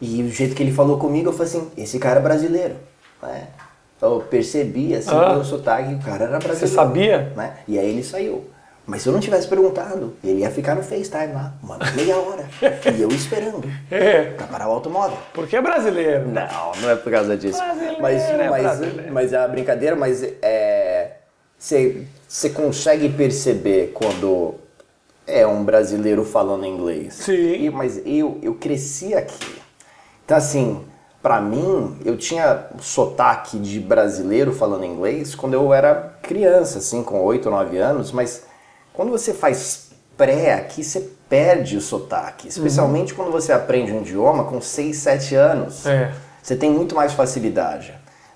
E 0.00 0.22
o 0.22 0.30
jeito 0.30 0.54
que 0.54 0.62
ele 0.62 0.72
falou 0.72 0.98
comigo, 0.98 1.28
eu 1.28 1.32
falei 1.32 1.46
assim, 1.48 1.70
esse 1.76 1.98
cara 1.98 2.20
é 2.20 2.22
brasileiro. 2.22 2.74
Né? 3.22 3.48
Eu 4.00 4.20
percebi 4.30 4.94
assim 4.94 5.10
Ah. 5.12 5.30
pelo 5.30 5.44
sotaque, 5.44 5.94
o 5.94 5.98
cara 5.98 6.24
era 6.24 6.38
brasileiro. 6.38 6.58
Você 6.58 6.68
sabia? 6.68 7.32
né? 7.36 7.54
E 7.66 7.78
aí 7.78 7.88
ele 7.90 8.04
saiu. 8.04 8.44
Mas 8.86 9.02
se 9.02 9.08
eu 9.08 9.12
não 9.12 9.20
tivesse 9.20 9.46
perguntado, 9.46 10.14
ele 10.24 10.40
ia 10.40 10.50
ficar 10.50 10.74
no 10.74 10.82
FaceTime 10.82 11.34
lá, 11.34 11.52
uma 11.62 11.76
meia 11.94 12.16
hora. 12.16 12.48
e 12.96 13.02
eu 13.02 13.08
esperando 13.10 13.68
É, 13.90 14.30
pra 14.30 14.46
parar 14.46 14.68
o 14.68 14.72
automóvel. 14.72 15.18
porque 15.34 15.56
é 15.56 15.60
brasileiro. 15.60 16.26
Não, 16.28 16.72
não 16.80 16.88
é 16.90 16.96
por 16.96 17.12
causa 17.12 17.36
disso. 17.36 17.58
Brasileiro 17.58 18.00
mas, 18.00 18.22
é 18.22 18.48
mas, 18.48 18.62
brasileiro. 18.62 19.12
mas 19.12 19.32
é 19.34 19.38
uma 19.40 19.48
brincadeira, 19.48 19.94
mas 19.96 20.22
é. 20.40 21.10
Você 21.58 22.50
consegue 22.54 23.08
perceber 23.10 23.90
quando 23.92 24.54
é 25.26 25.46
um 25.46 25.64
brasileiro 25.64 26.24
falando 26.24 26.64
inglês. 26.64 27.14
Sim. 27.14 27.32
E- 27.64 27.70
mas 27.70 28.00
eu, 28.06 28.38
eu 28.42 28.54
cresci 28.54 29.12
aqui. 29.12 29.57
Então, 30.28 30.36
assim, 30.36 30.84
pra 31.22 31.40
mim, 31.40 31.96
eu 32.04 32.14
tinha 32.14 32.66
sotaque 32.82 33.58
de 33.58 33.80
brasileiro 33.80 34.52
falando 34.52 34.84
inglês 34.84 35.34
quando 35.34 35.54
eu 35.54 35.72
era 35.72 36.18
criança, 36.22 36.80
assim, 36.80 37.02
com 37.02 37.24
8 37.24 37.46
ou 37.46 37.52
9 37.52 37.78
anos, 37.78 38.12
mas 38.12 38.42
quando 38.92 39.10
você 39.10 39.32
faz 39.32 39.88
pré 40.18 40.52
aqui, 40.52 40.84
você 40.84 41.00
perde 41.30 41.78
o 41.78 41.80
sotaque. 41.80 42.46
Especialmente 42.46 43.14
quando 43.14 43.32
você 43.32 43.54
aprende 43.54 43.90
um 43.90 44.02
idioma 44.02 44.44
com 44.44 44.60
6, 44.60 44.98
7 44.98 45.34
anos. 45.34 45.86
É. 45.86 46.12
Você 46.42 46.54
tem 46.56 46.70
muito 46.70 46.94
mais 46.94 47.14
facilidade. 47.14 47.94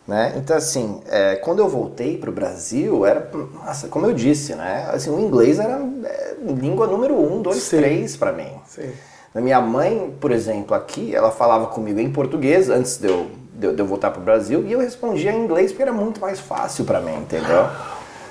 Né? 0.08 0.32
Então, 0.36 0.56
assim, 0.56 1.02
é, 1.10 1.36
quando 1.36 1.58
eu 1.58 1.68
voltei 1.68 2.16
para 2.16 2.30
o 2.30 2.32
Brasil, 2.32 3.04
era, 3.04 3.30
nossa, 3.52 3.88
como 3.88 4.06
eu 4.06 4.14
disse, 4.14 4.54
né? 4.54 4.88
Assim, 4.90 5.10
o 5.10 5.20
inglês 5.20 5.58
era 5.58 5.78
é, 6.04 6.36
língua 6.40 6.86
número 6.86 7.20
um, 7.20 7.42
dois, 7.42 7.64
Sim. 7.64 7.76
três 7.76 8.16
para 8.16 8.32
mim. 8.32 8.50
Sim. 8.66 8.90
Minha 9.34 9.60
mãe, 9.60 10.14
por 10.20 10.30
exemplo, 10.30 10.74
aqui, 10.76 11.14
ela 11.14 11.30
falava 11.30 11.66
comigo 11.66 11.98
em 11.98 12.10
português 12.12 12.68
antes 12.68 12.98
de 12.98 13.08
eu, 13.08 13.30
de 13.54 13.72
de 13.72 13.80
eu 13.80 13.86
voltar 13.86 14.10
para 14.10 14.20
o 14.20 14.24
Brasil 14.24 14.64
e 14.66 14.72
eu 14.72 14.80
respondia 14.80 15.32
em 15.32 15.44
inglês 15.44 15.72
porque 15.72 15.82
era 15.82 15.92
muito 15.92 16.20
mais 16.20 16.38
fácil 16.38 16.84
para 16.84 17.00
mim, 17.00 17.14
entendeu? 17.14 17.66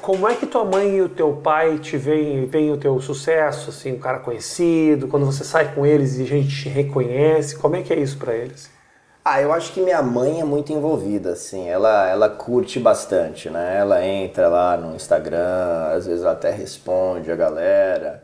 Como 0.02 0.28
é 0.28 0.36
que 0.36 0.46
tua 0.46 0.66
mãe 0.66 0.98
e 0.98 1.02
o 1.02 1.10
teu 1.10 1.34
pai 1.34 1.78
te 1.78 1.96
veem, 1.96 2.46
veem 2.46 2.72
o 2.72 2.78
teu 2.78 3.00
sucesso, 3.00 3.70
assim, 3.70 3.94
um 3.94 4.00
cara 4.00 4.20
conhecido, 4.20 5.08
quando 5.08 5.26
você 5.26 5.44
sai 5.44 5.74
com 5.74 5.86
eles 5.86 6.18
e 6.18 6.24
a 6.24 6.26
gente 6.26 6.64
te 6.64 6.70
reconhece, 6.70 7.56
como 7.56 7.76
é 7.76 7.82
que 7.82 7.94
é 7.94 8.00
isso 8.00 8.18
pra 8.18 8.34
eles? 8.34 8.70
Ah, 9.24 9.40
eu 9.40 9.54
acho 9.54 9.72
que 9.72 9.80
minha 9.80 10.02
mãe 10.02 10.42
é 10.42 10.44
muito 10.44 10.74
envolvida, 10.74 11.34
assim. 11.34 11.70
Ela, 11.70 12.10
ela 12.10 12.28
curte 12.28 12.80
bastante, 12.80 13.52
né? 13.52 13.78
Ela 13.78 14.04
entra 14.04 14.48
lá 14.48 14.76
no 14.76 14.96
Instagram, 14.96 15.90
às 15.96 16.08
vezes 16.08 16.24
ela 16.24 16.32
até 16.32 16.50
responde 16.50 17.32
a 17.32 17.36
galera. 17.36 18.24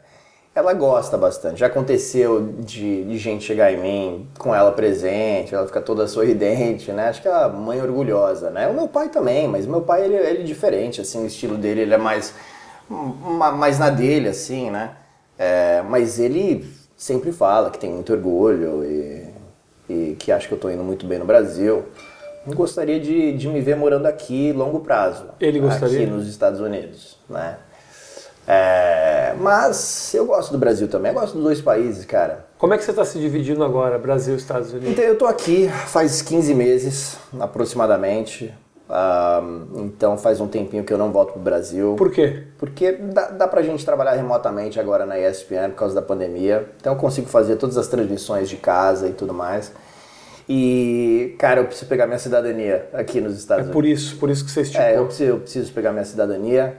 Ela 0.58 0.74
gosta 0.74 1.18
bastante. 1.18 1.60
Já 1.60 1.68
aconteceu 1.68 2.42
de, 2.60 3.04
de 3.06 3.18
gente 3.20 3.44
chegar 3.44 3.72
em 3.72 3.78
mim 3.78 4.28
com 4.40 4.56
ela 4.56 4.72
presente, 4.72 5.54
ela 5.54 5.68
fica 5.68 5.80
toda 5.82 6.08
sorridente, 6.10 6.92
né? 6.92 7.10
Acho 7.10 7.22
que 7.22 7.28
é 7.28 7.32
uma 7.32 7.50
mãe 7.50 7.80
orgulhosa, 7.82 8.50
né? 8.50 8.68
O 8.68 8.74
meu 8.74 8.88
pai 8.88 9.10
também, 9.10 9.48
mas 9.48 9.68
o 9.68 9.70
meu 9.70 9.82
pai, 9.82 10.06
ele, 10.06 10.16
ele 10.16 10.40
é 10.42 10.44
diferente, 10.44 11.00
assim, 11.00 11.24
o 11.24 11.28
estilo 11.28 11.58
dele, 11.58 11.82
ele 11.82 11.94
é 11.94 11.98
mais, 11.98 12.34
ma- 12.90 13.52
mais 13.52 13.78
na 13.78 13.92
dele, 13.92 14.30
assim, 14.30 14.72
né? 14.72 14.92
É, 15.38 15.84
mas 15.84 16.20
ele 16.20 16.68
sempre 16.98 17.32
fala 17.32 17.70
que 17.70 17.78
tem 17.78 17.92
muito 17.92 18.12
orgulho 18.12 18.84
e 18.84 19.28
e 19.90 20.16
que 20.20 20.34
acha 20.34 20.48
que 20.50 20.54
eu 20.54 20.58
estou 20.58 20.70
indo 20.70 20.84
muito 20.84 21.06
bem 21.06 21.18
no 21.18 21.24
Brasil. 21.24 21.86
Gostaria 22.46 23.00
de, 23.00 23.32
de 23.38 23.48
me 23.48 23.62
ver 23.62 23.78
morando 23.78 24.06
aqui 24.06 24.52
longo 24.52 24.82
prazo. 24.82 25.28
Ele 25.40 25.60
gostaria? 25.60 26.00
Aqui 26.00 26.06
nos 26.08 26.28
Estados 26.28 26.60
Unidos, 26.60 27.18
né? 27.30 27.58
É, 28.48 29.34
mas 29.40 30.14
eu 30.14 30.26
gosto 30.26 30.52
do 30.54 30.58
Brasil 30.58 30.88
também, 30.88 31.12
eu 31.12 31.20
gosto 31.20 31.34
dos 31.34 31.44
dois 31.44 31.60
países, 31.62 32.06
cara. 32.06 32.46
Como 32.58 32.74
é 32.74 32.78
que 32.78 32.84
você 32.86 32.92
está 32.92 33.04
se 33.04 33.20
dividindo 33.20 33.64
agora, 33.64 33.98
Brasil 34.00 34.36
e 34.36 34.38
Estados 34.38 34.72
Unidos? 34.72 34.92
Então 34.92 35.04
eu 35.04 35.18
tô 35.18 35.26
aqui 35.26 35.68
faz 35.88 36.22
15 36.22 36.54
meses, 36.56 37.18
aproximadamente. 37.40 38.54
Então 39.76 40.18
faz 40.18 40.40
um 40.40 40.48
tempinho 40.48 40.82
que 40.84 40.94
eu 40.94 40.98
não 40.98 41.12
volto 41.12 41.34
pro 41.34 41.42
Brasil. 41.42 41.96
Por 41.98 42.10
quê? 42.10 42.44
Porque 42.58 42.94
dá, 42.94 43.28
dá 43.32 43.48
pra 43.48 43.62
gente 43.62 43.84
trabalhar 43.84 44.14
remotamente 44.14 44.80
agora 44.80 45.06
na 45.06 45.20
ESPN 45.20 45.72
por 45.72 45.76
causa 45.80 45.94
da 45.94 46.02
pandemia. 46.02 46.70
Então 46.80 46.94
eu 46.94 46.98
consigo 46.98 47.28
fazer 47.28 47.58
todas 47.58 47.78
as 47.78 47.88
transmissões 47.88 48.48
de 48.48 48.56
casa 48.56 49.10
e 49.10 49.12
tudo 49.12 49.34
mais. 49.34 49.74
E, 50.50 51.36
cara, 51.38 51.60
eu 51.60 51.66
preciso 51.66 51.90
pegar 51.90 52.08
minha 52.08 52.18
cidadania 52.18 52.88
aqui 52.94 53.20
nos 53.20 53.38
Estados 53.38 53.64
É 53.64 53.64
Unidos. 53.66 53.74
por 53.74 53.86
isso, 53.86 54.16
por 54.18 54.30
isso 54.30 54.46
que 54.46 54.52
você 54.52 54.62
esticou. 54.62 54.86
É, 54.88 54.98
eu 54.98 55.06
preciso, 55.06 55.30
eu 55.32 55.40
preciso 55.42 55.74
pegar 55.74 55.92
minha 55.92 56.06
cidadania 56.06 56.78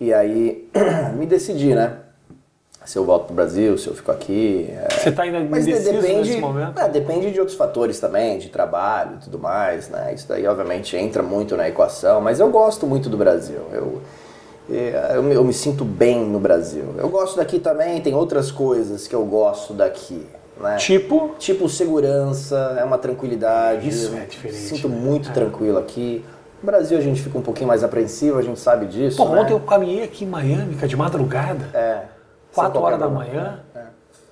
e 0.00 0.12
aí 0.14 0.68
me 1.16 1.26
decidir, 1.26 1.74
né? 1.76 1.98
Se 2.84 2.96
eu 2.98 3.04
volto 3.04 3.26
pro 3.26 3.34
Brasil, 3.34 3.76
se 3.76 3.86
eu 3.86 3.94
fico 3.94 4.10
aqui. 4.10 4.66
é. 4.70 4.88
Você 4.90 5.10
está 5.10 5.22
ainda 5.24 5.38
Mas 5.40 5.66
depende, 5.66 6.00
nesse 6.00 6.38
momento? 6.38 6.80
é, 6.80 6.88
depende 6.88 7.30
de 7.30 7.38
outros 7.38 7.56
fatores 7.56 8.00
também, 8.00 8.38
de 8.38 8.48
trabalho 8.48 9.18
e 9.20 9.24
tudo 9.24 9.38
mais, 9.38 9.88
né? 9.90 10.12
Isso 10.14 10.26
daí, 10.26 10.46
obviamente, 10.46 10.96
entra 10.96 11.22
muito 11.22 11.56
na 11.56 11.68
equação, 11.68 12.20
mas 12.22 12.40
eu 12.40 12.48
gosto 12.48 12.86
muito 12.86 13.10
do 13.10 13.18
Brasil. 13.18 13.60
Eu, 13.70 14.00
é, 14.70 15.12
eu, 15.14 15.22
me, 15.22 15.34
eu 15.34 15.44
me 15.44 15.52
sinto 15.52 15.84
bem 15.84 16.24
no 16.24 16.40
Brasil. 16.40 16.84
Eu 16.96 17.08
gosto 17.10 17.36
daqui 17.36 17.58
também, 17.58 18.00
tem 18.00 18.14
outras 18.14 18.50
coisas 18.50 19.06
que 19.06 19.14
eu 19.14 19.24
gosto 19.26 19.74
daqui, 19.74 20.26
né? 20.58 20.76
Tipo, 20.76 21.34
Tipo 21.38 21.68
segurança, 21.68 22.76
é 22.80 22.82
uma 22.82 22.96
tranquilidade. 22.98 23.88
Isso 23.88 24.14
é 24.16 24.24
diferente, 24.24 24.60
Sinto 24.62 24.88
né? 24.88 24.96
muito 24.96 25.30
tranquilo 25.32 25.78
aqui. 25.78 26.24
No 26.62 26.66
Brasil 26.66 26.98
a 26.98 27.00
gente 27.00 27.22
fica 27.22 27.38
um 27.38 27.42
pouquinho 27.42 27.68
mais 27.68 27.82
apreensivo, 27.82 28.38
a 28.38 28.42
gente 28.42 28.60
sabe 28.60 28.86
disso. 28.86 29.16
pô, 29.16 29.28
né? 29.30 29.40
ontem 29.40 29.52
eu 29.52 29.60
caminhei 29.60 30.04
aqui 30.04 30.24
em 30.24 30.28
Miami, 30.28 30.74
cara, 30.74 30.88
de 30.88 30.96
madrugada, 30.96 31.68
É. 31.72 32.02
4 32.54 32.72
Sem 32.72 32.82
horas 32.82 32.98
da 32.98 33.08
manhã. 33.08 33.60
É. 33.74 33.80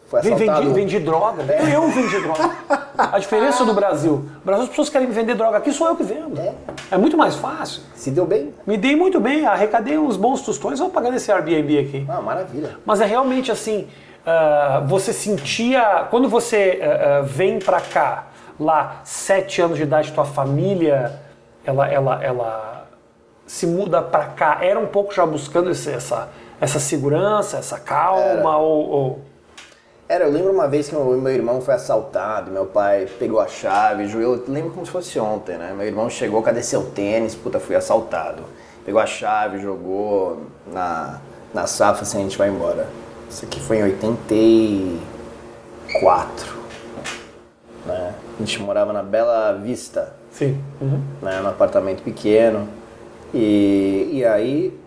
Foi 0.08 0.20
assaltado. 0.20 0.62
vendi, 0.62 0.74
vendi 0.74 0.98
droga. 0.98 1.42
Eu 1.72 1.88
vendi 1.88 2.18
droga. 2.20 2.50
A 2.96 3.18
diferença 3.18 3.64
do 3.64 3.74
Brasil. 3.74 4.24
No 4.34 4.40
Brasil 4.40 4.64
as 4.64 4.68
pessoas 4.70 4.88
querem 4.88 5.06
me 5.06 5.14
vender 5.14 5.34
droga. 5.34 5.58
Aqui 5.58 5.70
sou 5.70 5.86
eu 5.86 5.94
que 5.94 6.02
vendo. 6.02 6.40
É. 6.40 6.54
É 6.90 6.96
muito 6.96 7.16
mais 7.16 7.36
fácil. 7.36 7.82
Se 7.94 8.10
deu 8.10 8.26
bem? 8.26 8.52
Me 8.66 8.76
dei 8.76 8.96
muito 8.96 9.20
bem, 9.20 9.46
arrecadei 9.46 9.98
uns 9.98 10.16
bons 10.16 10.40
tostões, 10.40 10.78
vou 10.78 10.88
pagar 10.90 11.10
nesse 11.10 11.30
Airbnb 11.30 11.78
aqui. 11.78 12.06
Ah, 12.08 12.20
maravilha. 12.20 12.76
Mas 12.84 13.00
é 13.00 13.04
realmente 13.04 13.52
assim, 13.52 13.86
ah, 14.26 14.82
você 14.86 15.12
sentia, 15.12 16.06
quando 16.10 16.28
você 16.28 16.80
ah, 16.82 17.18
ah, 17.18 17.22
vem 17.22 17.58
pra 17.58 17.80
cá, 17.80 18.28
lá, 18.58 19.02
sete 19.04 19.60
anos 19.60 19.76
de 19.76 19.82
idade, 19.82 20.12
tua 20.12 20.24
família, 20.24 21.20
ela, 21.68 21.86
ela, 21.86 22.24
ela 22.24 22.86
se 23.46 23.66
muda 23.66 24.00
pra 24.00 24.24
cá, 24.26 24.58
era 24.62 24.80
um 24.80 24.86
pouco 24.86 25.12
já 25.14 25.26
buscando 25.26 25.68
esse- 25.70 25.90
essa, 25.92 26.30
essa 26.60 26.78
segurança, 26.80 27.58
essa 27.58 27.78
calma, 27.78 28.56
ou, 28.56 28.88
ou- 28.88 29.18
Era, 30.08 30.24
eu 30.24 30.30
lembro 30.32 30.50
uma 30.52 30.66
vez 30.66 30.88
que 30.88 30.96
o 30.96 31.04
meu 31.20 31.32
irmão 31.34 31.60
foi 31.60 31.74
assaltado, 31.74 32.50
meu 32.50 32.64
pai 32.64 33.06
pegou 33.18 33.38
a 33.38 33.46
chave, 33.46 34.10
eu 34.10 34.42
lembro 34.48 34.70
como 34.70 34.86
se 34.86 34.92
fosse 34.92 35.20
ontem, 35.20 35.58
né? 35.58 35.74
Meu 35.76 35.86
irmão 35.86 36.08
chegou, 36.08 36.42
cadê 36.42 36.62
seu 36.62 36.86
tênis? 36.90 37.34
Puta, 37.34 37.60
fui 37.60 37.76
assaltado. 37.76 38.42
Pegou 38.86 39.02
a 39.02 39.06
chave, 39.06 39.58
jogou 39.58 40.44
na, 40.72 41.20
na 41.52 41.66
safra, 41.66 42.00
assim, 42.02 42.20
a 42.20 42.22
gente 42.22 42.38
vai 42.38 42.48
embora. 42.48 42.86
Isso 43.28 43.44
aqui 43.44 43.60
foi 43.60 43.80
em 43.80 43.82
84, 43.82 46.56
né? 47.84 48.14
A 48.36 48.38
gente 48.40 48.62
morava 48.62 48.94
na 48.94 49.02
Bela 49.02 49.52
Vista, 49.62 50.14
sim. 50.38 50.56
Uhum. 50.80 51.02
né, 51.20 51.40
num 51.40 51.48
apartamento 51.48 52.02
pequeno. 52.02 52.68
E, 53.34 54.08
e 54.12 54.24
aí, 54.24 54.78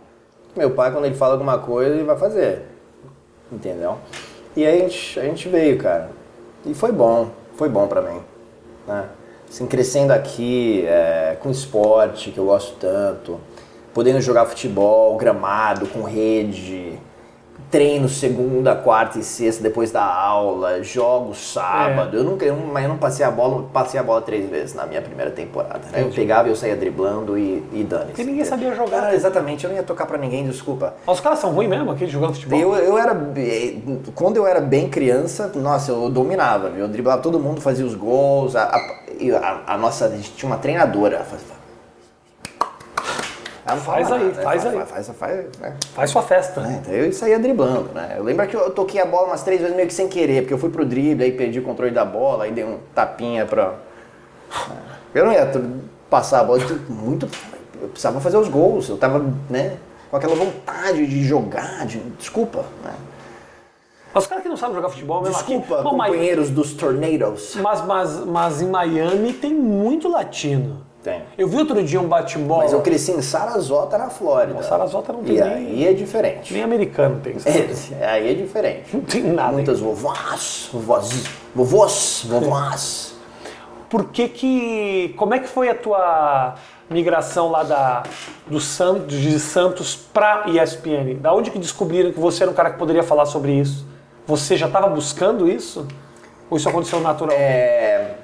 meu 0.56 0.72
pai, 0.72 0.92
quando 0.92 1.06
ele 1.06 1.16
fala 1.16 1.34
alguma 1.34 1.60
coisa, 1.60 1.94
ele 1.94 2.04
vai 2.04 2.18
fazer. 2.18 2.64
Entendeu? 3.52 3.98
E 4.56 4.66
aí 4.66 4.82
a 4.82 4.88
gente, 4.88 5.20
a 5.20 5.24
gente 5.24 5.50
veio, 5.50 5.78
cara. 5.78 6.10
E 6.66 6.74
foi 6.74 6.92
bom, 6.92 7.30
foi 7.56 7.68
bom 7.68 7.88
pra 7.88 8.02
mim. 8.02 8.20
Né? 8.88 9.06
Assim, 9.50 9.68
crescendo 9.68 10.12
aqui, 10.12 10.86
é, 10.86 11.38
com 11.42 11.52
esporte, 11.52 12.32
que 12.32 12.38
eu 12.38 12.46
gosto 12.46 12.78
tanto, 12.80 13.40
podendo 13.94 14.22
jogar 14.22 14.46
futebol, 14.46 15.18
gramado, 15.18 15.86
com 15.88 16.04
rede. 16.04 16.98
Treino 17.72 18.10
segunda, 18.10 18.76
quarta 18.76 19.18
e 19.18 19.24
sexta 19.24 19.64
depois 19.64 19.92
da 19.92 20.04
aula, 20.04 20.84
jogo 20.84 21.34
sábado. 21.34 22.18
É. 22.18 22.20
Eu 22.20 22.24
nunca, 22.26 22.46
eu, 22.46 22.56
mas 22.56 22.84
eu 22.84 22.90
não 22.90 22.98
passei 22.98 23.26
a 23.26 23.32
bola, 23.32 23.64
passei 23.72 23.98
a 23.98 24.04
bola 24.04 24.22
três 24.22 24.50
vezes 24.50 24.76
na 24.76 24.86
minha 24.86 25.02
primeira 25.02 25.32
temporada. 25.32 25.80
Né? 25.92 26.02
Eu 26.04 26.10
pegava 26.10 26.50
e 26.50 26.52
eu 26.52 26.56
saía 26.56 26.76
driblando 26.76 27.38
e, 27.38 27.64
e 27.72 27.84
dane 27.84 28.08
Porque 28.08 28.24
ninguém 28.26 28.44
sabia 28.44 28.76
jogar. 28.76 29.14
Exatamente, 29.14 29.64
eu 29.64 29.70
não 29.70 29.78
ia 29.78 29.84
tocar 29.84 30.06
pra 30.06 30.18
ninguém, 30.18 30.46
desculpa. 30.46 30.94
Os 31.08 31.22
caras 31.22 31.40
são 31.40 31.52
ruins 31.54 31.70
mesmo 31.70 31.90
aqui 31.92 32.06
jogando 32.08 32.34
futebol. 32.34 32.60
Eu, 32.60 32.76
eu 32.76 32.98
era. 32.98 33.16
Quando 34.14 34.36
eu 34.38 34.46
era 34.46 34.60
bem 34.60 34.90
criança, 34.90 35.50
nossa, 35.56 35.92
eu 35.92 36.10
dominava? 36.10 36.68
Eu 36.70 36.88
driblava 36.90 37.22
todo 37.22 37.40
mundo, 37.40 37.62
fazia 37.62 37.86
os 37.86 37.96
gols. 37.96 38.56
A, 38.56 38.64
a, 38.64 38.78
a- 38.78 39.74
a 39.74 39.78
nossa. 39.78 40.06
A 40.06 40.10
gente 40.10 40.32
tinha 40.34 40.50
uma 40.50 40.58
treinadora. 40.58 41.26
Não 43.76 43.82
Faz 43.82 44.12
aí, 44.12 44.24
nada, 44.24 44.42
faz 44.42 44.66
ela 44.66 44.82
aí. 44.82 44.88
Faz, 44.88 45.08
faz, 45.08 45.18
faz, 45.18 45.46
né? 45.60 45.76
Faz 45.94 46.10
sua 46.10 46.22
festa. 46.22 46.62
É, 46.62 46.74
então 46.74 46.94
eu 46.94 47.14
saía 47.14 47.40
driblando, 47.40 47.90
né? 47.94 48.16
Eu 48.18 48.24
lembro 48.24 48.48
que 48.48 48.56
eu 48.56 48.70
toquei 48.72 49.02
a 49.02 49.06
bola 49.06 49.28
umas 49.28 49.44
três 49.44 49.60
vezes 49.62 49.76
meio 49.76 49.88
que 49.88 49.94
sem 49.94 50.08
querer, 50.08 50.42
porque 50.42 50.54
eu 50.54 50.58
fui 50.58 50.70
pro 50.70 50.86
drible, 50.86 51.24
aí 51.24 51.32
perdi 51.32 51.60
o 51.60 51.64
controle 51.64 51.92
da 51.92 52.06
bola, 52.06 52.46
aí 52.46 52.52
dei 52.52 52.64
um 52.64 52.80
tapinha 52.94 53.46
pra. 53.46 53.76
Eu 55.14 55.26
não 55.26 55.34
ia 55.34 55.50
passar 56.10 56.42
a 56.42 56.44
bola, 56.44 56.60
muito. 56.90 57.28
Eu 57.82 57.90
precisava 57.90 58.20
fazer 58.22 58.38
os 58.38 58.48
gols, 58.48 58.90
eu 58.90 58.98
tava, 58.98 59.26
né? 59.50 59.78
Com 60.10 60.18
aquela 60.18 60.36
vontade 60.36 61.06
de 61.08 61.24
jogar, 61.24 61.86
de. 61.86 62.00
Desculpa, 62.18 62.66
né? 62.84 62.94
Os 64.14 64.28
caras 64.28 64.44
que 64.44 64.50
não 64.50 64.58
sabem 64.58 64.76
jogar 64.76 64.90
futebol 64.90 65.22
mesmo 65.22 65.36
Desculpa, 65.36 65.76
aqui. 65.76 65.84
Mas, 65.84 65.92
companheiros 65.92 66.50
dos 66.50 66.74
Tornadoes. 66.74 67.56
mas, 67.56 67.86
mas, 67.86 68.26
mas 68.26 68.62
em 68.62 68.70
Miami 68.70 69.32
tem 69.32 69.54
muito 69.54 70.10
latino. 70.10 70.86
Tem. 71.04 71.24
Eu 71.36 71.48
vi 71.48 71.58
outro 71.58 71.82
dia 71.84 72.00
um 72.00 72.08
bate-bola. 72.08 72.64
Mas 72.64 72.74
eu 72.74 72.82
cresci 72.82 73.12
em 73.12 73.22
Sarasota, 73.24 73.98
na 73.98 74.10
Flórida. 74.10 74.62
Sarasota 74.62 75.12
não 75.12 75.24
tem 75.24 75.36
E 75.38 75.42
nem- 75.42 75.52
aí 75.52 75.88
é 75.88 75.94
diferente. 75.94 76.54
Nem 76.54 76.62
americano 76.62 77.20
tem. 77.24 77.40
sabe? 77.40 77.70
É, 78.00 78.06
aí 78.06 78.32
é 78.32 78.34
diferente. 78.36 78.96
Não 78.96 79.02
tem 79.02 79.24
nada. 79.24 79.52
Muitas 79.54 79.80
vovós, 79.80 80.70
vovós, 80.72 81.24
vovós, 81.56 82.26
vovós. 82.28 83.16
Por 83.90 84.06
que 84.06 84.30
que... 84.30 85.14
Como 85.18 85.34
é 85.34 85.40
que 85.40 85.48
foi 85.48 85.70
a 85.70 85.76
tua 85.76 86.56
migração 86.90 87.50
lá 87.50 87.64
da, 87.64 88.04
do 88.48 88.60
Santos, 88.60 89.20
de 89.20 89.40
Santos 89.40 89.96
pra 89.96 90.44
ESPN? 90.48 91.16
Da 91.20 91.34
onde 91.34 91.50
que 91.52 91.58
descobriram 91.60 92.12
que 92.12 92.20
você 92.20 92.44
era 92.44 92.52
um 92.52 92.56
cara 92.56 92.70
que 92.70 92.78
poderia 92.78 93.04
falar 93.04 93.26
sobre 93.26 93.52
isso? 93.54 93.86
Você 94.28 94.56
já 94.56 94.68
estava 94.68 94.88
buscando 94.88 95.50
isso? 95.50 95.88
Ou 96.50 96.58
isso 96.58 96.70
aconteceu 96.70 97.00
naturalmente? 97.02 97.42
É, 97.44 98.16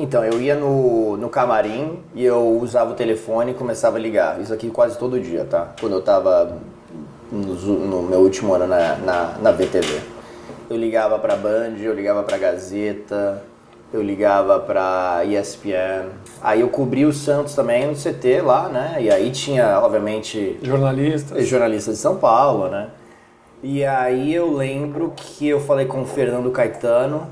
Então, 0.00 0.24
eu 0.24 0.40
ia 0.40 0.54
no, 0.54 1.16
no 1.16 1.28
camarim 1.28 1.98
e 2.14 2.24
eu 2.24 2.56
usava 2.60 2.92
o 2.92 2.94
telefone 2.94 3.50
e 3.50 3.54
começava 3.54 3.96
a 3.96 4.00
ligar. 4.00 4.40
Isso 4.40 4.54
aqui 4.54 4.70
quase 4.70 4.96
todo 4.96 5.18
dia, 5.18 5.44
tá? 5.44 5.72
Quando 5.80 5.94
eu 5.94 6.00
tava 6.00 6.56
no, 7.32 7.54
no 7.54 8.02
meu 8.02 8.20
último 8.20 8.54
ano 8.54 8.68
na, 8.68 8.94
na, 8.94 9.34
na 9.42 9.50
VTV. 9.50 10.00
Eu 10.70 10.76
ligava 10.76 11.18
pra 11.18 11.34
Band, 11.34 11.74
eu 11.80 11.92
ligava 11.92 12.22
pra 12.22 12.38
Gazeta, 12.38 13.42
eu 13.92 14.00
ligava 14.00 14.60
pra 14.60 15.24
ESPN. 15.24 16.10
Aí 16.40 16.60
eu 16.60 16.68
cobri 16.68 17.04
o 17.04 17.12
Santos 17.12 17.56
também 17.56 17.88
no 17.88 17.94
CT 17.94 18.42
lá, 18.42 18.68
né? 18.68 18.98
E 19.00 19.10
aí 19.10 19.32
tinha, 19.32 19.80
obviamente, 19.80 20.60
Jornalistas. 20.62 21.44
jornalista 21.44 21.90
de 21.90 21.98
São 21.98 22.16
Paulo, 22.18 22.68
né? 22.68 22.90
E 23.64 23.84
aí 23.84 24.32
eu 24.32 24.54
lembro 24.54 25.12
que 25.16 25.48
eu 25.48 25.58
falei 25.58 25.86
com 25.86 26.02
o 26.02 26.06
Fernando 26.06 26.48
Caetano, 26.52 27.26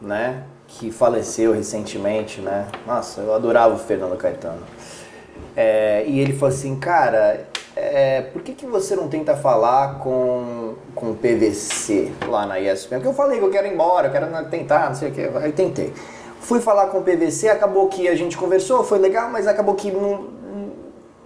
né? 0.00 0.42
Que 0.78 0.90
faleceu 0.90 1.52
recentemente, 1.52 2.40
né? 2.40 2.66
Nossa, 2.86 3.20
eu 3.20 3.34
adorava 3.34 3.74
o 3.74 3.78
Fernando 3.78 4.16
Caetano. 4.16 4.62
É, 5.56 6.04
e 6.06 6.18
ele 6.18 6.32
falou 6.32 6.54
assim, 6.54 6.76
cara, 6.76 7.46
é, 7.76 8.22
por 8.22 8.42
que, 8.42 8.52
que 8.52 8.66
você 8.66 8.94
não 8.96 9.08
tenta 9.08 9.36
falar 9.36 9.98
com, 9.98 10.74
com 10.94 11.14
PVC 11.14 12.12
lá 12.28 12.46
na 12.46 12.60
ESPN? 12.60 12.96
Porque 12.96 13.08
eu 13.08 13.14
falei 13.14 13.38
que 13.38 13.44
eu 13.44 13.50
quero 13.50 13.66
ir 13.66 13.72
embora, 13.72 14.08
eu 14.08 14.12
quero 14.12 14.26
tentar, 14.50 14.88
não 14.88 14.94
sei 14.94 15.10
o 15.10 15.12
que. 15.12 15.20
Aí 15.38 15.52
tentei. 15.52 15.92
Fui 16.40 16.60
falar 16.60 16.88
com 16.88 16.98
o 16.98 17.02
PVC, 17.02 17.48
acabou 17.48 17.88
que 17.88 18.08
a 18.08 18.16
gente 18.16 18.36
conversou, 18.36 18.82
foi 18.82 18.98
legal, 18.98 19.30
mas 19.30 19.46
acabou 19.46 19.74
que 19.74 19.90
não, 19.90 20.31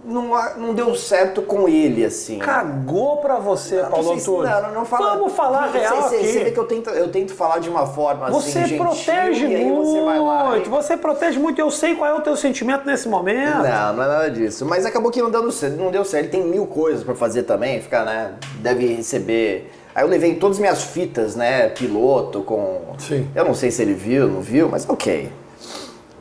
não, 0.07 0.31
não 0.57 0.73
deu 0.73 0.95
certo 0.95 1.41
com 1.41 1.67
ele, 1.67 2.03
assim. 2.05 2.39
Cagou 2.39 3.17
pra 3.17 3.37
você, 3.39 3.81
Não 3.81 3.89
Paulo 3.89 4.07
sei 4.09 4.19
se- 4.19 4.29
Antônio. 4.29 4.49
Não, 4.51 4.61
não, 4.61 4.73
não 4.73 4.85
fala. 4.85 5.15
Vamos 5.17 5.33
falar 5.33 5.67
real 5.67 6.01
você, 6.03 6.15
aqui. 6.15 6.27
Você 6.27 6.43
vê 6.45 6.51
que 6.51 6.59
eu 6.59 6.63
tento, 6.65 6.89
eu 6.89 7.07
tento 7.09 7.33
falar 7.33 7.59
de 7.59 7.69
uma 7.69 7.85
forma 7.85 8.29
Você 8.31 8.59
assim, 8.59 8.67
gentil, 8.69 8.85
protege 8.85 9.45
e 9.47 9.55
aí 9.55 9.65
muito, 9.65 9.85
você 9.85 10.01
vai 10.01 10.19
lá. 10.19 10.57
e- 10.57 10.63
você 10.63 10.97
protege 10.97 11.37
muito. 11.39 11.59
Eu 11.59 11.69
sei 11.69 11.95
qual 11.95 12.09
é 12.09 12.13
o 12.13 12.21
teu 12.21 12.35
sentimento 12.37 12.85
nesse 12.85 13.07
momento. 13.09 13.57
Não, 13.57 13.93
não 13.93 14.03
é 14.03 14.07
nada 14.07 14.31
disso. 14.31 14.65
Mas 14.65 14.85
acabou 14.85 15.11
que 15.11 15.21
não 15.21 15.29
deu 15.29 15.51
certo. 15.51 15.75
Não 15.77 15.91
deu 15.91 16.05
certo. 16.05 16.23
Ele 16.25 16.31
tem 16.31 16.43
mil 16.45 16.65
coisas 16.65 17.03
pra 17.03 17.13
fazer 17.13 17.43
também. 17.43 17.81
Ficar, 17.81 18.05
né? 18.05 18.33
Deve 18.61 18.87
receber. 18.95 19.71
Aí 19.93 20.03
eu 20.03 20.07
levei 20.07 20.35
todas 20.35 20.57
as 20.57 20.61
minhas 20.61 20.83
fitas, 20.83 21.35
né? 21.35 21.69
Piloto 21.69 22.41
com. 22.43 22.81
Sim. 22.99 23.27
Eu 23.35 23.43
não 23.45 23.53
sei 23.53 23.71
se 23.71 23.81
ele 23.81 23.93
viu, 23.93 24.27
não 24.27 24.41
viu, 24.41 24.69
mas 24.69 24.87
ok. 24.87 25.31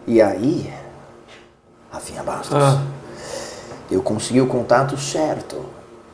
E 0.07 0.22
aí, 0.22 0.72
Rafinha 1.91 2.22
Bastos, 2.22 2.55
Ah. 2.57 2.80
Eu 3.91 4.03
consegui 4.03 4.41
o 4.41 4.47
contato 4.47 4.97
certo. 4.97 5.64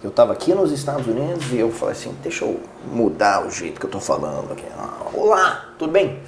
Eu 0.02 0.10
tava 0.10 0.32
aqui 0.32 0.52
nos 0.52 0.72
Estados 0.72 1.06
Unidos 1.06 1.52
e 1.52 1.58
eu 1.58 1.70
falei 1.70 1.92
assim, 1.92 2.14
deixa 2.22 2.44
eu 2.44 2.60
mudar 2.92 3.46
o 3.46 3.50
jeito 3.50 3.78
que 3.78 3.86
eu 3.86 3.90
tô 3.90 4.00
falando 4.00 4.52
aqui. 4.52 4.64
Ah, 4.76 5.06
Olá, 5.14 5.66
tudo 5.78 5.92
bem? 5.92 6.18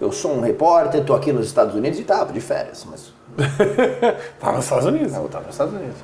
Eu 0.00 0.10
sou 0.10 0.32
um 0.32 0.40
repórter, 0.40 1.04
tô 1.04 1.14
aqui 1.14 1.30
nos 1.32 1.46
Estados 1.46 1.74
Unidos 1.74 1.98
e 1.98 2.04
tava 2.04 2.32
de 2.32 2.40
férias, 2.40 2.86
mas 2.90 3.12
Tá 4.40 4.52
nos 4.52 4.64
Estados 4.64 4.86
Unidos. 4.86 5.14
eu 5.14 5.28
tava 5.28 5.44
nos 5.44 5.54
Estados 5.54 5.74
Unidos. 5.74 5.96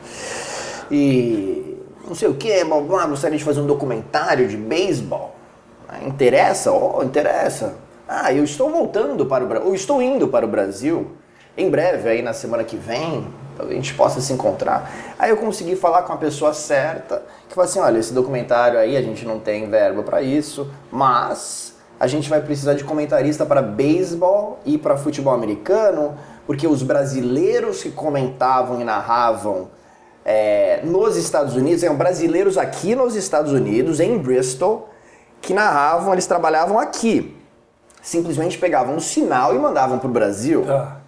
E 0.91 1.79
não 2.07 2.14
sei 2.14 2.29
o 2.29 2.35
que, 2.35 2.64
blá, 2.64 2.81
blá, 2.81 3.07
gostaria 3.07 3.39
de 3.39 3.45
fazer 3.45 3.61
um 3.61 3.66
documentário 3.66 4.47
de 4.47 4.57
beisebol. 4.57 5.35
Ah, 5.89 6.05
Interessa? 6.05 6.70
Oh, 6.70 7.03
interessa. 7.03 7.74
Ah, 8.07 8.33
eu 8.33 8.45
estou 8.45 8.70
voltando 8.70 9.26
para 9.26 9.45
o 9.45 9.49
Brasil, 9.49 9.68
ou 9.68 9.74
estou 9.74 10.01
indo 10.03 10.29
para 10.29 10.45
o 10.47 10.49
Brasil 10.49 11.12
em 11.57 11.68
breve, 11.68 12.09
aí 12.09 12.22
na 12.22 12.33
semana 12.33 12.62
que 12.64 12.76
vem, 12.76 13.26
a 13.59 13.72
gente 13.72 13.94
possa 13.94 14.20
se 14.20 14.32
encontrar. 14.32 14.90
Aí 15.18 15.30
eu 15.30 15.36
consegui 15.36 15.76
falar 15.76 16.02
com 16.02 16.12
a 16.12 16.16
pessoa 16.16 16.52
certa, 16.54 17.22
que 17.48 17.54
falou 17.54 17.68
assim, 17.68 17.80
olha, 17.80 17.98
esse 17.98 18.12
documentário 18.12 18.78
aí 18.78 18.96
a 18.96 19.02
gente 19.02 19.24
não 19.24 19.38
tem 19.38 19.68
verba 19.68 20.02
para 20.02 20.22
isso, 20.22 20.70
mas 20.90 21.74
a 21.98 22.06
gente 22.06 22.28
vai 22.28 22.40
precisar 22.40 22.74
de 22.74 22.84
comentarista 22.84 23.44
para 23.44 23.61
beisebol 23.61 24.61
e 24.64 24.78
para 24.78 24.96
futebol 24.96 25.34
americano, 25.34 26.16
porque 26.46 26.66
os 26.66 26.82
brasileiros 26.82 27.82
que 27.82 27.90
comentavam 27.90 28.80
e 28.80 28.84
narravam 28.84 29.68
é, 30.24 30.80
nos 30.84 31.16
Estados 31.16 31.56
Unidos, 31.56 31.82
eram 31.82 31.96
brasileiros 31.96 32.59
aqui 32.59 32.94
nos 32.94 33.16
Estados 33.16 33.52
Unidos, 33.52 33.98
em 33.98 34.18
Bristol, 34.18 34.90
que 35.40 35.54
narravam, 35.54 36.12
eles 36.12 36.26
trabalhavam 36.26 36.78
aqui. 36.78 37.34
Simplesmente 38.02 38.59
pegavam 38.59 38.94
um 38.94 39.00
sinal 39.00 39.54
e 39.54 39.59
mandavam 39.59 39.98
para 39.98 40.09
o 40.09 40.12
Brasil. 40.12 40.64
Tá. 40.64 40.98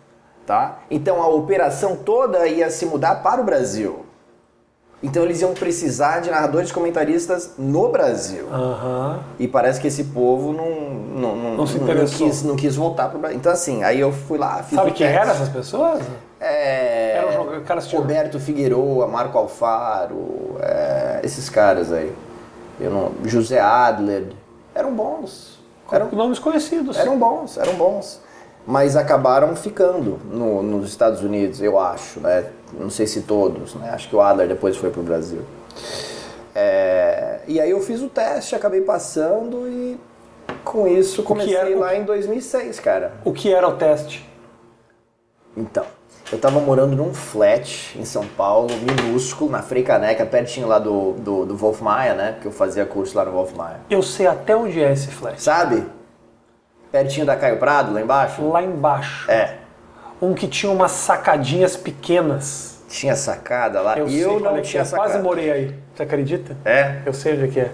Tá? 0.51 0.78
Então 0.90 1.22
a 1.22 1.28
operação 1.28 1.94
toda 1.94 2.44
ia 2.48 2.68
se 2.70 2.84
mudar 2.84 3.22
para 3.22 3.40
o 3.40 3.44
Brasil. 3.44 4.05
Então 5.01 5.22
eles 5.22 5.40
iam 5.42 5.55
precisar 5.55 6.18
de 6.18 6.28
narradores 6.28 6.72
comentaristas 6.72 7.53
no 7.57 7.88
Brasil. 7.88 8.48
Aham. 8.53 9.20
E 9.38 9.46
parece 9.46 9.80
que 9.80 9.86
esse 9.86 10.03
povo 10.03 10.53
não, 10.53 10.68
não, 11.20 11.36
não, 11.36 11.55
Não 11.59 11.66
se 11.68 11.76
interessou. 11.76 12.26
quis, 12.26 12.42
não 12.42 12.57
quis 12.57 12.74
voltar 12.74 13.09
para 13.11 13.16
o 13.18 13.20
Brasil. 13.20 13.38
Então 13.38 13.53
assim, 13.53 13.84
aí 13.84 14.01
eu 14.01 14.11
fui 14.11 14.38
lá, 14.38 14.61
fiz 14.64 14.74
Sabe 14.74 14.90
quem 14.90 15.07
eram 15.07 15.30
essas 15.30 15.48
pessoas? 15.51 16.01
É, 16.40 17.22
caras 17.64 17.86
que- 17.86 17.94
Roberto 17.94 18.40
Figueroa, 18.40 19.07
Marco 19.07 19.38
Alfaro, 19.38 20.57
é, 20.61 21.20
esses 21.22 21.48
caras 21.48 21.92
aí. 21.92 22.12
Eu 22.80 22.90
não, 22.90 23.12
José 23.24 23.61
Adler. 23.61 24.32
Eram 24.74 24.92
bons. 24.96 25.61
Eram, 25.92 26.09
Nomes 26.11 26.40
conhecidos. 26.40 26.98
eram 26.98 27.16
bons, 27.16 27.57
eram 27.57 27.74
bons. 27.74 28.20
Mas 28.71 28.95
acabaram 28.95 29.57
ficando 29.57 30.21
no- 30.31 30.62
nos 30.62 30.89
Estados 30.89 31.23
Unidos, 31.25 31.61
eu 31.61 31.77
acho, 31.77 32.21
né? 32.21 32.47
Não 32.79 32.89
sei 32.89 33.05
se 33.05 33.23
todos, 33.23 33.75
né? 33.75 33.91
Acho 33.91 34.09
que 34.09 34.14
o 34.14 34.21
Adler 34.21 34.47
depois 34.47 34.77
foi 34.77 34.91
pro 34.91 35.03
Brasil. 35.03 35.43
É, 36.55 37.41
e 37.49 37.61
aí 37.61 37.68
eu 37.71 37.81
fiz 37.81 38.01
o 38.01 38.09
teste, 38.09 38.55
acabei 38.55 38.81
passando 38.83 39.66
e 39.68 39.99
com 40.64 40.87
isso 40.87 41.25
comecei 41.25 41.57
era- 41.57 41.77
lá 41.77 41.97
em 41.97 42.05
2006, 42.05 42.79
cara. 42.79 43.14
O 43.25 43.33
que 43.33 43.53
era 43.53 43.66
o 43.68 43.73
teste? 43.73 44.29
Então, 45.57 45.85
eu 46.31 46.39
tava 46.39 46.61
morando 46.61 46.95
num 46.95 47.12
flat 47.12 47.99
em 47.99 48.05
São 48.05 48.25
Paulo, 48.25 48.68
minúsculo, 48.83 49.51
na 49.51 49.62
Frei 49.62 49.83
Caneca, 49.83 50.25
pertinho 50.25 50.68
lá 50.68 50.79
do, 50.79 51.14
do, 51.14 51.45
do 51.45 51.57
Wolf 51.57 51.81
Maia, 51.81 52.14
né? 52.14 52.33
Porque 52.35 52.47
eu 52.47 52.53
fazia 52.53 52.87
curso 52.87 53.16
lá 53.16 53.25
no 53.25 53.33
Wolf 53.33 53.53
Maia. 53.57 53.81
Eu 53.91 54.01
sei 54.01 54.29
até 54.29 54.55
onde 54.55 54.81
é 54.81 54.93
esse 54.93 55.09
flash. 55.09 55.43
Sabe? 55.43 55.85
Pertinho 56.91 57.24
da 57.26 57.36
Caio 57.36 57.59
Prado, 57.59 57.93
lá 57.93 58.01
embaixo? 58.01 58.49
Lá 58.49 58.62
embaixo. 58.62 59.30
É. 59.30 59.57
Um 60.20 60.34
que 60.34 60.49
tinha 60.49 60.70
umas 60.70 60.91
sacadinhas 60.93 61.76
pequenas. 61.76 62.82
Tinha 62.88 63.14
sacada 63.14 63.80
lá. 63.80 63.97
Eu 63.97 64.07
e 64.07 64.11
sei 64.11 64.24
eu 64.24 64.41
não 64.41 64.57
é 64.57 64.61
tinha 64.61 64.82
é. 64.82 64.84
sacada. 64.84 65.09
Quase 65.09 65.22
morei 65.22 65.51
aí. 65.51 65.74
Você 65.95 66.03
acredita? 66.03 66.57
É. 66.64 67.01
Eu 67.07 67.12
sei 67.12 67.34
onde 67.34 67.45
é 67.45 67.49
que 67.49 67.61
é. 67.61 67.70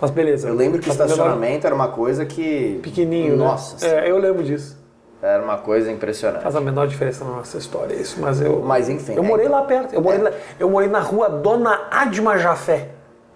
Mas 0.00 0.10
beleza. 0.10 0.48
Eu 0.48 0.54
lembro 0.54 0.78
que 0.80 0.86
Tá 0.86 0.92
vendo? 0.94 1.04
estacionamento 1.10 1.66
era 1.66 1.74
uma 1.74 1.88
coisa 1.88 2.24
que. 2.24 2.80
Pequenininho, 2.82 3.36
Nossa, 3.36 3.86
né? 3.86 4.06
É, 4.06 4.10
eu 4.10 4.18
lembro 4.18 4.42
disso. 4.42 4.76
era 5.22 5.42
uma 5.42 5.58
coisa 5.58 5.90
impressionante. 5.92 6.42
Faz 6.42 6.56
a 6.56 6.60
menor 6.60 6.86
diferença 6.86 7.24
na 7.24 7.32
nossa 7.32 7.56
história 7.58 7.94
isso, 7.94 8.20
mas 8.20 8.40
eu... 8.40 8.60
Mas 8.60 8.88
enfim. 8.88 9.14
Eu 9.14 9.22
né? 9.22 9.28
morei 9.28 9.48
lá 9.48 9.62
perto. 9.62 9.94
Eu 9.94 10.02
morei, 10.02 10.20
É. 10.20 10.22
lá, 10.24 10.30
eu 10.58 10.68
morei 10.68 10.88
na 10.88 11.00
rua 11.00 11.28
Dona 11.30 11.88
Adma 11.90 12.36
Jafé. 12.38 12.88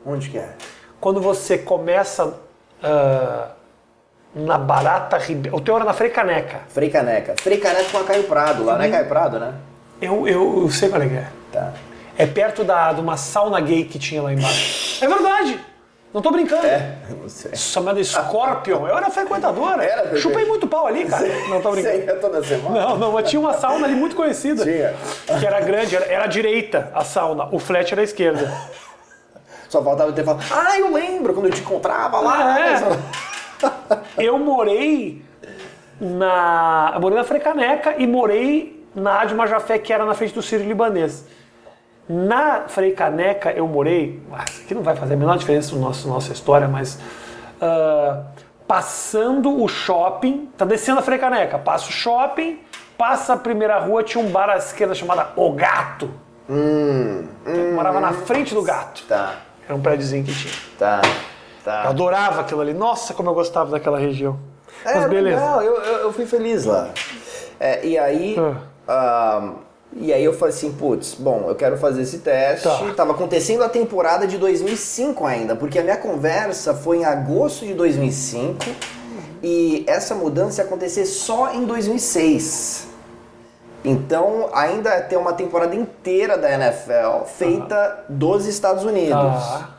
Onde 0.04 0.30
que 0.30 0.38
é? 0.38 0.48
Quando 1.00 1.20
você 1.20 1.56
começa 1.56 2.34
ah, 2.82 3.48
na 4.34 4.58
Barata 4.58 5.16
Ribeiro. 5.18 5.56
O 5.56 5.60
teu 5.60 5.76
era 5.76 5.84
na 5.84 5.92
Frei 5.92 6.10
Caneca. 6.10 6.60
Frei 6.68 6.90
Caneca. 6.90 7.34
Frei 7.40 7.58
Caneca 7.58 7.90
com 7.90 7.98
a 7.98 8.04
Caio 8.04 8.24
Prado 8.24 8.64
lá, 8.64 8.76
né? 8.76 8.88
Caio 8.90 9.06
Prado, 9.06 9.38
né? 9.38 9.54
Eu, 10.00 10.28
eu, 10.28 10.62
eu 10.62 10.70
sei 10.70 10.88
qual 10.88 11.02
é 11.02 11.08
que 11.08 11.14
é. 11.14 11.26
Tá. 11.52 11.72
É 12.16 12.26
perto 12.26 12.64
da, 12.64 12.92
de 12.92 13.00
uma 13.00 13.16
sauna 13.16 13.60
gay 13.60 13.84
que 13.84 13.98
tinha 13.98 14.22
lá 14.22 14.32
embaixo. 14.32 15.04
É 15.04 15.08
verdade! 15.08 15.60
Não 16.12 16.22
tô 16.22 16.30
brincando. 16.30 16.66
É, 16.66 16.96
não 17.10 17.28
sei. 17.28 17.54
Chamada 17.54 18.02
Scorpion. 18.02 18.86
Eu 18.86 18.96
era 18.96 19.10
frequentadora. 19.10 19.84
Era. 19.84 20.16
Chupei 20.16 20.46
muito 20.46 20.66
pau 20.66 20.86
ali, 20.86 21.04
cara. 21.04 21.26
Não 21.48 21.60
tô 21.60 21.70
brincando. 21.70 21.96
Você 21.96 22.04
ia 22.06 22.16
toda 22.16 22.42
semana? 22.42 22.80
Não, 22.80 22.96
não, 22.96 23.12
mas 23.12 23.28
tinha 23.28 23.38
uma 23.38 23.52
sauna 23.52 23.86
ali 23.86 23.94
muito 23.94 24.16
conhecida. 24.16 24.64
Tinha. 24.64 24.94
Que 25.38 25.46
era 25.46 25.60
grande, 25.60 25.94
era, 25.94 26.06
era 26.06 26.24
à 26.24 26.26
direita 26.26 26.90
a 26.94 27.04
sauna, 27.04 27.48
o 27.52 27.58
flat 27.58 27.92
era 27.92 28.00
à 28.00 28.04
esquerda. 28.04 28.50
Só 29.68 29.84
faltava 29.84 30.10
ter 30.12 30.24
falado, 30.24 30.42
ah, 30.50 30.78
eu 30.78 30.90
lembro 30.92 31.34
quando 31.34 31.46
eu 31.46 31.52
te 31.52 31.60
encontrava 31.60 32.20
lá. 32.20 32.58
É. 32.58 32.80
Eu 34.16 34.38
morei 34.38 35.22
na. 36.00 36.92
Eu 36.94 37.00
morei 37.00 37.18
na 37.18 37.24
Frecaneca 37.24 37.94
e 37.98 38.06
morei 38.06 38.86
na 38.94 39.20
Adi 39.20 39.34
Majafé, 39.34 39.78
que 39.78 39.92
era 39.92 40.04
na 40.04 40.14
frente 40.14 40.34
do 40.34 40.42
Sírio 40.42 40.66
Libanês. 40.66 41.26
Na 42.08 42.62
Freicaneca 42.68 43.50
eu 43.52 43.66
morei. 43.68 44.22
Isso 44.48 44.62
aqui 44.62 44.74
não 44.74 44.82
vai 44.82 44.96
fazer 44.96 45.14
a 45.14 45.16
menor 45.16 45.36
diferença 45.36 45.74
na 45.74 45.82
nossa, 45.82 46.08
nossa 46.08 46.32
história, 46.32 46.66
mas. 46.66 46.98
ah, 47.60 48.22
passando 48.66 49.62
o 49.62 49.66
shopping, 49.68 50.50
tá 50.56 50.64
descendo 50.64 51.00
a 51.00 51.02
Freicaneca, 51.02 51.58
passa 51.58 51.88
o 51.88 51.92
shopping, 51.92 52.60
passa 52.98 53.32
a 53.32 53.36
primeira 53.36 53.78
rua, 53.78 54.02
tinha 54.02 54.22
um 54.22 54.30
bar 54.30 54.50
à 54.50 54.56
esquerda 54.58 54.94
chamado 54.94 55.26
O 55.36 55.52
Gato. 55.52 56.10
Eu 57.46 57.72
morava 57.74 58.00
na 58.00 58.12
frente 58.12 58.54
do 58.54 58.62
gato. 58.62 59.04
Tá, 59.06 59.36
Era 59.66 59.74
um 59.74 59.80
prédiozinho 59.82 60.24
que 60.24 60.34
tinha. 60.34 60.52
tá, 60.78 61.02
Eu 61.58 61.64
tá. 61.64 61.88
adorava 61.88 62.40
aquilo 62.40 62.60
ali. 62.60 62.72
Nossa, 62.72 63.14
como 63.14 63.30
eu 63.30 63.34
gostava 63.34 63.70
daquela 63.70 63.98
região. 63.98 64.38
É, 64.84 64.94
Mas 64.94 65.10
beleza. 65.10 65.36
legal, 65.36 65.62
eu, 65.62 65.74
eu, 65.74 65.98
eu 65.98 66.12
fui 66.12 66.26
feliz 66.26 66.64
lá. 66.64 66.90
É, 67.58 67.84
e 67.84 67.98
aí. 67.98 68.36
ah, 68.86 69.52
e 69.94 70.12
aí 70.12 70.22
eu 70.22 70.34
falei 70.34 70.54
assim, 70.54 70.72
putz, 70.72 71.14
bom, 71.14 71.46
eu 71.48 71.54
quero 71.54 71.76
fazer 71.78 72.02
esse 72.02 72.18
teste. 72.18 72.68
Tá. 72.68 72.94
Tava 72.94 73.12
acontecendo 73.12 73.64
a 73.64 73.68
temporada 73.68 74.26
de 74.26 74.36
2005 74.36 75.24
ainda, 75.26 75.56
porque 75.56 75.78
a 75.78 75.82
minha 75.82 75.96
conversa 75.96 76.74
foi 76.74 76.98
em 76.98 77.04
agosto 77.04 77.64
de 77.64 77.74
2005 77.74 78.58
e 79.42 79.84
essa 79.86 80.14
mudança 80.14 80.62
ia 80.62 80.66
acontecer 80.66 81.06
só 81.06 81.52
em 81.52 81.64
2006. 81.64 82.86
Então 83.84 84.50
ainda 84.52 85.00
tem 85.00 85.16
uma 85.16 85.32
temporada 85.32 85.74
inteira 85.74 86.36
da 86.36 86.52
NFL 86.52 87.24
feita 87.26 88.04
dos 88.08 88.46
Estados 88.46 88.84
Unidos. 88.84 89.12
Tá. 89.12 89.77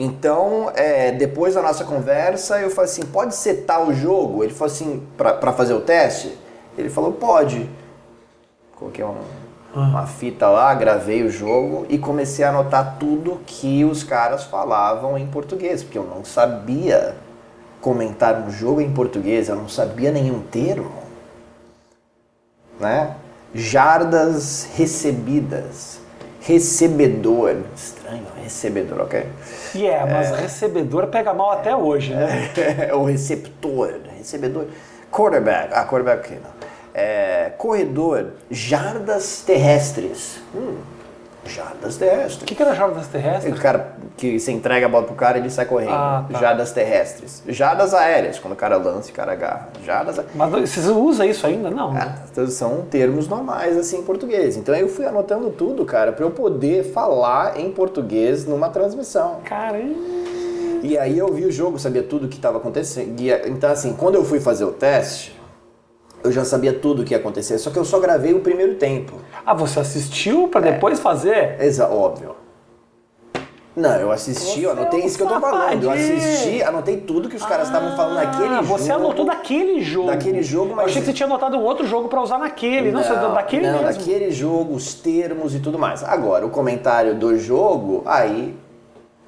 Então, 0.00 0.70
é, 0.76 1.10
depois 1.10 1.54
da 1.54 1.60
nossa 1.60 1.82
conversa, 1.84 2.60
eu 2.60 2.70
falei 2.70 2.88
assim, 2.88 3.02
pode 3.02 3.34
ser 3.34 3.64
tal 3.66 3.92
jogo? 3.92 4.44
Ele 4.44 4.54
falou 4.54 4.72
assim, 4.72 5.02
pra, 5.16 5.32
pra 5.32 5.52
fazer 5.52 5.74
o 5.74 5.80
teste? 5.80 6.38
Ele 6.78 6.88
falou, 6.88 7.12
pode. 7.14 7.68
Coloquei 8.76 9.04
um- 9.04 9.16
uma 9.74 10.06
fita 10.06 10.46
lá, 10.48 10.72
gravei 10.74 11.24
o 11.24 11.28
jogo 11.30 11.84
e 11.88 11.98
comecei 11.98 12.44
a 12.44 12.50
anotar 12.50 12.96
tudo 13.00 13.40
que 13.44 13.84
os 13.84 14.04
caras 14.04 14.44
falavam 14.44 15.18
em 15.18 15.26
português, 15.26 15.82
porque 15.82 15.98
eu 15.98 16.04
não 16.04 16.24
sabia 16.24 17.16
comentar 17.80 18.40
um 18.40 18.50
jogo 18.52 18.80
em 18.80 18.92
português, 18.92 19.48
eu 19.48 19.56
não 19.56 19.68
sabia 19.68 20.12
nenhum 20.12 20.40
termo. 20.40 20.92
Né? 22.78 23.16
Jardas 23.52 24.68
recebidas. 24.76 25.98
Recebedor. 26.40 27.56
Estranho, 28.08 28.26
recebedor, 28.42 29.00
ok? 29.02 29.26
E 29.74 29.86
é, 29.86 30.04
mas 30.06 30.30
recebedor 30.30 31.08
pega 31.08 31.34
mal 31.34 31.52
até 31.52 31.76
hoje, 31.76 32.14
né? 32.14 32.50
É 32.88 32.94
o 32.96 33.04
receptor, 33.04 33.94
recebedor. 34.16 34.66
Quarterback, 35.12 35.68
ah, 35.72 35.84
quarterback 35.84 36.20
aqui 36.20 36.34
não. 36.42 36.50
É, 36.94 37.52
corredor, 37.58 38.32
jardas 38.50 39.42
terrestres. 39.42 40.40
Hum, 40.54 40.78
jardas 41.44 41.96
O 41.96 41.98
terrestres. 41.98 42.42
que, 42.44 42.54
que 42.54 42.62
era 42.62 42.74
jardas 42.74 43.06
O 43.06 43.10
terrestres? 43.10 43.58
cara 43.58 43.92
que 44.18 44.38
você 44.38 44.50
entrega 44.50 44.86
a 44.86 44.88
bola 44.88 45.04
pro 45.06 45.14
cara 45.14 45.38
ele 45.38 45.48
sai 45.48 45.64
correndo. 45.64 45.92
Ah, 45.92 46.26
tá. 46.30 46.38
Jardas 46.40 46.72
terrestres. 46.72 47.42
Jardas 47.46 47.94
aéreas, 47.94 48.38
quando 48.38 48.52
o 48.54 48.56
cara 48.56 48.76
lança 48.76 49.08
e 49.08 49.12
o 49.12 49.14
cara 49.14 49.32
agarra. 49.32 49.68
Mas 50.34 50.50
você 50.70 50.90
usa 50.90 51.24
isso 51.24 51.46
ainda? 51.46 51.70
Não. 51.70 51.92
né? 51.94 52.00
Ah, 52.02 52.22
então 52.30 52.46
são 52.48 52.82
termos 52.90 53.28
normais 53.28 53.76
assim 53.76 53.98
em 53.98 54.02
português. 54.02 54.56
Então 54.56 54.74
eu 54.74 54.88
fui 54.88 55.06
anotando 55.06 55.50
tudo, 55.50 55.84
cara, 55.84 56.12
para 56.12 56.24
eu 56.24 56.30
poder 56.32 56.92
falar 56.92 57.58
em 57.58 57.70
português 57.70 58.44
numa 58.44 58.68
transmissão. 58.68 59.36
Caramba. 59.44 59.94
E 60.82 60.98
aí 60.98 61.18
eu 61.18 61.32
vi 61.32 61.44
o 61.44 61.52
jogo, 61.52 61.78
sabia 61.78 62.02
tudo 62.02 62.26
o 62.26 62.28
que 62.28 62.36
estava 62.36 62.58
acontecendo. 62.58 63.20
E, 63.20 63.30
então, 63.48 63.70
assim, 63.70 63.94
quando 63.94 64.16
eu 64.16 64.24
fui 64.24 64.40
fazer 64.40 64.64
o 64.64 64.72
teste, 64.72 65.38
eu 66.22 66.32
já 66.32 66.44
sabia 66.44 66.72
tudo 66.72 67.02
o 67.02 67.04
que 67.04 67.14
ia 67.14 67.18
acontecer, 67.18 67.58
só 67.58 67.70
que 67.70 67.78
eu 67.78 67.84
só 67.84 67.98
gravei 67.98 68.32
o 68.34 68.40
primeiro 68.40 68.74
tempo. 68.74 69.14
Ah, 69.46 69.54
você 69.54 69.80
assistiu 69.80 70.48
pra 70.48 70.60
depois 70.60 71.00
fazer? 71.00 71.56
Exa 71.60 71.88
óbvio. 71.88 72.34
Não, 73.78 73.94
eu 73.96 74.10
assisti, 74.10 74.62
eu 74.62 74.72
anotei 74.72 75.00
é 75.00 75.02
um 75.04 75.06
isso 75.06 75.16
que 75.16 75.22
eu 75.22 75.28
tô 75.28 75.40
falando. 75.40 75.84
Eu 75.84 75.90
assisti, 75.90 76.62
anotei 76.62 76.96
tudo 76.96 77.28
que 77.28 77.36
os 77.36 77.44
caras 77.44 77.68
estavam 77.68 77.96
falando 77.96 78.16
naquele 78.16 78.54
Ah, 78.54 78.62
jogo. 78.62 78.66
Você 78.78 78.90
anotou 78.92 79.24
daquele 79.24 79.80
jogo. 79.82 80.08
Daquele 80.08 80.42
jogo, 80.42 80.72
Eu 80.72 80.76
mas- 80.76 80.86
achei 80.86 81.00
que 81.00 81.06
você 81.06 81.12
tinha 81.12 81.26
anotado 81.26 81.56
um 81.56 81.62
outro 81.62 81.86
jogo 81.86 82.08
pra 82.08 82.20
usar 82.20 82.38
naquele. 82.38 82.90
Não, 82.90 83.02
você 83.02 83.14
daquele 83.14 83.66
não, 83.70 83.82
mesmo. 83.82 83.86
daquele 83.98 84.30
jogo, 84.32 84.74
os 84.74 84.94
termos 84.94 85.54
e 85.54 85.60
tudo 85.60 85.78
mais. 85.78 86.02
Agora, 86.02 86.44
o 86.44 86.50
comentário 86.50 87.14
do 87.14 87.38
jogo, 87.38 88.02
aí, 88.04 88.56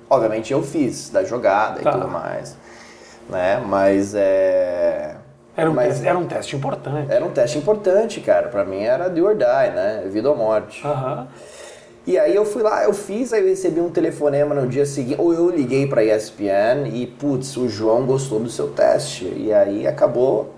obviamente 0.09 0.53
eu 0.53 0.63
fiz, 0.63 1.11
da 1.11 1.23
jogada 1.23 1.81
Tá. 1.81 1.91
e 1.91 1.93
tudo 1.93 2.09
mais. 2.09 2.57
Né? 3.29 3.63
Mas 3.65 4.15
é. 4.17 5.15
Era 5.57 5.71
um, 5.71 5.75
mas- 5.75 5.89
teste, 5.95 6.09
era 6.09 6.19
um 6.19 6.27
teste 6.27 6.57
importante. 6.57 7.13
Era 7.13 7.25
um 7.25 7.31
teste 7.31 7.59
importante, 7.59 8.21
cara. 8.21 8.49
Pra 8.49 8.65
mim 8.65 8.83
era 8.83 9.09
do 9.09 9.25
or 9.25 9.35
die, 9.37 9.45
né? 9.45 10.03
Vida 10.07 10.29
ou 10.31 10.37
morte. 10.37 10.85
Aham. 10.85 11.29
E 12.07 12.19
aí 12.19 12.35
eu 12.35 12.45
fui 12.45 12.63
lá, 12.63 12.83
eu 12.85 12.93
fiz, 12.95 13.33
aí 13.33 13.43
eu 13.43 13.49
recebi 13.49 13.81
um 13.81 13.91
telefonema 13.91 14.55
no 14.55 14.67
dia 14.67 14.87
seguinte, 14.87 15.21
ou 15.21 15.33
eu 15.35 15.51
liguei 15.51 15.87
pra 15.87 16.03
ESPN 16.03 16.89
e, 16.93 17.07
putz, 17.07 17.57
o 17.57 17.69
João 17.69 18.05
gostou 18.07 18.41
do 18.41 18.49
seu 18.49 18.69
teste. 18.69 19.25
E 19.37 19.53
aí 19.53 19.87
acabou, 19.87 20.51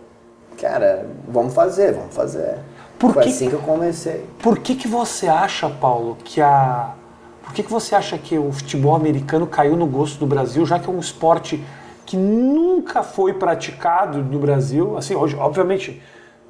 cara, 0.61 1.07
vamos 1.29 1.53
fazer, 1.53 1.93
vamos 1.93 2.15
fazer. 2.15 2.59
Por 2.99 3.13
Foi 3.13 3.25
que- 3.25 3.29
assim 3.31 3.49
que 3.49 3.55
eu 3.55 3.61
comecei. 3.61 4.25
Por 4.41 4.59
que, 4.61 4.77
que 4.77 4.87
você 4.87 5.27
acha, 5.27 5.69
Paulo, 5.69 6.17
que 6.25 6.41
a. 6.41 6.95
Por 7.43 7.53
que, 7.53 7.65
que 7.65 7.71
você 7.71 7.95
acha 7.97 8.17
que 8.17 8.39
o 8.39 8.53
futebol 8.53 8.95
americano 8.95 9.47
caiu 9.47 9.77
no 9.77 9.85
gosto 9.87 10.19
do 10.21 10.27
Brasil, 10.27 10.65
já 10.65 10.79
que 10.79 10.89
é 10.89 10.93
um 10.93 11.01
esporte 11.01 11.63
que 12.07 12.17
nunca 12.17 13.03
foi 13.03 13.35
praticado 13.35 14.19
no 14.19 14.39
Brasil? 14.39 14.97
Assim, 14.97 15.17
hoje, 15.17 15.37
obviamente, 15.37 16.01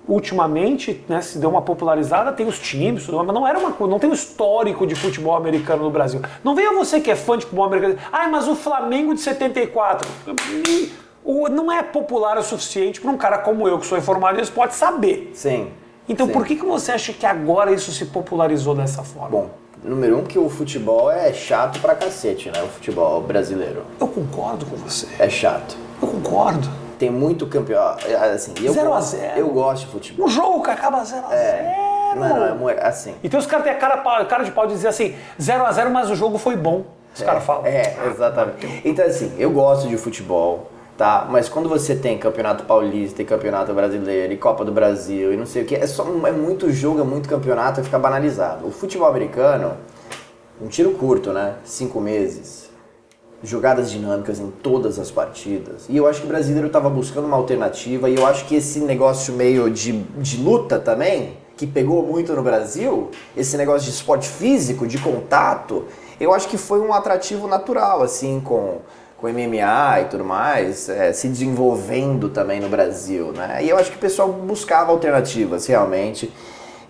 ultimamente, 0.08 1.04
né, 1.08 1.20
se 1.20 1.38
deu 1.38 1.48
uma 1.50 1.62
popularizada, 1.62 2.32
tem 2.32 2.46
os 2.46 2.58
times, 2.58 3.06
mas 3.08 3.26
não 3.26 3.46
era 3.46 3.58
uma 3.58 3.74
não 3.86 3.98
tem 3.98 4.10
um 4.10 4.12
histórico 4.14 4.86
de 4.86 4.94
futebol 4.94 5.34
americano 5.36 5.84
no 5.84 5.90
Brasil. 5.90 6.20
Não 6.42 6.54
venha 6.54 6.72
você 6.72 7.00
que 7.00 7.10
é 7.10 7.16
fã 7.16 7.36
de 7.38 7.44
futebol 7.44 7.64
americano, 7.66 7.96
ah, 8.12 8.28
mas 8.28 8.48
o 8.48 8.54
Flamengo 8.56 9.14
de 9.14 9.20
74. 9.20 10.08
o- 11.24 11.48
Não 11.48 11.70
é 11.70 11.82
popular 11.82 12.36
o 12.38 12.42
suficiente 12.42 13.00
para 13.00 13.10
um 13.10 13.16
cara 13.16 13.38
como 13.38 13.68
eu, 13.68 13.78
que 13.78 13.86
sou 13.86 13.96
informado 13.96 14.38
em 14.38 14.42
esporte, 14.42 14.74
saber. 14.74 15.30
Sim. 15.34 15.68
Então 16.08 16.26
Sim. 16.26 16.32
por 16.32 16.44
que, 16.44 16.56
que 16.56 16.64
você 16.64 16.92
acha 16.92 17.12
que 17.12 17.24
agora 17.24 17.70
isso 17.72 17.92
se 17.92 18.06
popularizou 18.06 18.74
dessa 18.74 19.04
forma? 19.04 19.28
Bom, 19.30 19.50
número 19.84 20.18
um, 20.18 20.24
que 20.24 20.36
o 20.38 20.48
futebol 20.50 21.10
é 21.10 21.32
chato 21.32 21.80
pra 21.80 21.94
cacete, 21.94 22.50
né? 22.50 22.60
O 22.62 22.66
futebol 22.68 23.20
brasileiro. 23.20 23.84
eu 24.00 24.08
concordo 24.08 24.66
com 24.66 24.76
você. 24.76 25.06
É 25.18 25.30
chato. 25.30 25.76
Eu 26.02 26.08
concordo. 26.08 26.68
Tem 27.02 27.10
muito 27.10 27.48
campeão. 27.48 27.82
Assim, 28.32 28.54
eu, 28.62 28.72
Zero 28.72 28.92
a 28.92 28.96
gosto- 28.98 29.16
zero. 29.16 29.36
eu 29.40 29.48
gosto 29.48 29.86
de 29.86 29.90
futebol. 29.90 30.24
Um 30.24 30.28
jogo 30.28 30.62
que 30.62 30.70
acaba 30.70 31.02
0x0. 31.02 32.14
Não, 32.14 32.28
não, 32.28 32.46
é 32.46 32.52
mu- 32.54 32.68
assim. 32.80 33.12
E 33.24 33.28
tem 33.28 33.40
os 33.40 33.44
caras 33.44 33.64
têm 33.64 33.72
a 33.72 33.76
cara, 33.76 33.96
cara 34.26 34.44
de 34.44 34.52
pau 34.52 34.68
de 34.68 34.74
dizer 34.74 34.86
assim, 34.86 35.12
0x0, 35.40 35.90
mas 35.90 36.08
o 36.10 36.14
jogo 36.14 36.38
foi 36.38 36.54
bom. 36.54 36.84
Os 37.12 37.20
caras 37.20 37.42
falam. 37.42 37.66
É, 37.66 37.96
exatamente. 38.06 38.82
Então, 38.84 39.04
assim, 39.04 39.34
eu 39.36 39.50
gosto 39.50 39.88
de 39.88 39.96
futebol, 39.96 40.70
tá? 40.96 41.26
Mas 41.28 41.48
quando 41.48 41.68
você 41.68 41.96
tem 41.96 42.16
campeonato 42.18 42.62
paulista 42.66 43.20
e 43.20 43.24
campeonato 43.24 43.74
brasileiro 43.74 44.32
e 44.32 44.36
Copa 44.36 44.64
do 44.64 44.70
Brasil 44.70 45.32
e 45.34 45.36
não 45.36 45.44
sei 45.44 45.62
o 45.62 45.66
que, 45.66 45.74
é, 45.74 45.84
só, 45.88 46.04
é 46.24 46.30
muito 46.30 46.70
jogo, 46.70 47.00
é 47.00 47.04
muito 47.04 47.28
campeonato 47.28 47.82
fica 47.82 47.98
banalizado. 47.98 48.64
O 48.64 48.70
futebol 48.70 49.08
americano, 49.08 49.76
um 50.60 50.68
tiro 50.68 50.92
curto, 50.92 51.32
né? 51.32 51.54
Cinco 51.64 52.00
meses. 52.00 52.61
Jogadas 53.42 53.90
dinâmicas 53.90 54.38
em 54.38 54.50
todas 54.50 54.98
as 54.98 55.10
partidas. 55.10 55.86
E 55.88 55.96
eu 55.96 56.06
acho 56.06 56.20
que 56.20 56.26
o 56.26 56.28
brasileiro 56.28 56.68
estava 56.68 56.88
buscando 56.88 57.26
uma 57.26 57.36
alternativa 57.36 58.08
e 58.08 58.16
eu 58.16 58.26
acho 58.26 58.44
que 58.46 58.54
esse 58.54 58.78
negócio 58.80 59.34
meio 59.34 59.68
de, 59.70 59.92
de 59.92 60.36
luta 60.36 60.78
também, 60.78 61.36
que 61.56 61.66
pegou 61.66 62.02
muito 62.04 62.32
no 62.34 62.42
Brasil, 62.42 63.10
esse 63.36 63.56
negócio 63.56 63.82
de 63.82 63.90
esporte 63.90 64.28
físico, 64.28 64.86
de 64.86 64.98
contato, 64.98 65.84
eu 66.20 66.32
acho 66.32 66.48
que 66.48 66.56
foi 66.56 66.80
um 66.80 66.92
atrativo 66.92 67.48
natural, 67.48 68.02
assim, 68.02 68.40
com, 68.40 68.78
com 69.18 69.28
MMA 69.28 70.00
e 70.02 70.04
tudo 70.08 70.24
mais, 70.24 70.88
é, 70.88 71.12
se 71.12 71.28
desenvolvendo 71.28 72.28
também 72.28 72.60
no 72.60 72.68
Brasil, 72.68 73.32
né? 73.32 73.58
E 73.62 73.68
eu 73.68 73.76
acho 73.76 73.90
que 73.90 73.96
o 73.96 74.00
pessoal 74.00 74.28
buscava 74.28 74.92
alternativas, 74.92 75.66
realmente, 75.66 76.32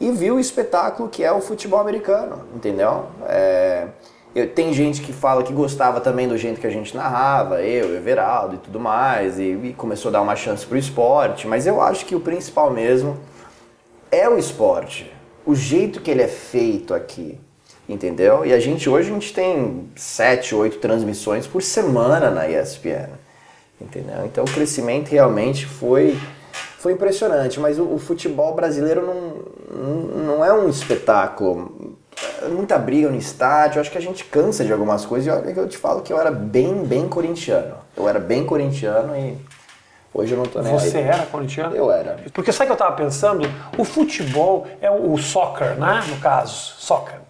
e 0.00 0.10
viu 0.10 0.34
o 0.34 0.40
espetáculo 0.40 1.08
que 1.08 1.22
é 1.22 1.32
o 1.32 1.40
futebol 1.40 1.80
americano, 1.80 2.40
entendeu? 2.54 3.06
É, 3.26 3.86
Eu, 4.34 4.48
tem 4.48 4.72
gente 4.72 5.02
que 5.02 5.12
fala 5.12 5.42
que 5.42 5.52
gostava 5.52 6.00
também 6.00 6.26
do 6.26 6.38
jeito 6.38 6.60
que 6.60 6.66
a 6.66 6.70
gente 6.70 6.96
narrava, 6.96 7.60
eu, 7.60 7.94
Everaldo 7.94 8.54
e 8.54 8.58
tudo 8.58 8.80
mais, 8.80 9.38
e, 9.38 9.52
e 9.52 9.74
começou 9.76 10.08
a 10.08 10.12
dar 10.12 10.22
uma 10.22 10.34
chance 10.34 10.64
pro 10.64 10.78
esporte, 10.78 11.46
mas 11.46 11.66
eu 11.66 11.82
acho 11.82 12.06
que 12.06 12.14
o 12.14 12.20
principal 12.20 12.70
mesmo 12.70 13.18
é 14.10 14.28
o 14.28 14.38
esporte. 14.38 15.12
O 15.44 15.54
jeito 15.54 16.00
que 16.00 16.10
ele 16.10 16.22
é 16.22 16.28
feito 16.28 16.94
aqui, 16.94 17.38
entendeu? 17.86 18.46
E 18.46 18.54
a 18.54 18.60
gente 18.60 18.88
hoje 18.88 19.10
a 19.10 19.12
gente 19.12 19.34
tem 19.34 19.90
sete, 19.96 20.54
oito 20.54 20.78
transmissões 20.78 21.46
por 21.46 21.60
semana 21.60 22.30
na 22.30 22.48
ESPN, 22.48 23.10
entendeu? 23.78 24.24
Então 24.24 24.44
o 24.44 24.50
crescimento 24.50 25.10
realmente 25.10 25.66
foi 25.66 26.16
foi 26.78 26.94
impressionante, 26.94 27.60
mas 27.60 27.78
o, 27.78 27.84
o 27.84 27.98
futebol 27.98 28.54
brasileiro 28.54 29.06
não, 29.06 30.24
não 30.24 30.44
é 30.44 30.52
um 30.52 30.68
espetáculo 30.68 31.91
muita 32.50 32.78
briga 32.78 33.08
no 33.08 33.16
estádio, 33.16 33.80
acho 33.80 33.90
que 33.90 33.98
a 33.98 34.02
gente 34.02 34.24
cansa 34.24 34.64
de 34.64 34.72
algumas 34.72 35.04
coisas. 35.04 35.26
E 35.26 35.30
olha 35.30 35.52
que 35.52 35.58
eu 35.58 35.68
te 35.68 35.76
falo 35.76 36.02
que 36.02 36.12
eu 36.12 36.20
era 36.20 36.30
bem, 36.30 36.84
bem 36.84 37.08
corintiano. 37.08 37.76
Eu 37.96 38.08
era 38.08 38.18
bem 38.18 38.44
corintiano 38.44 39.16
e 39.16 39.38
hoje 40.12 40.32
eu 40.32 40.38
não 40.38 40.44
tô 40.44 40.60
nem 40.60 40.72
Você 40.72 40.98
aí. 40.98 41.04
era 41.04 41.26
corintiano? 41.26 41.74
Eu 41.74 41.90
era. 41.90 42.16
Porque 42.32 42.52
sabe 42.52 42.64
o 42.64 42.66
que 42.68 42.82
eu 42.82 42.86
tava 42.86 42.96
pensando? 42.96 43.48
O 43.76 43.84
futebol 43.84 44.66
é 44.80 44.90
o, 44.90 45.12
o 45.12 45.18
soccer, 45.18 45.76
né? 45.76 46.02
No 46.08 46.16
caso, 46.18 46.74
soccer. 46.78 47.20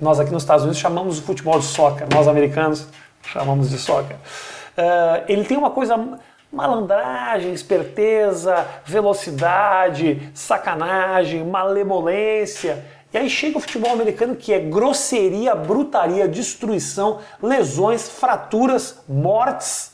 Nós 0.00 0.18
aqui 0.18 0.32
nos 0.32 0.42
Estados 0.42 0.64
Unidos 0.64 0.80
chamamos 0.80 1.18
o 1.18 1.22
futebol 1.22 1.58
de 1.58 1.66
soccer, 1.66 2.06
nós 2.10 2.26
americanos 2.26 2.86
chamamos 3.22 3.68
de 3.68 3.76
soccer. 3.76 4.16
Uh, 4.16 5.24
ele 5.28 5.44
tem 5.44 5.58
uma 5.58 5.70
coisa 5.70 6.18
malandragem, 6.50 7.52
esperteza, 7.52 8.66
velocidade, 8.84 10.30
sacanagem, 10.34 11.44
malemolência. 11.44 12.82
E 13.12 13.18
aí 13.18 13.28
chega 13.28 13.58
o 13.58 13.60
futebol 13.60 13.90
americano 13.90 14.36
que 14.36 14.52
é 14.52 14.60
grosseria, 14.60 15.54
brutaria, 15.54 16.28
destruição, 16.28 17.18
lesões, 17.42 18.08
fraturas, 18.08 19.00
mortes. 19.08 19.92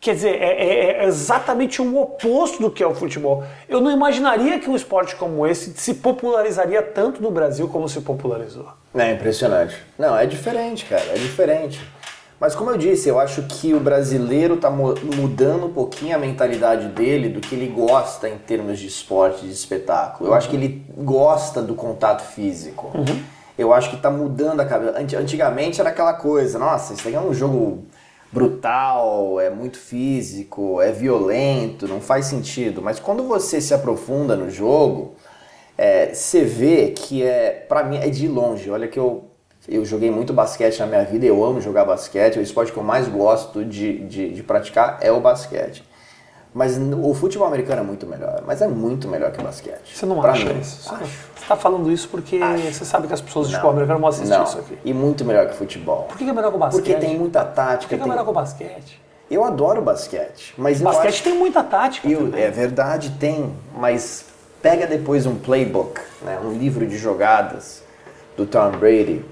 Quer 0.00 0.14
dizer, 0.14 0.40
é, 0.40 0.52
é, 0.52 1.02
é, 1.02 1.04
exatamente 1.06 1.80
o 1.82 2.00
oposto 2.00 2.60
do 2.60 2.70
que 2.70 2.82
é 2.82 2.86
o 2.86 2.94
futebol. 2.94 3.42
Eu 3.68 3.80
não 3.80 3.90
imaginaria 3.90 4.60
que 4.60 4.68
um 4.68 4.76
esporte 4.76 5.16
como 5.16 5.46
esse 5.46 5.72
se 5.74 5.94
popularizaria 5.94 6.82
tanto 6.82 7.22
no 7.22 7.30
Brasil 7.30 7.68
como 7.68 7.88
se 7.88 8.00
popularizou. 8.02 8.68
É 8.94 9.12
impressionante. 9.12 9.76
Não, 9.98 10.16
é 10.16 10.26
diferente, 10.26 10.84
cara, 10.84 11.06
é 11.08 11.14
diferente. 11.14 11.80
Mas 12.40 12.54
como 12.54 12.70
eu 12.70 12.76
disse, 12.76 13.08
eu 13.08 13.18
acho 13.18 13.42
que 13.44 13.72
o 13.72 13.80
brasileiro 13.80 14.54
está 14.54 14.68
mudando 14.70 15.66
um 15.66 15.72
pouquinho 15.72 16.14
a 16.16 16.18
mentalidade 16.18 16.88
dele 16.88 17.28
do 17.28 17.40
que 17.40 17.54
ele 17.54 17.68
gosta 17.68 18.28
em 18.28 18.36
termos 18.38 18.78
de 18.78 18.86
esporte, 18.86 19.46
de 19.46 19.52
espetáculo. 19.52 20.28
Eu 20.28 20.34
acho 20.34 20.48
que 20.48 20.56
ele 20.56 20.84
gosta 20.96 21.62
do 21.62 21.74
contato 21.74 22.22
físico. 22.22 22.90
Uhum. 22.94 23.22
Eu 23.56 23.72
acho 23.72 23.88
que 23.88 23.96
está 23.96 24.10
mudando 24.10 24.60
a 24.60 24.66
cabeça. 24.66 24.98
Antigamente 24.98 25.80
era 25.80 25.90
aquela 25.90 26.14
coisa, 26.14 26.58
nossa, 26.58 26.92
isso 26.92 27.06
aí 27.06 27.14
é 27.14 27.20
um 27.20 27.32
jogo 27.32 27.84
brutal, 28.32 29.38
é 29.38 29.48
muito 29.48 29.78
físico, 29.78 30.82
é 30.82 30.90
violento, 30.90 31.86
não 31.86 32.00
faz 32.00 32.26
sentido. 32.26 32.82
Mas 32.82 32.98
quando 32.98 33.22
você 33.22 33.60
se 33.60 33.72
aprofunda 33.72 34.34
no 34.34 34.50
jogo, 34.50 35.14
é, 35.78 36.12
você 36.12 36.44
vê 36.44 36.88
que 36.88 37.22
é, 37.22 37.50
para 37.68 37.84
mim, 37.84 37.96
é 37.96 38.10
de 38.10 38.26
longe. 38.26 38.68
Olha 38.68 38.88
que 38.88 38.98
eu 38.98 39.30
eu 39.68 39.84
joguei 39.84 40.10
muito 40.10 40.32
basquete 40.32 40.78
na 40.80 40.86
minha 40.86 41.04
vida, 41.04 41.24
eu 41.24 41.42
amo 41.44 41.60
jogar 41.60 41.84
basquete, 41.84 42.38
o 42.38 42.42
esporte 42.42 42.72
que 42.72 42.78
eu 42.78 42.82
mais 42.82 43.08
gosto 43.08 43.64
de, 43.64 44.00
de, 44.00 44.30
de 44.30 44.42
praticar 44.42 44.98
é 45.00 45.10
o 45.10 45.20
basquete. 45.20 45.84
Mas 46.52 46.78
o 46.78 47.12
futebol 47.14 47.48
americano 47.48 47.80
é 47.80 47.84
muito 47.84 48.06
melhor, 48.06 48.44
mas 48.46 48.62
é 48.62 48.68
muito 48.68 49.08
melhor 49.08 49.32
que 49.32 49.40
o 49.40 49.42
basquete. 49.42 49.96
Você 49.96 50.06
não 50.06 50.20
pra 50.20 50.32
acha 50.32 50.44
mim, 50.44 50.60
isso? 50.60 50.88
Você 50.88 51.42
está 51.42 51.56
falando 51.56 51.90
isso 51.90 52.08
porque 52.08 52.36
acho. 52.36 52.72
você 52.72 52.84
sabe 52.84 53.08
que 53.08 53.12
as 53.12 53.20
pessoas 53.20 53.48
de 53.48 53.54
futebol 53.54 53.72
americano 53.72 53.98
vão 53.98 54.08
assistir 54.08 54.30
não. 54.30 54.44
isso 54.44 54.58
aqui. 54.58 54.78
E 54.84 54.94
muito 54.94 55.24
melhor 55.24 55.46
que 55.48 55.54
o 55.54 55.56
futebol. 55.56 56.04
Por 56.04 56.16
que 56.16 56.22
é 56.22 56.32
melhor 56.32 56.50
que 56.50 56.56
o 56.56 56.60
basquete? 56.60 56.84
Porque 56.84 57.06
tem 57.06 57.18
muita 57.18 57.44
tática. 57.44 57.80
Por 57.80 57.88
que, 57.88 57.94
é 57.94 57.98
tem... 57.98 58.08
melhor 58.08 58.22
que 58.22 58.30
o 58.30 58.34
basquete? 58.34 59.02
Eu 59.28 59.42
adoro 59.42 59.82
basquete, 59.82 60.54
mas 60.56 60.80
basquete 60.80 61.08
acho... 61.08 61.24
tem 61.24 61.36
muita 61.36 61.64
tática. 61.64 62.06
Eu, 62.06 62.32
é 62.36 62.50
verdade, 62.50 63.16
tem, 63.18 63.52
mas 63.76 64.26
pega 64.62 64.86
depois 64.86 65.26
um 65.26 65.34
playbook, 65.34 66.00
né, 66.22 66.38
um 66.44 66.52
livro 66.52 66.86
de 66.86 66.96
jogadas 66.96 67.82
do 68.36 68.46
Tom 68.46 68.70
Brady 68.72 69.24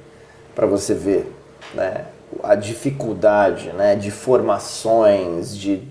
para 0.54 0.66
você 0.66 0.94
ver 0.94 1.32
né, 1.74 2.04
a 2.42 2.54
dificuldade 2.54 3.72
né, 3.72 3.94
de 3.94 4.10
formações, 4.10 5.56
de 5.56 5.82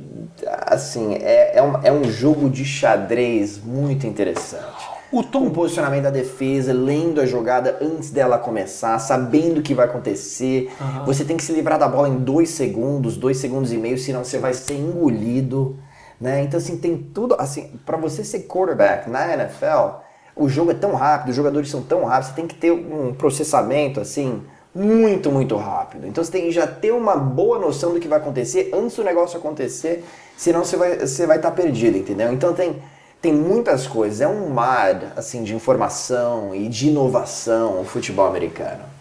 assim 0.47 1.15
é, 1.15 1.57
é, 1.57 1.61
um, 1.61 1.79
é 1.83 1.91
um 1.91 2.03
jogo 2.05 2.49
de 2.49 2.65
xadrez 2.65 3.59
muito 3.63 4.07
interessante. 4.07 4.89
O 5.11 5.21
tom... 5.23 5.47
O 5.47 5.51
posicionamento 5.51 6.03
da 6.03 6.09
defesa, 6.09 6.71
lendo 6.71 7.19
a 7.19 7.25
jogada 7.25 7.77
antes 7.81 8.11
dela 8.11 8.37
começar, 8.37 8.97
sabendo 8.97 9.59
o 9.59 9.61
que 9.61 9.73
vai 9.73 9.85
acontecer. 9.85 10.71
Uhum. 10.79 11.05
Você 11.05 11.25
tem 11.25 11.35
que 11.35 11.43
se 11.43 11.51
livrar 11.51 11.77
da 11.77 11.87
bola 11.87 12.07
em 12.07 12.17
dois 12.17 12.51
segundos, 12.51 13.17
dois 13.17 13.37
segundos 13.37 13.73
e 13.73 13.77
meio, 13.77 13.97
senão 13.97 14.23
você 14.23 14.37
vai 14.37 14.53
ser 14.53 14.75
engolido. 14.75 15.77
Né? 16.19 16.43
Então, 16.43 16.57
assim, 16.57 16.77
tem 16.77 16.97
tudo. 16.97 17.35
assim 17.37 17.71
para 17.85 17.97
você 17.97 18.23
ser 18.23 18.41
quarterback 18.41 19.09
na 19.09 19.33
NFL, 19.33 19.97
o 20.35 20.47
jogo 20.49 20.71
é 20.71 20.73
tão 20.73 20.93
rápido, 20.93 21.29
os 21.29 21.35
jogadores 21.35 21.69
são 21.69 21.81
tão 21.81 22.05
rápidos, 22.05 22.29
você 22.29 22.35
tem 22.35 22.47
que 22.47 22.55
ter 22.55 22.71
um 22.71 23.13
processamento 23.13 23.99
assim 23.99 24.41
muito, 24.73 25.31
muito 25.31 25.55
rápido. 25.55 26.07
Então 26.07 26.23
você 26.23 26.31
tem 26.31 26.43
que 26.43 26.51
já 26.51 26.65
ter 26.65 26.91
uma 26.91 27.15
boa 27.15 27.59
noção 27.59 27.93
do 27.93 27.99
que 27.99 28.07
vai 28.07 28.19
acontecer 28.19 28.71
antes 28.73 28.95
do 28.95 29.03
negócio 29.03 29.37
acontecer, 29.37 30.03
senão 30.37 30.63
você 30.63 30.77
vai 30.77 30.99
você 30.99 31.25
vai 31.25 31.37
estar 31.37 31.51
tá 31.51 31.55
perdido, 31.55 31.97
entendeu? 31.97 32.31
Então 32.31 32.53
tem 32.53 32.81
tem 33.21 33.33
muitas 33.33 33.85
coisas, 33.85 34.19
é 34.19 34.27
um 34.27 34.49
mar 34.49 35.13
assim 35.15 35.43
de 35.43 35.53
informação 35.53 36.55
e 36.55 36.67
de 36.67 36.87
inovação 36.87 37.81
o 37.81 37.85
futebol 37.85 38.25
americano. 38.25 38.91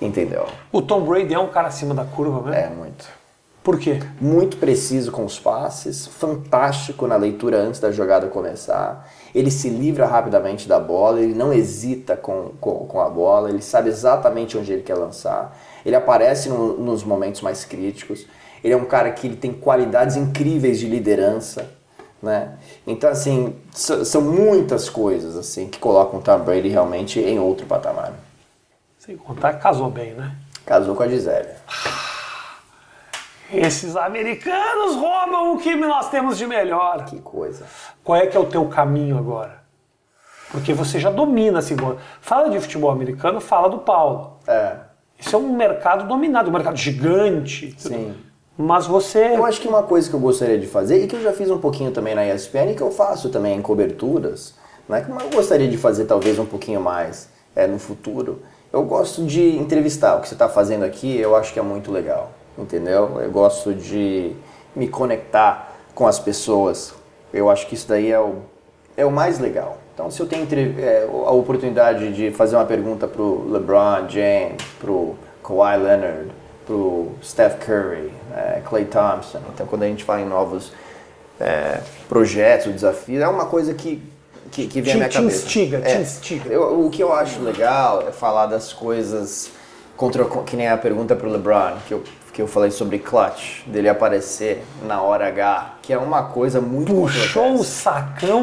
Entendeu? 0.00 0.46
O 0.70 0.82
Tom 0.82 1.04
Brady 1.04 1.32
é 1.32 1.38
um 1.38 1.48
cara 1.48 1.68
acima 1.68 1.94
da 1.94 2.04
curva, 2.04 2.50
né? 2.50 2.64
É 2.64 2.68
muito. 2.68 3.06
Por 3.66 3.80
quê? 3.80 3.98
Muito 4.20 4.58
preciso 4.58 5.10
com 5.10 5.24
os 5.24 5.40
passes, 5.40 6.06
fantástico 6.06 7.06
na 7.06 7.16
leitura 7.16 7.58
antes 7.58 7.80
da 7.80 7.90
jogada 7.90 8.28
começar 8.28 9.04
ele 9.36 9.50
se 9.50 9.68
livra 9.68 10.06
rapidamente 10.06 10.66
da 10.66 10.80
bola, 10.80 11.20
ele 11.20 11.34
não 11.34 11.52
hesita 11.52 12.16
com, 12.16 12.52
com, 12.58 12.86
com 12.86 13.00
a 13.02 13.10
bola, 13.10 13.50
ele 13.50 13.60
sabe 13.60 13.90
exatamente 13.90 14.56
onde 14.56 14.72
ele 14.72 14.82
quer 14.82 14.94
lançar, 14.94 15.54
ele 15.84 15.94
aparece 15.94 16.48
no, 16.48 16.78
nos 16.78 17.04
momentos 17.04 17.42
mais 17.42 17.62
críticos, 17.62 18.26
ele 18.64 18.72
é 18.72 18.76
um 18.76 18.86
cara 18.86 19.10
que 19.10 19.26
ele 19.26 19.36
tem 19.36 19.52
qualidades 19.52 20.16
incríveis 20.16 20.80
de 20.80 20.86
liderança, 20.86 21.68
né? 22.22 22.54
Então, 22.86 23.10
assim, 23.10 23.56
são 23.70 24.22
muitas 24.22 24.88
coisas 24.88 25.36
assim 25.36 25.68
que 25.68 25.78
colocam 25.78 26.18
o 26.18 26.22
Tom 26.22 26.38
Brady 26.38 26.68
realmente 26.68 27.20
em 27.20 27.38
outro 27.38 27.66
patamar. 27.66 28.14
Sem 28.98 29.18
contar 29.18 29.52
que 29.52 29.62
casou 29.62 29.90
bem, 29.90 30.14
né? 30.14 30.34
Casou 30.64 30.96
com 30.96 31.02
a 31.02 31.08
Gisele. 31.08 31.50
Esses 33.52 33.96
americanos 33.96 34.96
roubam 34.96 35.54
o 35.54 35.58
que 35.58 35.74
nós 35.76 36.10
temos 36.10 36.36
de 36.36 36.46
melhor. 36.46 37.04
Que 37.04 37.20
coisa. 37.20 37.64
Qual 38.02 38.18
é 38.18 38.26
que 38.26 38.36
é 38.36 38.40
o 38.40 38.46
teu 38.46 38.64
caminho 38.66 39.16
agora? 39.16 39.64
Porque 40.50 40.72
você 40.72 40.98
já 40.98 41.10
domina 41.10 41.58
assim, 41.58 41.76
fala 42.20 42.48
de 42.50 42.58
futebol 42.60 42.90
americano, 42.90 43.40
fala 43.40 43.68
do 43.68 43.78
Paulo. 43.78 44.38
É. 44.46 44.76
Isso 45.18 45.34
é 45.34 45.38
um 45.38 45.56
mercado 45.56 46.06
dominado, 46.06 46.50
um 46.50 46.52
mercado 46.52 46.76
gigante. 46.76 47.74
Sim. 47.78 48.14
Mas 48.56 48.86
você. 48.86 49.34
Eu 49.34 49.44
acho 49.44 49.60
que 49.60 49.68
uma 49.68 49.82
coisa 49.82 50.08
que 50.08 50.14
eu 50.14 50.20
gostaria 50.20 50.58
de 50.58 50.66
fazer, 50.66 51.02
e 51.02 51.06
que 51.06 51.14
eu 51.14 51.22
já 51.22 51.32
fiz 51.32 51.50
um 51.50 51.58
pouquinho 51.58 51.90
também 51.90 52.14
na 52.14 52.26
ESPN, 52.26 52.72
e 52.72 52.74
que 52.74 52.82
eu 52.82 52.90
faço 52.90 53.28
também 53.28 53.56
em 53.56 53.62
coberturas, 53.62 54.54
né, 54.88 55.02
que 55.02 55.10
eu 55.10 55.30
gostaria 55.30 55.68
de 55.68 55.76
fazer 55.76 56.06
talvez 56.06 56.38
um 56.38 56.46
pouquinho 56.46 56.80
mais 56.80 57.28
é, 57.54 57.66
no 57.66 57.78
futuro, 57.78 58.42
eu 58.72 58.82
gosto 58.82 59.24
de 59.24 59.56
entrevistar. 59.56 60.16
O 60.16 60.20
que 60.20 60.28
você 60.28 60.34
está 60.34 60.48
fazendo 60.48 60.84
aqui, 60.84 61.18
eu 61.18 61.36
acho 61.36 61.52
que 61.52 61.58
é 61.58 61.62
muito 61.62 61.92
legal 61.92 62.32
entendeu? 62.58 63.20
Eu 63.20 63.30
gosto 63.30 63.74
de 63.74 64.32
me 64.74 64.88
conectar 64.88 65.74
com 65.94 66.06
as 66.06 66.18
pessoas. 66.18 66.94
Eu 67.32 67.50
acho 67.50 67.66
que 67.66 67.74
isso 67.74 67.88
daí 67.88 68.10
é 68.10 68.20
o, 68.20 68.36
é 68.96 69.04
o 69.04 69.10
mais 69.10 69.38
legal. 69.38 69.78
Então, 69.94 70.10
se 70.10 70.20
eu 70.20 70.26
tenho 70.26 70.46
é, 70.78 71.04
a 71.04 71.30
oportunidade 71.30 72.12
de 72.12 72.30
fazer 72.30 72.56
uma 72.56 72.66
pergunta 72.66 73.08
para 73.08 73.22
o 73.22 73.50
LeBron 73.50 74.06
James, 74.08 74.62
para 74.78 74.90
o 74.90 75.16
Kawhi 75.42 75.78
Leonard, 75.78 76.30
para 76.66 76.74
o 76.74 77.12
Steph 77.22 77.64
Curry, 77.64 78.12
é, 78.36 78.60
Clay 78.64 78.84
Thompson, 78.84 79.40
então 79.54 79.66
quando 79.66 79.84
a 79.84 79.86
gente 79.86 80.04
fala 80.04 80.20
em 80.20 80.26
novos 80.26 80.72
é, 81.40 81.80
projetos, 82.08 82.70
desafios, 82.72 83.22
é 83.22 83.28
uma 83.28 83.46
coisa 83.46 83.72
que, 83.72 84.02
que, 84.50 84.66
que 84.66 84.82
vem 84.82 84.90
te, 84.90 84.90
à 84.90 84.94
minha 84.96 85.08
te 85.08 85.16
cabeça. 85.16 85.46
Instiga, 85.46 85.78
é, 85.78 85.94
te 85.94 86.02
instiga. 86.02 86.50
Eu, 86.50 86.84
o 86.84 86.90
que 86.90 87.02
eu 87.02 87.12
acho 87.12 87.40
legal 87.40 88.04
é 88.06 88.12
falar 88.12 88.46
das 88.46 88.74
coisas 88.74 89.50
contra 89.96 90.26
que 90.44 90.56
nem 90.56 90.68
a 90.68 90.76
pergunta 90.76 91.16
para 91.16 91.26
o 91.26 91.32
LeBron 91.32 91.76
que 91.88 91.94
eu 91.94 92.02
que 92.36 92.42
eu 92.42 92.46
falei 92.46 92.70
sobre 92.70 92.98
clutch, 92.98 93.66
dele 93.66 93.88
aparecer 93.88 94.62
na 94.82 95.00
hora 95.00 95.26
H, 95.28 95.76
que 95.80 95.90
é 95.90 95.96
uma 95.96 96.24
coisa 96.24 96.60
muito 96.60 96.92
Puxou 96.92 97.54
o 97.54 97.64
sacão 97.64 98.42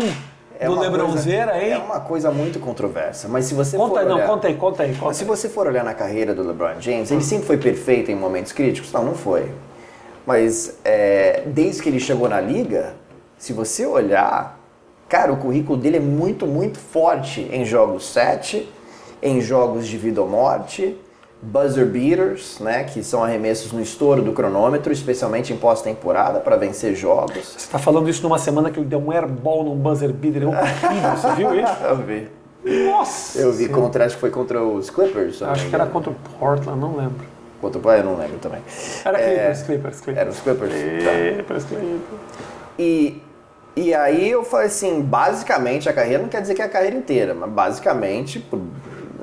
é 0.60 0.66
do 0.66 0.80
Lebronzeira, 0.80 1.64
hein? 1.64 1.74
É 1.74 1.78
uma 1.78 2.00
coisa 2.00 2.32
muito 2.32 2.60
controversa, 2.60 3.28
mas 3.28 3.46
se 3.46 3.54
você 3.54 3.78
conta 3.78 3.94
for 3.94 4.00
aí, 4.00 4.06
olhar, 4.08 4.18
não, 4.18 4.28
conta 4.34 4.48
aí, 4.48 4.56
conta 4.56 4.84
aí, 4.84 4.96
conta 4.96 5.14
se 5.14 5.24
você 5.24 5.48
for 5.48 5.68
olhar 5.68 5.84
na 5.84 5.94
carreira 5.94 6.34
do 6.34 6.42
LeBron 6.42 6.82
James, 6.82 7.12
ele 7.12 7.22
sempre 7.22 7.46
foi 7.46 7.58
perfeito 7.58 8.10
em 8.10 8.16
momentos 8.16 8.52
críticos? 8.52 8.92
Não, 8.92 9.06
não 9.06 9.14
foi. 9.14 9.52
Mas 10.26 10.80
é, 10.84 11.44
desde 11.46 11.84
que 11.84 11.90
ele 11.90 12.00
chegou 12.00 12.28
na 12.28 12.42
liga, 12.42 12.96
se 13.38 13.54
você 13.54 13.86
olhar, 13.86 14.60
cara, 15.08 15.32
o 15.32 15.38
currículo 15.38 15.78
dele 15.78 15.98
é 15.98 16.00
muito, 16.00 16.48
muito 16.48 16.80
forte 16.80 17.48
em 17.52 17.64
jogos 17.64 18.08
7, 18.08 18.68
em 19.22 19.40
jogos 19.40 19.88
de 19.88 20.00
vida 20.00 20.20
ou 20.20 20.28
morte, 20.28 20.98
buzzer 21.44 21.86
beaters, 21.86 22.60
né, 22.60 22.84
que 22.84 23.04
são 23.04 23.24
arremessos 23.24 23.72
no 23.72 23.82
estouro 23.82 24.22
do 24.22 24.32
cronômetro, 24.32 24.94
especialmente 24.94 25.52
em 25.52 25.58
pós-temporada 25.58 26.40
para 26.40 26.56
vencer 26.56 26.96
jogos. 26.96 27.38
Você 27.38 27.58
está 27.58 27.78
falando 27.78 28.10
isso 28.10 28.24
numa 28.24 28.40
semana 28.40 28.72
que 28.72 28.80
ele 28.80 28.88
deu 28.88 29.00
um 29.00 29.12
airball 29.12 29.64
num 29.64 29.76
buzzer 29.76 30.12
beater, 30.12 30.44
é 30.44 30.46
um 30.46 30.50
horrível, 30.50 31.12
você 31.18 31.32
viu 31.36 31.60
isso? 31.60 31.78
Eu 31.84 31.98
vi. 31.98 32.28
Nossa! 32.86 33.40
Eu 33.40 33.52
vi 33.52 33.68
contra, 33.68 34.06
acho 34.06 34.16
que 34.16 34.22
foi 34.22 34.30
contra 34.30 34.64
os 34.64 34.90
Clippers. 34.90 35.42
eu 35.42 35.50
Acho 35.50 35.68
que 35.68 35.76
era 35.76 35.86
contra 35.86 36.12
o 36.12 36.16
Portland, 36.40 36.80
não 36.80 36.96
lembro. 36.96 37.26
Contra 37.60 37.80
o 37.80 37.92
eu 37.92 38.04
não 38.04 38.18
lembro 38.18 38.38
também. 38.40 38.62
Era 39.04 39.20
É, 39.20 39.54
Clippers, 39.54 39.62
Clippers, 39.64 40.02
Clippers. 40.02 40.18
Era 40.18 40.30
os 40.30 40.40
Clippers. 40.40 40.72
Tá. 40.72 41.36
Clippers, 41.36 41.64
Clippers. 41.66 42.02
E, 42.80 43.22
e 43.76 43.94
aí 43.94 44.30
eu 44.30 44.44
falei 44.44 44.68
assim, 44.68 45.02
basicamente 45.02 45.90
a 45.90 45.94
carreira 45.94 46.22
não 46.22 46.30
quer 46.30 46.42
dizer 46.42 46.56
que 46.56 46.62
é 46.62 46.66
a 46.66 46.70
carreira 46.70 46.96
inteira, 46.96 47.34
mas 47.34 47.50
basicamente, 47.50 48.40
por 48.40 48.62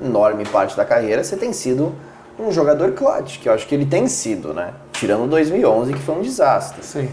enorme 0.03 0.45
parte 0.45 0.75
da 0.75 0.85
carreira, 0.85 1.23
você 1.23 1.35
tem 1.35 1.53
sido 1.53 1.93
um 2.47 2.51
jogador 2.51 2.91
clutch, 2.93 3.39
que 3.39 3.47
eu 3.49 3.53
acho 3.53 3.67
que 3.67 3.75
ele 3.75 3.85
tem 3.85 4.07
sido, 4.07 4.53
né? 4.53 4.73
Tirando 4.93 5.27
2011, 5.29 5.93
que 5.93 5.99
foi 5.99 6.15
um 6.15 6.21
desastre. 6.21 6.83
Sim. 6.83 7.09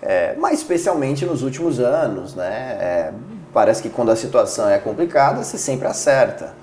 É, 0.00 0.34
mas 0.38 0.58
especialmente 0.58 1.24
nos 1.24 1.42
últimos 1.42 1.78
anos, 1.78 2.34
né? 2.34 2.76
É, 2.80 3.12
parece 3.52 3.82
que 3.82 3.88
quando 3.88 4.10
a 4.10 4.16
situação 4.16 4.68
é 4.68 4.78
complicada, 4.78 5.42
você 5.42 5.56
sempre 5.56 5.86
acerta. 5.86 6.54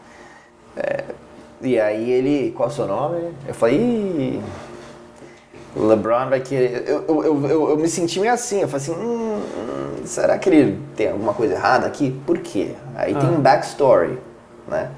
É, 0.76 1.04
e 1.62 1.80
aí 1.80 2.10
ele, 2.10 2.52
qual 2.56 2.70
é 2.70 2.72
o 2.72 2.76
seu 2.76 2.86
nome? 2.88 3.34
Eu 3.48 3.54
falei, 3.54 3.76
"Ih, 3.78 4.42
o 5.76 5.86
LeBron 5.86 6.30
vai 6.30 6.40
querer. 6.42 6.84
Eu, 6.88 7.06
eu, 7.08 7.24
eu, 7.48 7.70
eu- 7.70 7.78
me 7.78 7.88
senti 7.88 8.20
meio 8.20 8.34
assim, 8.34 8.62
eu 8.62 8.68
falei 8.68 8.84
assim, 8.86 8.94
hum, 8.94 9.40
hum, 9.40 10.02
será 10.06 10.38
que 10.38 10.50
ele 10.50 10.80
tem 10.96 11.10
alguma 11.12 11.34
coisa 11.34 11.54
errada 11.54 11.86
aqui? 11.86 12.20
Por 12.26 12.40
quê? 12.40 12.72
Aí 12.96 13.14
tem 13.16 13.30
um 13.30 13.40
backstory, 13.42 14.18
né? 14.68 14.90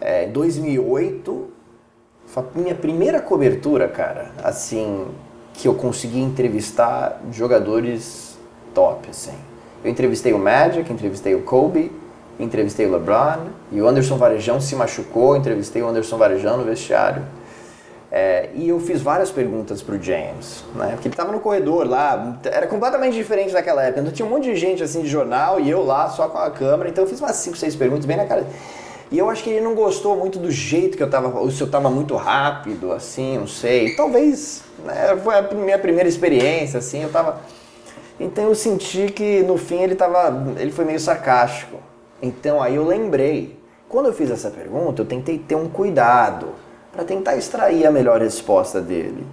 É, 0.00 0.26
2008, 0.26 1.30
foi 1.30 1.46
a 1.46 1.57
minha 2.54 2.74
primeira 2.74 3.20
cobertura, 3.20 3.88
cara, 3.88 4.30
assim, 4.42 5.06
que 5.54 5.66
eu 5.66 5.74
consegui 5.74 6.20
entrevistar 6.20 7.20
jogadores 7.32 8.38
top, 8.74 9.10
assim. 9.10 9.34
Eu 9.82 9.90
entrevistei 9.90 10.32
o 10.32 10.38
Magic, 10.38 10.92
entrevistei 10.92 11.34
o 11.34 11.42
Kobe, 11.42 11.92
entrevistei 12.38 12.86
o 12.86 12.92
LeBron, 12.92 13.46
e 13.72 13.80
o 13.80 13.88
Anderson 13.88 14.16
Varejão 14.16 14.60
se 14.60 14.74
machucou, 14.76 15.36
entrevistei 15.36 15.82
o 15.82 15.88
Anderson 15.88 16.16
Varejão 16.16 16.56
no 16.56 16.64
vestiário. 16.64 17.22
É, 18.10 18.48
e 18.54 18.68
eu 18.70 18.80
fiz 18.80 19.02
várias 19.02 19.30
perguntas 19.30 19.82
pro 19.82 20.02
James, 20.02 20.64
né? 20.74 20.92
Porque 20.92 21.08
ele 21.08 21.14
tava 21.14 21.30
no 21.30 21.40
corredor 21.40 21.86
lá, 21.86 22.38
era 22.44 22.66
completamente 22.66 23.14
diferente 23.14 23.52
daquela 23.52 23.82
época. 23.82 24.00
Então 24.00 24.12
tinha 24.12 24.24
um 24.24 24.30
monte 24.30 24.44
de 24.44 24.56
gente 24.56 24.82
assim 24.82 25.02
de 25.02 25.08
jornal 25.08 25.60
e 25.60 25.68
eu 25.68 25.84
lá 25.84 26.08
só 26.08 26.26
com 26.28 26.38
a 26.38 26.50
câmera. 26.50 26.88
Então 26.88 27.04
eu 27.04 27.08
fiz 27.08 27.20
umas 27.20 27.36
5, 27.36 27.58
6 27.58 27.76
perguntas 27.76 28.06
bem 28.06 28.16
na 28.16 28.24
cara. 28.24 28.46
E 29.10 29.18
eu 29.18 29.30
acho 29.30 29.42
que 29.42 29.50
ele 29.50 29.64
não 29.64 29.74
gostou 29.74 30.16
muito 30.16 30.38
do 30.38 30.50
jeito 30.50 30.96
que 30.96 31.02
eu 31.02 31.08
tava, 31.08 31.38
ou 31.38 31.50
se 31.50 31.60
eu 31.62 31.70
tava 31.70 31.88
muito 31.88 32.14
rápido, 32.14 32.92
assim, 32.92 33.38
não 33.38 33.46
sei. 33.46 33.96
Talvez, 33.96 34.62
né, 34.84 35.16
foi 35.22 35.34
a 35.34 35.42
minha 35.42 35.78
primeira 35.78 36.08
experiência, 36.08 36.78
assim, 36.78 37.02
eu 37.02 37.10
tava. 37.10 37.40
Então 38.20 38.44
eu 38.44 38.54
senti 38.54 39.06
que 39.06 39.42
no 39.42 39.56
fim 39.56 39.82
ele 39.82 39.94
tava, 39.94 40.52
ele 40.58 40.70
foi 40.70 40.84
meio 40.84 41.00
sarcástico. 41.00 41.78
Então 42.20 42.62
aí 42.62 42.74
eu 42.74 42.84
lembrei, 42.84 43.58
quando 43.88 44.06
eu 44.06 44.12
fiz 44.12 44.30
essa 44.30 44.50
pergunta, 44.50 45.00
eu 45.00 45.06
tentei 45.06 45.38
ter 45.38 45.54
um 45.54 45.68
cuidado 45.68 46.48
para 46.92 47.04
tentar 47.04 47.36
extrair 47.36 47.86
a 47.86 47.90
melhor 47.90 48.20
resposta 48.20 48.80
dele 48.80 49.24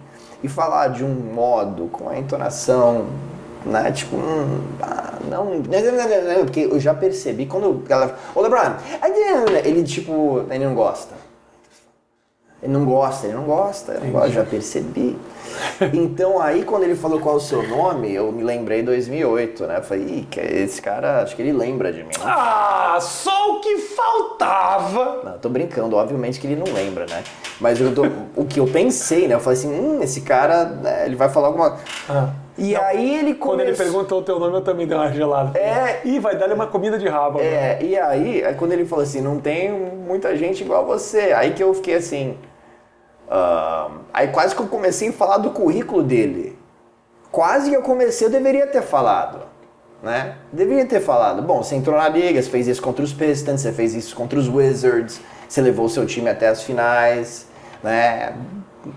e 0.42 0.48
falar 0.48 0.90
de 0.90 1.04
um 1.04 1.10
modo 1.10 1.88
com 1.88 2.08
a 2.08 2.18
entonação, 2.18 3.08
né, 3.66 3.91
tipo, 3.91 4.16
hum, 4.16 4.61
ah, 4.82 5.13
não, 5.30 5.45
não, 5.45 5.59
não, 5.59 5.91
não, 5.91 6.36
não, 6.38 6.45
porque 6.45 6.61
eu 6.61 6.80
já 6.80 6.93
percebi 6.93 7.45
quando 7.45 7.84
ela, 7.89 8.18
ô 8.34 8.41
LeBron, 8.41 8.76
ele 9.63 9.84
tipo, 9.84 10.45
ele 10.49 10.66
não 10.66 10.76
gosta. 10.76 11.13
Ele 12.63 12.72
não 12.74 12.86
gosta, 12.86 13.28
ele 13.28 13.36
não 13.36 13.43
gosta, 13.43 13.91
ele 13.93 14.05
não 14.05 14.11
gosta, 14.11 14.30
já 14.30 14.43
percebi. 14.43 15.16
Então 15.93 16.41
aí 16.41 16.63
quando 16.63 16.84
ele 16.84 16.95
falou 16.95 17.20
qual 17.20 17.36
é 17.36 17.38
o 17.38 17.41
seu 17.41 17.61
nome, 17.68 18.11
eu 18.13 18.32
me 18.32 18.43
lembrei 18.43 18.82
2008, 18.82 19.68
né? 19.68 19.78
Eu 19.78 19.84
falei, 19.84 20.03
Ih, 20.03 20.28
que 20.32 20.39
esse 20.39 20.82
cara, 20.82 21.22
acho 21.22 21.36
que 21.36 21.41
ele 21.43 21.51
lembra 21.53 21.91
de 21.93 22.01
mim. 22.03 22.09
Ah, 22.24 22.97
só 22.99 23.55
o 23.57 23.59
que 23.61 23.78
faltava! 23.78 25.22
Não, 25.24 25.34
eu 25.34 25.39
tô 25.39 25.49
brincando, 25.49 25.95
obviamente 25.95 26.39
que 26.39 26.47
ele 26.47 26.55
não 26.55 26.74
lembra, 26.74 27.05
né? 27.05 27.24
Mas 27.59 27.80
eu 27.80 27.93
tô- 27.93 28.07
o 28.36 28.45
que 28.45 28.59
eu 28.59 28.66
pensei, 28.68 29.28
né? 29.28 29.36
Eu 29.36 29.39
falei 29.39 29.59
assim, 29.59 29.70
hum, 29.72 30.01
esse 30.01 30.22
cara, 30.22 30.66
né, 30.66 31.05
ele 31.05 31.16
vai 31.16 31.30
falar 31.30 31.47
alguma... 31.47 31.78
Ah. 32.09 32.30
E 32.58 32.76
aí 32.76 33.16
ele 33.20 33.34
Quando 33.36 33.60
ele 33.62 33.72
começou- 33.74 33.86
perguntou 33.86 34.20
o 34.20 34.24
teu 34.24 34.39
nome, 34.39 34.56
eu 34.56 34.62
também 34.62 34.88
dei 34.88 34.95
uma 34.97 35.12
gelada. 35.12 35.58
É. 35.60 35.99
Ih, 36.06 36.20
vai 36.20 36.38
dar-lhe 36.38 36.53
uma 36.53 36.68
comida 36.68 36.97
de 36.97 37.08
rabo. 37.08 37.39
agora. 37.39 37.45
É, 37.45 37.80
e 37.82 37.97
aí, 37.99 38.43
aí 38.45 38.56
quando 38.56 38.72
ele 38.72 38.86
falou 38.86 39.03
assim, 39.03 39.20
não 39.22 39.39
tem 39.39 39.72
muita 39.72 40.36
gente 40.38 40.64
igual 40.64 40.86
você, 40.86 41.34
aí 41.34 41.53
que 41.53 41.62
eu 41.64 41.74
fiquei 41.74 41.95
assim. 41.95 42.38
ah, 43.30 43.89
aí 44.14 44.28
quase 44.30 44.56
que 44.56 44.62
eu 44.62 44.68
comecei 44.68 45.10
a 45.10 45.14
falar 45.14 45.38
do 45.39 45.49
currículo 45.51 46.01
dele. 46.03 46.58
Quase 47.32 47.70
que 47.70 47.76
eu 47.76 47.82
comecei, 47.82 48.28
eu 48.28 48.32
deveria 48.32 48.68
ter 48.68 48.82
falado. 48.82 49.39
Né? 50.01 50.36
Deveria 50.53 50.86
ter 50.86 50.99
falado. 51.01 51.41
Bom, 51.41 51.64
você 51.64 51.76
entrou 51.76 51.97
na 51.97 52.08
liga, 52.08 52.41
você 52.41 52.49
fez 52.49 52.68
isso 52.68 52.82
contra 52.82 53.03
os 53.03 53.12
Pistons, 53.12 53.60
você 53.62 53.72
fez 53.72 53.95
isso 53.95 54.16
contra 54.16 54.38
os 54.38 54.47
Wizards, 54.47 55.20
você 55.49 55.62
levou 55.62 55.88
o 55.88 55.89
seu 55.89 56.06
time 56.06 56.30
até 56.30 56.47
as 56.47 56.62
finais, 56.64 57.47
né? 57.84 58.34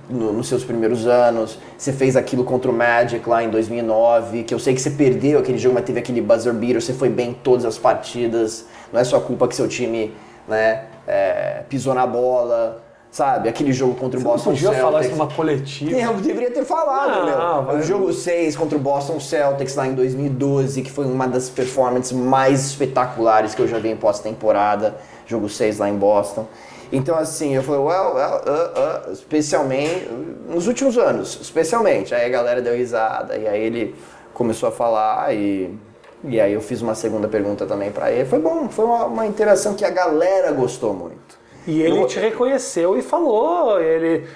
No- 0.08 0.32
nos 0.32 0.48
seus 0.48 0.64
primeiros 0.64 1.06
anos, 1.06 1.58
você 1.76 1.92
fez 1.92 2.16
aquilo 2.16 2.44
contra 2.44 2.70
o 2.70 2.74
Magic 2.74 3.26
lá 3.28 3.42
em 3.42 3.48
2009, 3.50 4.42
que 4.44 4.52
eu 4.52 4.58
sei 4.58 4.74
que 4.74 4.80
você 4.80 4.90
perdeu 4.90 5.38
aquele 5.38 5.56
jogo, 5.58 5.74
mas 5.74 5.84
teve 5.84 5.98
aquele 5.98 6.20
buzzer 6.20 6.52
beater, 6.52 6.80
você 6.82 6.92
foi 6.92 7.08
bem 7.08 7.30
em 7.30 7.34
todas 7.34 7.64
as 7.64 7.78
partidas, 7.78 8.66
não 8.92 9.00
é 9.00 9.04
sua 9.04 9.20
culpa 9.20 9.48
que 9.48 9.54
seu 9.54 9.66
time 9.68 10.12
né, 10.46 10.84
é, 11.06 11.62
pisou 11.68 11.94
na 11.94 12.06
bola, 12.06 12.82
sabe? 13.10 13.48
Aquele 13.48 13.72
jogo 13.72 13.94
contra 13.94 14.18
o 14.18 14.22
Você 14.22 14.26
não 14.26 14.32
Boston 14.34 14.50
podia 14.50 14.62
Celtics. 14.68 14.82
falar 14.84 15.00
isso 15.00 15.10
numa 15.12 15.26
coletiva. 15.28 15.90
Eu 15.98 16.14
deveria 16.14 16.50
ter 16.50 16.64
falado, 16.64 17.26
Não, 17.26 17.62
meu. 17.64 17.76
O 17.76 17.82
jogo 17.82 18.12
6 18.12 18.56
contra 18.56 18.76
o 18.76 18.80
Boston 18.80 19.18
Celtics 19.20 19.74
lá 19.74 19.86
em 19.86 19.94
2012, 19.94 20.82
que 20.82 20.90
foi 20.90 21.06
uma 21.06 21.26
das 21.26 21.48
performances 21.48 22.12
mais 22.12 22.66
espetaculares 22.66 23.54
que 23.54 23.62
eu 23.62 23.68
já 23.68 23.78
vi 23.78 23.88
em 23.88 23.96
pós-temporada. 23.96 24.96
Jogo 25.26 25.48
6 25.48 25.78
lá 25.78 25.88
em 25.88 25.96
Boston. 25.96 26.46
Então, 26.92 27.16
assim, 27.18 27.54
eu 27.54 27.62
falei, 27.62 27.80
well, 27.80 28.14
well, 28.14 28.40
uh, 28.46 29.08
uh, 29.08 29.12
especialmente, 29.12 30.08
nos 30.48 30.66
últimos 30.66 30.96
anos, 30.96 31.38
especialmente. 31.40 32.14
Aí 32.14 32.24
a 32.24 32.28
galera 32.28 32.62
deu 32.62 32.74
risada, 32.74 33.36
e 33.36 33.46
aí 33.46 33.60
ele 33.62 33.94
começou 34.32 34.68
a 34.68 34.72
falar, 34.72 35.34
e, 35.34 35.76
e 36.24 36.40
aí 36.40 36.52
eu 36.52 36.60
fiz 36.60 36.80
uma 36.80 36.94
segunda 36.94 37.28
pergunta 37.28 37.66
também 37.66 37.90
pra 37.90 38.10
ele. 38.10 38.24
Foi 38.28 38.38
bom, 38.38 38.68
foi 38.68 38.84
uma, 38.86 39.04
uma 39.04 39.26
interação 39.26 39.74
que 39.74 39.84
a 39.84 39.90
galera 39.90 40.50
gostou 40.52 40.94
muito. 40.94 41.38
E 41.66 41.82
ele 41.82 41.98
Eu- 42.00 42.06
te 42.06 42.18
reconheceu 42.18 42.96
e 42.96 43.02
falou. 43.02 43.78
Ele. 43.80 44.26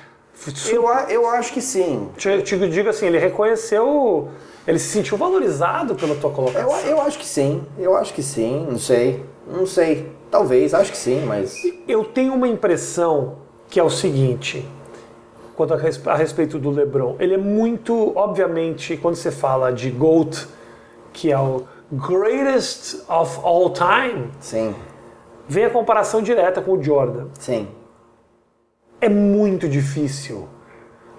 Eu, 0.70 0.84
eu 1.08 1.30
acho 1.30 1.52
que 1.52 1.62
sim. 1.62 2.08
Te, 2.16 2.42
te 2.42 2.56
digo 2.68 2.88
assim, 2.90 3.06
ele 3.06 3.18
reconheceu. 3.18 4.28
Ele 4.66 4.78
se 4.78 4.88
sentiu 4.88 5.16
valorizado 5.16 5.94
pela 5.94 6.14
tua 6.14 6.30
Eu, 6.30 6.34
colocação. 6.34 6.80
eu 6.86 7.00
acho 7.00 7.18
que 7.18 7.26
sim, 7.26 7.64
eu 7.78 7.96
acho 7.96 8.12
que 8.14 8.22
sim, 8.22 8.66
não 8.70 8.78
sei, 8.78 9.24
não 9.46 9.66
sei, 9.66 10.12
talvez, 10.32 10.74
acho 10.74 10.90
que 10.90 10.98
sim, 10.98 11.24
mas 11.26 11.62
Eu 11.86 12.02
tenho 12.04 12.34
uma 12.34 12.48
impressão 12.48 13.36
que 13.70 13.78
é 13.78 13.82
o 13.82 13.90
seguinte, 13.90 14.66
quanto 15.54 15.74
a, 15.74 15.76
res- 15.76 16.04
a 16.06 16.14
respeito 16.16 16.58
do 16.58 16.70
LeBron. 16.70 17.16
Ele 17.20 17.34
é 17.34 17.38
muito, 17.38 18.12
obviamente, 18.16 18.96
quando 18.96 19.14
você 19.14 19.30
fala 19.30 19.72
de 19.72 19.90
GOAT, 19.90 20.48
que 21.12 21.30
é 21.30 21.38
o 21.38 21.62
greatest 21.92 22.96
of 23.08 23.38
all 23.44 23.70
time, 23.72 24.30
sim, 24.40 24.74
vem 25.48 25.66
a 25.66 25.70
comparação 25.70 26.22
direta 26.22 26.60
com 26.62 26.72
o 26.72 26.82
Jordan. 26.82 27.26
sim, 27.38 27.68
É 29.00 29.08
muito 29.08 29.68
difícil 29.68 30.48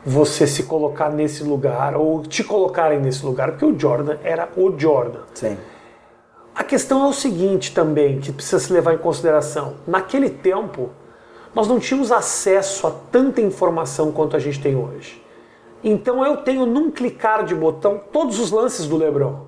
você 0.06 0.46
se 0.48 0.64
colocar 0.64 1.10
nesse 1.10 1.44
lugar 1.44 1.96
ou 1.96 2.24
te 2.24 2.44
colocarem 2.44 3.00
nesse 3.00 3.26
lugar, 3.26 3.52
porque 3.52 3.66
o 3.66 3.80
Jordan 3.80 4.18
era 4.24 4.50
o 4.58 4.78
Jordan. 4.78 5.22
sim, 5.34 5.58
A 6.56 6.64
questão 6.64 7.04
é 7.06 7.08
o 7.08 7.14
seguinte 7.14 7.74
também, 7.74 8.20
que 8.20 8.32
precisa 8.32 8.60
se 8.60 8.72
levar 8.72 8.94
em 8.94 8.98
consideração. 8.98 9.76
Naquele 9.88 10.30
tempo, 10.30 10.92
nós 11.56 11.68
não 11.68 11.80
tínhamos 11.80 12.12
acesso 12.12 12.86
a 12.86 12.92
tanta 12.92 13.42
informação 13.42 14.12
quanto 14.12 14.36
a 14.36 14.40
gente 14.40 14.62
tem 14.62 14.76
hoje. 14.76 15.22
Então 15.84 16.26
eu 16.26 16.38
tenho 16.38 16.66
num 16.66 16.92
clicar 16.92 17.44
de 17.44 17.54
botão 17.56 18.00
todos 18.12 18.40
os 18.40 18.52
lances 18.52 18.88
do 18.88 18.96
LeBron. 18.96 19.48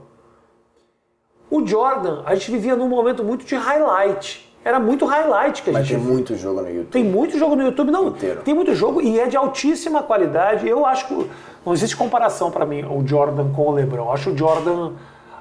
O 1.49 1.65
Jordan, 1.65 2.23
a 2.25 2.33
gente 2.35 2.51
vivia 2.51 2.75
num 2.75 2.89
momento 2.89 3.23
muito 3.23 3.45
de 3.45 3.55
highlight. 3.55 4.43
Era 4.63 4.79
muito 4.79 5.05
highlight 5.05 5.61
que 5.61 5.69
a 5.69 5.73
mas 5.73 5.85
gente 5.85 5.95
tem 5.97 6.03
via. 6.03 6.13
muito 6.13 6.35
jogo 6.35 6.61
no 6.61 6.67
YouTube. 6.67 6.87
Tem 6.91 7.03
muito 7.03 7.37
jogo 7.37 7.55
no 7.55 7.63
YouTube, 7.63 7.91
não. 7.91 8.07
Inteiro. 8.07 8.41
Tem 8.41 8.53
muito 8.53 8.73
jogo 8.73 8.99
e 8.99 9.19
é 9.19 9.27
de 9.27 9.37
altíssima 9.37 10.01
qualidade. 10.01 10.67
Eu 10.67 10.85
acho 10.87 11.07
que 11.07 11.29
não 11.63 11.71
existe 11.71 11.95
comparação 11.95 12.49
para 12.49 12.65
mim 12.65 12.83
o 12.83 13.07
Jordan 13.07 13.51
com 13.51 13.67
o 13.67 13.71
LeBron. 13.71 14.05
Eu 14.05 14.11
acho 14.11 14.31
o 14.31 14.37
Jordan 14.37 14.93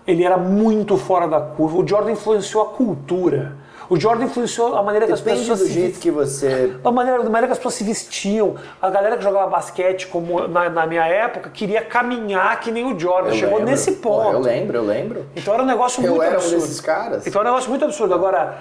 ele 0.07 0.25
era 0.25 0.37
muito 0.37 0.97
fora 0.97 1.27
da 1.27 1.41
curva. 1.41 1.79
O 1.79 1.87
Jordan 1.87 2.13
influenciou 2.13 2.63
a 2.63 2.67
cultura. 2.67 3.57
O 3.89 4.01
Jordan 4.01 4.25
influenciou 4.25 4.75
a 4.77 4.83
maneira 4.83 5.07
que 5.07 5.13
as 5.13 5.21
Depende 5.21 5.41
pessoas 5.41 5.59
do 5.61 5.67
se 5.67 5.73
jeito 5.73 5.99
que 6.01 6.11
você... 6.11 6.75
a 6.83 6.91
maneira, 6.91 7.19
da 7.19 7.25
maneira 7.25 7.47
que 7.49 7.53
as 7.53 7.59
pessoas 7.59 7.75
se 7.75 7.85
vestiam. 7.85 8.55
A 8.81 8.89
galera 8.89 9.17
que 9.17 9.23
jogava 9.23 9.47
basquete, 9.51 10.07
como 10.07 10.49
na, 10.49 10.71
na 10.71 10.87
minha 10.87 11.07
época, 11.07 11.51
queria 11.51 11.83
caminhar 11.83 12.59
que 12.61 12.71
nem 12.73 12.85
o 12.91 12.99
Jordan. 12.99 13.29
Eu 13.31 13.35
Chegou 13.35 13.59
lembro. 13.59 13.71
nesse 13.71 13.93
ponto. 13.93 14.33
eu 14.33 14.41
lembro, 14.41 14.79
eu 14.79 14.85
lembro. 14.85 15.27
Então 15.37 15.53
era 15.53 15.63
um 15.63 15.67
negócio 15.67 16.03
Eu 16.03 16.11
muito 16.13 16.23
era 16.23 16.33
um 16.33 16.37
absurdo. 16.37 16.61
desses 16.63 16.81
caras. 16.81 17.27
Então 17.27 17.43
é 17.43 17.45
um 17.45 17.49
negócio 17.49 17.69
muito 17.69 17.85
absurdo. 17.85 18.15
Agora, 18.15 18.57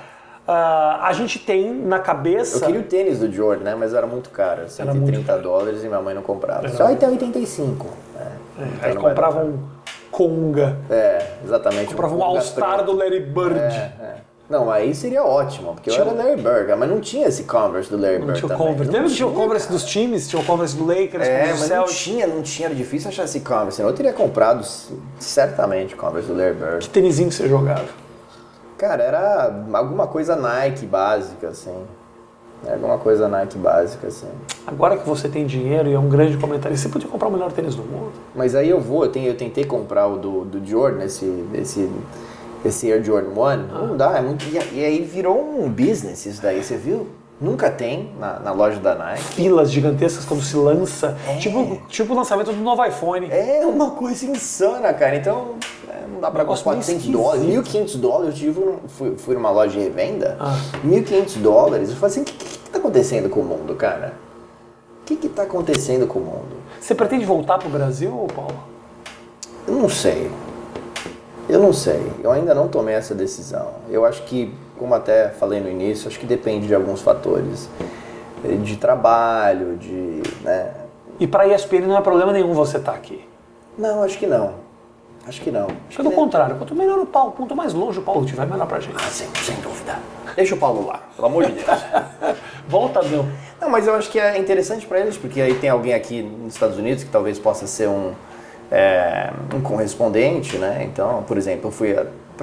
ah, 0.45 0.99
a 1.07 1.13
gente 1.13 1.39
tem 1.39 1.73
na 1.73 1.99
cabeça. 1.99 2.57
Eu 2.57 2.65
queria 2.67 2.81
o 2.81 2.83
tênis 2.83 3.19
do 3.19 3.31
Jordan, 3.31 3.63
né? 3.63 3.75
Mas 3.79 3.93
era 3.93 4.05
muito 4.05 4.29
caro. 4.29 4.67
130 4.67 5.01
muito 5.31 5.41
dólares 5.41 5.83
e 5.85 5.87
minha 5.87 6.01
mãe 6.01 6.13
não 6.13 6.21
comprava. 6.21 6.67
Só 6.67 6.91
até 6.91 7.07
85. 7.07 7.87
É, 8.15 8.23
É, 8.23 8.27
então 8.27 8.89
aí 8.89 8.93
não 8.93 9.01
vai 9.01 9.11
comprava 9.11 9.39
dar. 9.39 9.45
um 9.45 9.72
Conga, 10.13 10.77
É, 10.89 11.25
exatamente. 11.43 11.87
comprava 11.87 12.13
um 12.15 12.19
Conga 12.19 12.29
All-Star 12.37 12.85
do 12.85 12.95
Larry 12.95 13.19
Bird. 13.21 13.59
É, 13.59 13.91
é. 14.01 14.15
Não, 14.49 14.69
aí 14.69 14.93
seria 14.93 15.23
ótimo, 15.23 15.73
porque 15.73 15.89
Tinha 15.89 16.03
eu 16.03 16.11
era 16.11 16.21
Larry 16.21 16.41
Bird, 16.41 16.75
mas 16.77 16.89
não 16.89 16.99
tinha 16.99 17.27
esse 17.27 17.45
Converse 17.45 17.89
do 17.89 17.97
Larry 17.97 18.19
Não 18.19 18.25
Bird 18.27 18.39
tinha 18.39 18.45
o 18.45 18.49
também. 18.57 18.67
Converse. 18.73 18.91
Lembra 18.91 19.09
que 19.09 19.15
tinha 19.15 19.27
o 19.27 19.33
Converse 19.33 19.67
cara. 19.67 19.79
dos 19.79 19.85
times? 19.89 20.27
Tinha 20.29 20.41
o 20.41 20.45
Converse 20.45 20.75
do 20.77 20.85
Lakers, 20.85 21.27
É, 21.27 21.47
mas 21.57 21.69
não 21.69 21.85
tinha, 21.85 22.27
não 22.27 22.41
tinha, 22.43 22.67
era 22.67 22.75
difícil 22.75 23.09
achar 23.09 23.23
esse 23.23 23.39
Converse. 23.39 23.81
Eu 23.81 23.91
teria 23.93 24.13
comprado 24.13 24.63
certamente 25.19 25.95
Converse 25.95 26.27
do 26.27 26.37
Larry 26.37 26.53
Bird. 26.53 26.79
Que 26.79 26.89
tênisinho 26.89 27.29
que 27.29 27.35
você 27.35 27.47
jogava? 27.47 27.85
Cara, 28.77 29.01
era 29.01 29.53
alguma 29.73 30.07
coisa 30.07 30.35
Nike 30.35 30.85
básica, 30.85 31.47
assim. 31.49 31.75
Era 32.65 32.75
Alguma 32.75 32.97
coisa 32.97 33.27
Nike 33.27 33.57
básica, 33.57 34.07
assim. 34.07 34.27
Agora 34.65 34.97
que 34.97 35.07
você 35.07 35.27
tem 35.27 35.45
dinheiro 35.45 35.89
e 35.89 35.93
é 35.93 35.99
um 35.99 36.07
grande 36.07 36.37
comentarista, 36.37 36.87
você 36.87 36.93
podia 36.93 37.09
comprar 37.09 37.27
o 37.27 37.31
melhor 37.31 37.51
tênis 37.51 37.75
do 37.75 37.83
mundo. 37.83 38.13
Mas 38.33 38.55
aí 38.55 38.69
eu 38.69 38.79
vou, 38.79 39.03
eu, 39.03 39.11
tenho, 39.11 39.27
eu 39.27 39.35
tentei 39.35 39.65
comprar 39.65 40.07
o 40.07 40.17
do, 40.17 40.45
do 40.45 40.65
Jordan, 40.65 41.03
esse, 41.03 41.45
esse, 41.53 41.89
esse 42.63 42.91
Air 42.91 43.03
Jordan 43.03 43.29
1. 43.29 43.43
Ah. 43.43 43.57
Não 43.87 43.97
dá, 43.97 44.17
é 44.17 44.21
muito. 44.21 44.45
E, 44.45 44.79
e 44.79 44.85
aí 44.85 45.01
virou 45.01 45.39
um 45.39 45.69
business 45.69 46.25
isso 46.25 46.41
daí, 46.41 46.63
você 46.63 46.77
viu? 46.77 47.07
Nunca 47.41 47.69
tem 47.69 48.11
na, 48.19 48.39
na 48.39 48.51
loja 48.51 48.79
da 48.79 48.95
Nike. 48.95 49.21
Filas 49.23 49.69
gigantescas 49.71 50.23
quando 50.23 50.41
se 50.43 50.55
lança. 50.55 51.17
É. 51.27 51.37
Tipo, 51.37 51.81
tipo 51.87 52.13
o 52.13 52.15
lançamento 52.15 52.53
do 52.53 52.61
novo 52.61 52.85
iphone. 52.85 53.27
É 53.29 53.65
uma 53.65 53.91
coisa 53.91 54.25
insana, 54.25 54.93
cara. 54.93 55.15
Então, 55.15 55.55
é, 55.89 56.07
não 56.11 56.21
dá 56.21 56.31
pra 56.31 56.43
meio 56.45 56.57
400 56.57 57.05
dólares. 57.07 57.41
esquisito. 57.43 57.77
1.500 57.97 57.97
dólares, 57.99 58.27
eu 58.29 58.33
tive 58.53 58.73
fui, 58.87 59.17
fui 59.17 59.35
numa 59.35 59.51
loja 59.51 59.71
de 59.77 59.79
revenda, 59.83 60.37
Ah. 60.39 60.55
1.500 60.85 61.37
dólares. 61.41 61.89
Eu 61.89 61.95
falei 61.97 62.11
assim, 62.13 62.21
o 62.21 62.25
que, 62.25 62.33
que, 62.33 62.57
que 62.59 62.69
tá 62.69 62.77
acontecendo 62.79 63.29
com 63.29 63.41
o 63.41 63.43
mundo, 63.43 63.75
cara? 63.75 64.13
O 65.01 65.05
que 65.05 65.17
que 65.17 65.27
tá 65.27 65.43
acontecendo 65.43 66.07
com 66.07 66.19
o 66.19 66.23
mundo? 66.23 66.55
Você 66.79 66.95
pretende 66.95 67.25
voltar 67.25 67.57
pro 67.57 67.67
Brasil, 67.67 68.25
Paulo? 68.33 68.55
Eu 69.67 69.73
não 69.75 69.89
sei. 69.89 70.31
Eu 71.49 71.59
não 71.59 71.73
sei. 71.73 72.01
Eu 72.23 72.31
ainda 72.31 72.53
não 72.55 72.69
tomei 72.69 72.95
essa 72.95 73.13
decisão. 73.13 73.67
Eu 73.89 74.05
acho 74.05 74.23
que, 74.23 74.53
como 74.77 74.93
até 74.93 75.29
falei 75.29 75.59
no 75.59 75.69
início, 75.69 76.07
acho 76.07 76.19
que 76.19 76.25
depende 76.25 76.67
de 76.67 76.75
alguns 76.75 77.01
fatores. 77.01 77.69
Eh, 78.43 78.55
De 78.55 78.77
trabalho, 78.77 79.77
de... 79.77 80.21
Né? 80.41 80.71
E 81.19 81.27
pra 81.27 81.47
ESPN 81.47 81.87
não 81.87 81.97
é 81.97 82.01
problema 82.01 82.33
nenhum 82.33 82.53
você 82.53 82.77
estar 82.77 82.93
aqui. 82.93 83.23
Não, 83.77 84.03
acho 84.03 84.17
que 84.17 84.27
não. 84.27 84.55
Acho 85.27 85.41
que 85.41 85.51
não. 85.51 85.67
Acho 85.87 85.97
Pelo 85.97 86.09
que 86.09 86.15
contrário, 86.15 86.55
quanto 86.57 86.75
melhor 86.75 86.99
o 86.99 87.05
Paulo, 87.05 87.31
quanto 87.31 87.55
mais 87.55 87.73
longe 87.73 87.99
o 87.99 88.01
Paulo 88.01 88.25
estiver, 88.25 88.45
melhor 88.45 88.67
pra 88.67 88.79
gente. 88.79 88.95
Ah, 88.97 89.09
sem, 89.09 89.27
sem 89.35 89.55
dúvida. 89.61 89.97
Deixa 90.35 90.53
o 90.55 90.57
Paulo 90.57 90.85
lá, 90.85 91.01
pelo 91.15 91.27
amor 91.27 91.45
de 91.45 91.53
Deus. 91.53 91.65
Volta, 92.67 93.01
não. 93.03 93.25
Não, 93.61 93.69
mas 93.69 93.87
eu 93.87 93.95
acho 93.95 94.09
que 94.09 94.19
é 94.19 94.37
interessante 94.37 94.85
para 94.85 94.99
eles, 94.99 95.15
porque 95.17 95.39
aí 95.39 95.53
tem 95.55 95.69
alguém 95.69 95.93
aqui 95.93 96.21
nos 96.21 96.55
Estados 96.55 96.77
Unidos 96.77 97.03
que 97.03 97.09
talvez 97.09 97.39
possa 97.39 97.67
ser 97.67 97.87
um, 97.87 98.11
é, 98.69 99.31
um 99.55 99.61
correspondente, 99.61 100.57
né? 100.57 100.83
Então, 100.83 101.23
por 101.25 101.37
exemplo, 101.37 101.67
eu 101.67 101.71
fui 101.71 101.95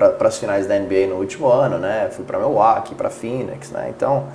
para 0.08 0.28
as 0.28 0.38
finais 0.38 0.66
da 0.66 0.78
NBA 0.78 1.06
no 1.08 1.16
último 1.16 1.48
ano, 1.48 1.78
né? 1.78 2.08
Fui 2.10 2.24
para 2.24 2.38
Milwaukee, 2.38 2.94
para 2.94 3.10
Phoenix, 3.10 3.70
né? 3.70 3.92
Então, 3.94 4.28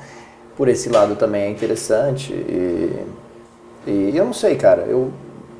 por 0.56 0.68
esse 0.68 0.90
lado 0.90 1.16
também 1.16 1.44
é 1.44 1.50
interessante. 1.50 2.34
E, 2.34 3.06
e 3.88 4.18
eu 4.18 4.26
não 4.26 4.34
sei, 4.34 4.56
cara, 4.56 4.84
eu, 4.84 5.12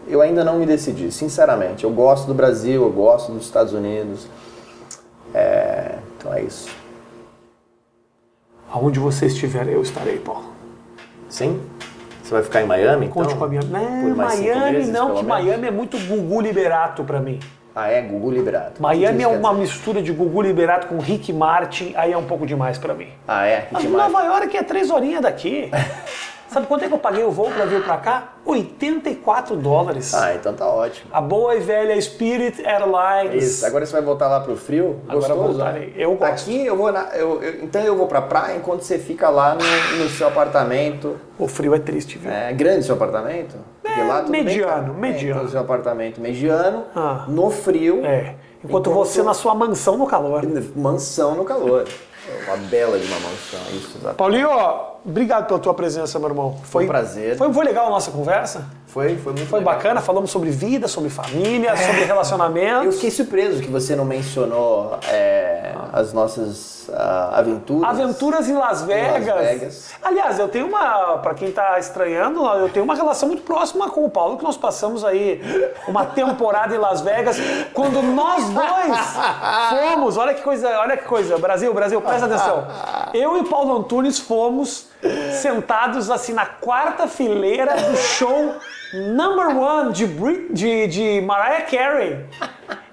eu 0.08 0.22
ainda 0.22 0.44
não 0.44 0.60
me 0.60 0.66
decidi, 0.66 1.12
sinceramente. 1.12 1.84
Eu 1.84 1.90
gosto 1.90 2.28
do 2.28 2.34
Brasil, 2.34 2.84
eu 2.84 2.92
gosto 2.92 3.32
dos 3.32 3.46
Estados 3.46 3.74
Unidos. 3.74 4.28
É, 5.34 5.96
então 6.18 6.34
é 6.34 6.42
isso. 6.44 6.70
Aonde 8.72 9.00
você 9.00 9.26
estiver, 9.26 9.68
eu 9.68 9.82
estarei, 9.82 10.18
Paulo. 10.18 10.46
Sim? 11.30 11.62
Você 12.24 12.34
vai 12.34 12.44
ficar 12.44 12.62
em 12.62 12.66
Miami? 12.66 13.08
Conte 13.08 13.28
então? 13.28 13.38
com 13.38 13.46
a 13.46 13.48
minha. 13.48 13.62
Não, 13.62 14.16
Miami 14.16 14.88
não, 14.88 15.08
que 15.08 15.24
menos? 15.24 15.28
Miami 15.28 15.68
é 15.68 15.72
muito 15.72 15.98
Gugu 15.98 16.42
Liberato 16.42 17.04
pra 17.04 17.20
mim. 17.20 17.40
Ah, 17.76 17.90
é? 17.90 18.02
Gugu 18.02 18.32
Liberato. 18.32 18.82
Miami 18.82 19.24
é 19.24 19.28
uma 19.28 19.54
mistura 19.54 20.02
de 20.02 20.14
Gugu 20.14 20.42
Liberato 20.42 20.88
com 20.88 20.98
Rick 20.98 21.34
Martin, 21.34 21.94
aí 21.98 22.14
é 22.14 22.18
um 22.18 22.24
pouco 22.24 22.46
demais 22.46 22.78
pra 22.78 22.94
mim. 22.94 23.10
Ah, 23.28 23.46
é? 23.46 23.68
Mas 23.70 23.84
Que 23.84 23.90
mais? 23.90 24.10
Nova 24.10 24.26
York 24.26 24.56
é 24.56 24.64
três 24.64 24.90
horinhas 24.90 25.22
daqui. 25.22 25.70
Sabe 26.50 26.68
quanto 26.68 26.86
é 26.86 26.88
que 26.88 26.94
eu 26.94 26.98
paguei 27.00 27.24
o 27.24 27.32
voo 27.32 27.50
pra 27.52 27.66
vir 27.66 27.84
pra 27.84 27.98
cá? 27.98 28.34
84 28.46 29.56
dólares. 29.58 30.14
Ah, 30.14 30.34
então 30.36 30.54
tá 30.54 30.68
ótimo. 30.68 31.10
A 31.12 31.20
boa 31.20 31.56
e 31.56 31.60
velha 31.60 32.00
Spirit 32.02 32.64
Airlines. 32.66 33.44
Isso, 33.44 33.66
agora 33.66 33.86
você 33.86 33.92
vai 33.94 34.02
voltar 34.02 34.28
lá 34.28 34.40
pro 34.40 34.56
frio? 34.56 35.02
Agora 35.08 35.34
eu 35.34 35.36
Gostoso, 35.36 35.58
voltarei. 35.58 35.88
né? 35.88 35.94
Eu 35.98 36.16
gosto. 36.16 36.32
Aqui 36.32 36.66
eu 36.66 36.78
vou 36.78 36.92
na, 36.92 37.10
eu- 37.16 37.42
eu- 37.44 37.64
então 37.64 37.82
eu 37.82 37.96
vou 37.98 38.08
pra 38.08 38.22
praia 38.22 38.56
enquanto 38.58 38.82
você 38.84 38.98
fica 38.98 39.30
lá 39.30 39.56
no, 39.56 39.98
no 40.04 40.10
seu 40.10 40.28
apartamento. 40.28 41.18
O 41.38 41.48
frio 41.48 41.74
é 41.76 41.80
triste, 41.80 42.18
viu? 42.18 42.32
É 42.32 42.54
grande 42.54 42.80
o 42.80 42.84
seu 42.84 42.96
apartamento? 42.96 43.56
É, 43.84 43.96
bem, 44.30 44.44
mediano, 44.44 44.68
cara. 44.70 44.94
mediano. 44.94 45.40
É, 45.40 45.44
então, 45.44 45.52
seu 45.52 45.60
apartamento 45.62 46.22
mediano, 46.22 46.84
Ah. 46.96 47.26
no 47.28 47.50
frio. 47.50 48.06
É. 48.06 48.36
Enquanto, 48.64 48.90
você 48.92 49.22
na 49.22 49.34
sua 49.34 49.54
mansão 49.54 49.98
no 49.98 50.08
calor. 50.08 50.42
Mansão 50.76 51.36
no 51.36 51.44
calor. 51.46 51.86
Uma 52.48 52.58
bela 52.58 52.98
de 52.98 53.06
uma 53.06 53.20
mansão, 53.20 53.60
isso, 53.72 53.98
exato. 53.98 54.16
Paulinho, 54.16 54.50
obrigado 55.06 55.48
pela 55.48 55.60
tua 55.60 55.74
presença, 55.74 56.18
meu 56.18 56.30
irmão. 56.30 56.60
Foi 56.64 56.86
um 56.86 56.88
prazer. 56.88 57.38
Foi, 57.38 57.52
foi 57.54 57.66
legal 57.66 57.88
a 57.88 57.90
nossa 57.90 58.12
conversa? 58.12 58.66
Foi, 58.96 59.18
foi 59.18 59.34
muito 59.34 59.50
Foi 59.50 59.60
legal. 59.60 59.76
bacana, 59.76 60.00
falamos 60.00 60.32
sobre 60.32 60.50
vida, 60.52 60.88
sobre 60.88 61.10
família, 61.10 61.76
sobre 61.76 62.06
relacionamentos. 62.06 62.86
Eu 62.86 62.92
fiquei 62.94 63.12
surpreso 63.12 63.62
que 63.62 63.68
você 63.68 63.94
não 63.94 64.06
mencionou 64.06 64.98
é, 65.10 65.74
as 65.92 66.14
nossas 66.14 66.90
ah, 66.94 67.40
aventuras. 67.40 67.90
Aventuras 67.90 68.48
em 68.48 68.54
Las 68.54 68.84
Vegas. 68.84 69.28
Las 69.28 69.46
Vegas. 69.48 69.92
Aliás, 70.02 70.40
eu 70.40 70.48
tenho 70.48 70.68
uma, 70.68 71.18
pra 71.18 71.34
quem 71.34 71.52
tá 71.52 71.78
estranhando, 71.78 72.42
eu 72.46 72.70
tenho 72.70 72.86
uma 72.86 72.96
relação 72.96 73.28
muito 73.28 73.44
próxima 73.44 73.90
com 73.90 74.06
o 74.06 74.10
Paulo, 74.10 74.38
que 74.38 74.46
nós 74.46 74.56
passamos 74.56 75.04
aí 75.04 75.42
uma 75.90 76.06
temporada 76.06 76.74
em 76.74 76.78
Las 76.78 77.02
Vegas, 77.02 77.36
quando 77.74 78.02
nós 78.02 78.46
dois 78.50 78.98
fomos, 79.72 80.16
olha 80.16 80.34
que 80.34 80.42
coisa, 80.42 80.70
olha 80.80 80.96
que 80.96 81.04
coisa, 81.04 81.38
Brasil, 81.38 81.74
Brasil, 81.74 82.00
presta 82.00 82.28
atenção. 82.28 82.66
Eu 83.14 83.36
e 83.36 83.42
o 83.42 83.44
Paulo 83.44 83.78
Antunes 83.78 84.18
fomos 84.20 84.88
sentados 85.42 86.10
assim 86.10 86.32
na 86.32 86.46
quarta 86.46 87.08
fileira 87.08 87.76
do 87.76 87.98
show 87.98 88.56
Number 88.96 89.48
One 89.58 89.92
de, 89.94 90.06
Brit, 90.08 90.54
de, 90.54 90.88
de 90.88 91.22
Mariah 91.22 91.66
Carey. 91.66 92.26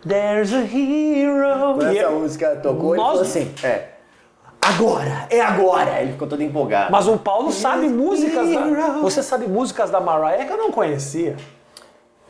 There's 0.07 0.53
a 0.53 0.61
hero. 0.62 1.74
Quando 1.76 1.92
E 1.92 1.98
essa 1.98 2.09
é- 2.09 2.11
música 2.11 2.57
tocou, 2.57 2.94
ele 2.94 3.03
nós- 3.03 3.11
falou 3.12 3.22
assim, 3.22 3.55
é, 3.62 3.88
agora, 4.61 5.26
é 5.30 5.40
agora. 5.40 6.00
Ele 6.00 6.12
ficou 6.12 6.26
todo 6.26 6.42
empolgado. 6.42 6.90
Mas 6.90 7.07
o 7.07 7.16
Paulo 7.18 7.53
sabe 7.53 7.88
músicas 7.88 8.50
da. 8.53 8.88
Você 9.00 9.22
sabe 9.22 9.46
músicas 9.46 9.90
da 9.90 10.00
Mariah 10.00 10.44
que 10.44 10.53
eu 10.53 10.59
não 10.59 10.72
conhecia. 10.72 11.36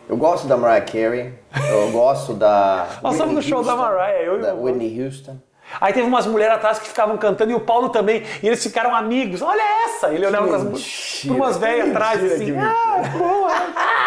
Eu 0.09 0.17
gosto 0.17 0.47
da 0.47 0.57
Mariah 0.57 0.85
Carey, 0.85 1.33
eu 1.71 1.91
gosto 1.93 2.35
da 2.35 2.87
Nós 3.03 3.13
estamos 3.15 3.35
no 3.35 3.41
show 3.43 3.63
da 3.63 3.75
Mariah, 3.77 4.23
eu 4.23 4.39
e 4.39 4.43
da 4.43 4.53
Whitney 4.53 5.03
Houston. 5.03 5.39
Aí 5.81 5.93
teve 5.93 6.07
umas 6.07 6.27
mulheres 6.27 6.55
atrás 6.55 6.79
que 6.79 6.89
ficavam 6.89 7.17
cantando 7.17 7.53
e 7.53 7.55
o 7.55 7.61
Paulo 7.61 7.89
também. 7.89 8.23
E 8.43 8.47
eles 8.47 8.63
ficaram 8.63 8.95
amigos. 8.95 9.43
Olha 9.43 9.63
essa! 9.85 10.09
Ele 10.09 10.27
olhava 10.27 10.47
para 10.49 10.59
mentira, 10.59 11.35
umas 11.35 11.57
velhas 11.57 11.91
atrás 11.91 12.33
assim. 12.33 12.57
Ah, 12.57 13.03
boa! 13.17 13.51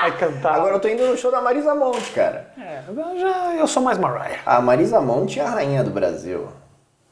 Aí 0.03 0.11
cantava. 0.13 0.57
Agora 0.57 0.75
eu 0.75 0.79
tô 0.79 0.87
indo 0.87 1.05
no 1.07 1.17
show 1.17 1.31
da 1.31 1.41
Marisa 1.41 1.73
Monte, 1.75 2.11
cara. 2.11 2.47
É, 2.57 2.81
eu, 2.87 3.19
já, 3.19 3.53
eu 3.55 3.67
sou 3.67 3.81
mais 3.81 3.97
Mariah. 3.97 4.39
A 4.45 4.61
Marisa 4.61 5.01
Monte 5.01 5.39
é 5.39 5.43
a 5.43 5.49
rainha 5.49 5.83
do 5.83 5.91
Brasil. 5.91 6.47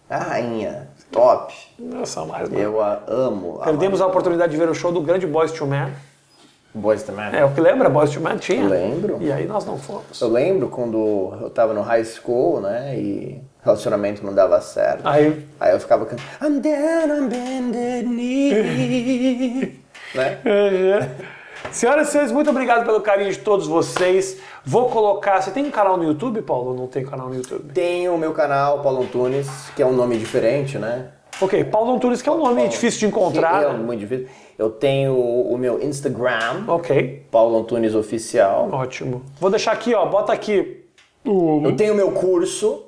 A 0.10 0.18
rainha, 0.18 0.90
top. 1.12 1.54
Eu 1.80 2.06
sou 2.06 2.26
mais 2.26 2.50
Mariah. 2.50 2.70
Eu 2.70 2.82
a 2.82 3.00
amo. 3.08 3.60
A 3.62 3.66
Perdemos 3.66 4.00
a 4.00 4.04
Marisa 4.04 4.06
oportunidade 4.06 4.52
de 4.52 4.58
ver 4.58 4.70
o 4.70 4.76
show 4.76 4.92
do 4.92 5.02
grande 5.02 5.26
Boys 5.26 5.52
to 5.52 5.66
Men. 5.66 5.92
Boys 6.74 7.04
também. 7.04 7.36
É, 7.36 7.46
o 7.46 7.54
que 7.54 7.62
lembra? 7.62 7.88
Boys 7.88 8.10
to 8.12 8.20
Men 8.20 8.38
tinha. 8.38 8.68
Lembro. 8.68 9.18
E 9.22 9.32
aí 9.32 9.46
nós 9.46 9.66
não 9.66 9.78
fomos. 9.78 10.20
Eu 10.20 10.28
lembro 10.28 10.70
quando 10.70 11.38
eu 11.42 11.50
tava 11.50 11.74
no 11.74 11.82
high 11.82 12.04
school, 12.04 12.62
né? 12.62 12.96
E 12.98 13.42
relacionamento 13.64 14.26
não 14.26 14.34
dava 14.34 14.60
certo. 14.62 15.02
Aí 15.08 15.46
Aí 15.60 15.72
eu 15.74 15.80
ficava 15.80 16.06
cantando 16.06 16.28
I'm 16.42 16.60
down 16.60 17.24
on 17.24 17.28
bended 17.30 18.06
knee. 18.08 19.80
né? 20.14 20.40
Senhoras 21.72 22.10
e 22.10 22.12
senhores, 22.12 22.32
muito 22.32 22.50
obrigado 22.50 22.86
pelo 22.86 23.02
carinho 23.02 23.32
de 23.32 23.40
todos 23.40 23.68
vocês. 23.68 24.38
Vou 24.66 24.90
colocar. 24.90 25.42
Você 25.42 25.50
tem 25.52 25.66
um 25.66 25.72
canal 25.72 25.98
no 25.98 26.04
YouTube, 26.04 26.42
Paulo? 26.42 26.72
Ou 26.72 26.76
não 26.76 26.88
tem 26.88 27.04
canal 27.06 27.30
no 27.30 27.36
YouTube? 27.36 27.72
Tenho 27.74 28.14
o 28.14 28.18
meu 28.18 28.34
canal, 28.34 28.82
Paulo 28.82 29.02
Antunes, 29.04 29.48
que 29.76 29.82
é 29.82 29.86
um 29.86 29.94
nome 29.94 30.18
diferente, 30.18 30.78
né? 30.78 31.08
Ok, 31.42 31.64
Paulo 31.64 31.96
Antunes, 31.96 32.22
que 32.22 32.30
é 32.30 32.32
um 32.32 32.38
nome 32.38 32.68
difícil 32.68 33.00
de 33.00 33.06
encontrar. 33.08 33.64
É 33.64 33.68
né? 33.70 33.80
muito 33.80 34.02
difícil. 34.02 34.28
Eu 34.58 34.70
tenho 34.70 35.16
o 35.16 35.58
meu 35.58 35.82
Instagram, 35.82 36.64
Ok, 36.68 37.26
Paulo 37.32 37.58
Antunes 37.58 37.96
Oficial. 37.96 38.70
ótimo. 38.72 39.24
Vou 39.40 39.50
deixar 39.50 39.72
aqui, 39.72 39.96
ó. 39.96 40.06
Bota 40.06 40.32
aqui. 40.32 40.84
o- 41.26 41.62
Eu 41.66 41.76
tenho 41.76 41.94
o 41.94 41.96
meu 41.96 42.12
curso 42.12 42.83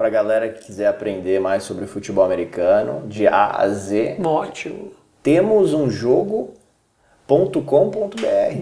pra 0.00 0.08
galera 0.08 0.48
que 0.48 0.64
quiser 0.64 0.86
aprender 0.86 1.38
mais 1.42 1.62
sobre 1.62 1.84
futebol 1.84 2.24
americano, 2.24 3.06
de 3.06 3.26
A 3.26 3.50
a 3.60 3.68
Z. 3.68 4.16
Ótimo. 4.24 4.92
Temos 5.22 5.74
um 5.74 5.90
jogo.com.br. 5.90 6.56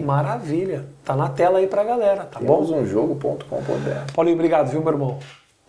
Maravilha. 0.03 0.83
Tá 1.05 1.15
na 1.15 1.29
tela 1.29 1.59
aí 1.59 1.67
pra 1.67 1.85
galera, 1.85 2.25
tá 2.25 2.41
bom? 2.41 2.55
Temos 2.55 2.71
um 2.71 2.85
jogo.com.br. 2.85 4.11
Paulinho, 4.13 4.35
obrigado, 4.35 4.67
viu, 4.67 4.81
meu 4.81 4.91
irmão? 4.91 5.17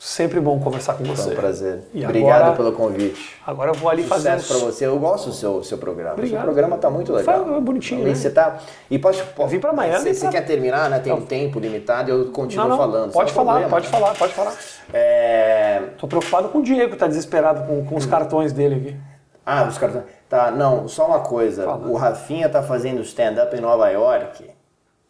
Sempre 0.02 0.40
bom 0.40 0.58
conversar 0.58 0.94
com 0.94 1.04
você. 1.04 1.24
Foi 1.24 1.32
um 1.34 1.36
prazer. 1.36 1.80
E 1.92 2.02
Obrigado 2.02 2.40
agora- 2.40 2.56
pelo 2.56 2.72
convite. 2.72 3.36
Agora 3.46 3.70
eu 3.70 3.74
vou 3.74 3.90
ali 3.90 4.02
fazer 4.02 4.30
Sucesso 4.40 4.54
uns... 4.54 4.58
pra 4.62 4.70
você. 4.72 4.86
Eu 4.86 4.98
gosto 4.98 5.26
do 5.28 5.34
seu, 5.34 5.62
seu 5.62 5.76
programa. 5.76 6.14
Obrigado. 6.14 6.38
Seu 6.38 6.42
programa 6.42 6.78
tá 6.78 6.88
muito 6.88 7.12
legal. 7.12 7.44
Foi 7.44 7.60
bonitinho, 7.60 8.04
né? 8.06 8.14
Você 8.14 8.30
tá... 8.30 8.60
E 8.90 8.98
pode... 8.98 9.22
pode 9.22 9.50
vim 9.50 9.60
pra 9.60 9.74
Miami 9.74 9.98
Você, 9.98 10.14
você 10.14 10.20
pra- 10.22 10.30
quer 10.30 10.46
terminar, 10.46 10.88
né? 10.88 11.00
Tem 11.00 11.12
um 11.12 11.20
tempo 11.20 11.60
limitado 11.60 12.10
eu 12.10 12.30
continuo 12.32 12.64
Não, 12.64 12.70
não, 12.70 12.78
falando. 12.78 13.12
pode 13.12 13.30
falar, 13.30 13.50
problema. 13.60 13.70
pode 13.70 13.88
falar, 13.88 14.14
pode 14.14 14.32
falar. 14.32 14.54
É... 14.90 15.82
Tô 15.98 16.08
preocupado 16.08 16.48
com 16.48 16.60
o 16.60 16.62
Diego, 16.62 16.96
tá 16.96 17.06
desesperado 17.06 17.64
com, 17.66 17.84
com 17.84 17.94
os 17.96 18.06
cartões 18.06 18.54
dele 18.54 18.76
aqui. 18.76 18.96
Ah, 19.44 19.64
os 19.68 19.76
caras... 19.76 20.02
Tá, 20.30 20.50
não, 20.50 20.88
só 20.88 21.08
uma 21.08 21.20
coisa. 21.20 21.64
Fala. 21.64 21.86
O 21.88 21.96
Rafinha 21.96 22.48
tá 22.48 22.62
fazendo 22.62 23.02
stand-up 23.02 23.54
em 23.54 23.60
Nova 23.60 23.86
York, 23.90 24.48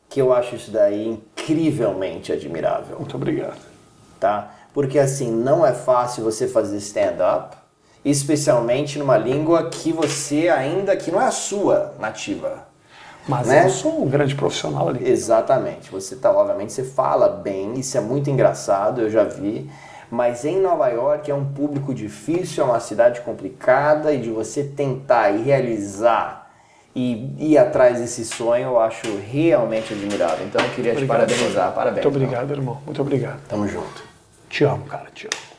que 0.09 0.20
eu 0.20 0.32
acho 0.32 0.57
isso 0.57 0.72
daí 0.72 1.07
incrivelmente 1.07 2.32
admirável. 2.32 2.97
Muito 2.99 3.16
obrigado. 3.16 3.57
tá? 4.18 4.55
Porque 4.73 4.99
assim, 4.99 5.31
não 5.31 5.66
é 5.66 5.73
fácil 5.73 6.23
você 6.25 6.47
fazer 6.47 6.77
stand-up, 6.79 7.57
especialmente 8.05 8.99
numa 8.99 9.16
língua 9.16 9.68
que 9.68 9.93
você 9.93 10.49
ainda 10.49 10.97
que 10.97 11.11
não 11.11 11.21
é 11.21 11.27
a 11.27 11.31
sua 11.31 11.95
nativa. 11.99 12.68
Mas 13.29 13.47
Né? 13.47 13.64
eu 13.66 13.71
sou 13.71 14.03
um 14.03 14.09
grande 14.09 14.35
profissional 14.35 14.89
ali. 14.89 15.09
Exatamente. 15.09 15.91
Você 15.91 16.16
tá, 16.16 16.33
obviamente, 16.33 16.73
você 16.73 16.85
fala 16.85 17.29
bem, 17.29 17.75
isso 17.79 17.97
é 17.97 18.01
muito 18.01 18.31
engraçado, 18.31 19.03
eu 19.03 19.11
já 19.11 19.25
vi. 19.25 19.71
Mas 20.11 20.45
em 20.45 20.59
Nova 20.61 20.89
York 20.89 21.31
é 21.31 21.35
um 21.35 21.45
público 21.45 21.95
difícil, 21.95 22.64
é 22.64 22.66
uma 22.66 22.81
cidade 22.81 23.21
complicada 23.21 24.12
e 24.12 24.18
de 24.21 24.31
você 24.31 24.64
tentar 24.64 25.31
e 25.31 25.43
realizar 25.43 26.51
e 26.97 27.33
ir 27.39 27.57
atrás 27.59 28.01
desse 28.01 28.25
sonho, 28.25 28.71
eu 28.71 28.81
acho 28.81 29.07
realmente 29.31 29.93
admirável. 29.93 30.45
Então 30.47 30.61
eu 30.64 30.71
queria 30.73 30.93
te 30.93 31.05
Obrigado. 31.05 31.18
parabenizar. 31.29 31.73
Parabéns. 31.73 32.05
Muito 32.05 32.16
obrigado, 32.16 32.51
irmão. 32.51 32.79
Muito 32.85 33.01
obrigado. 33.01 33.39
Tamo 33.49 33.68
junto. 33.68 34.09
Te 34.51 34.64
amo, 34.64 34.84
cara, 34.84 35.07
te 35.14 35.26
amo. 35.26 35.51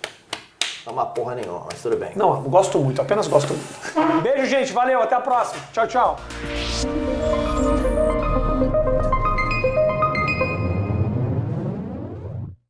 Não 0.85 0.91
é 0.91 0.95
uma 0.95 1.05
porra 1.05 1.35
nenhuma, 1.35 1.65
mas 1.71 1.81
tudo 1.81 1.95
bem. 1.95 2.11
Não, 2.15 2.43
gosto 2.43 2.77
muito, 2.77 3.01
apenas 3.01 3.27
gosto 3.27 3.53
muito. 3.53 4.21
Beijo, 4.21 4.45
gente. 4.45 4.73
Valeu, 4.73 5.01
até 5.01 5.15
a 5.15 5.21
próxima. 5.21 5.63
Tchau, 5.71 5.87
tchau. 5.87 6.17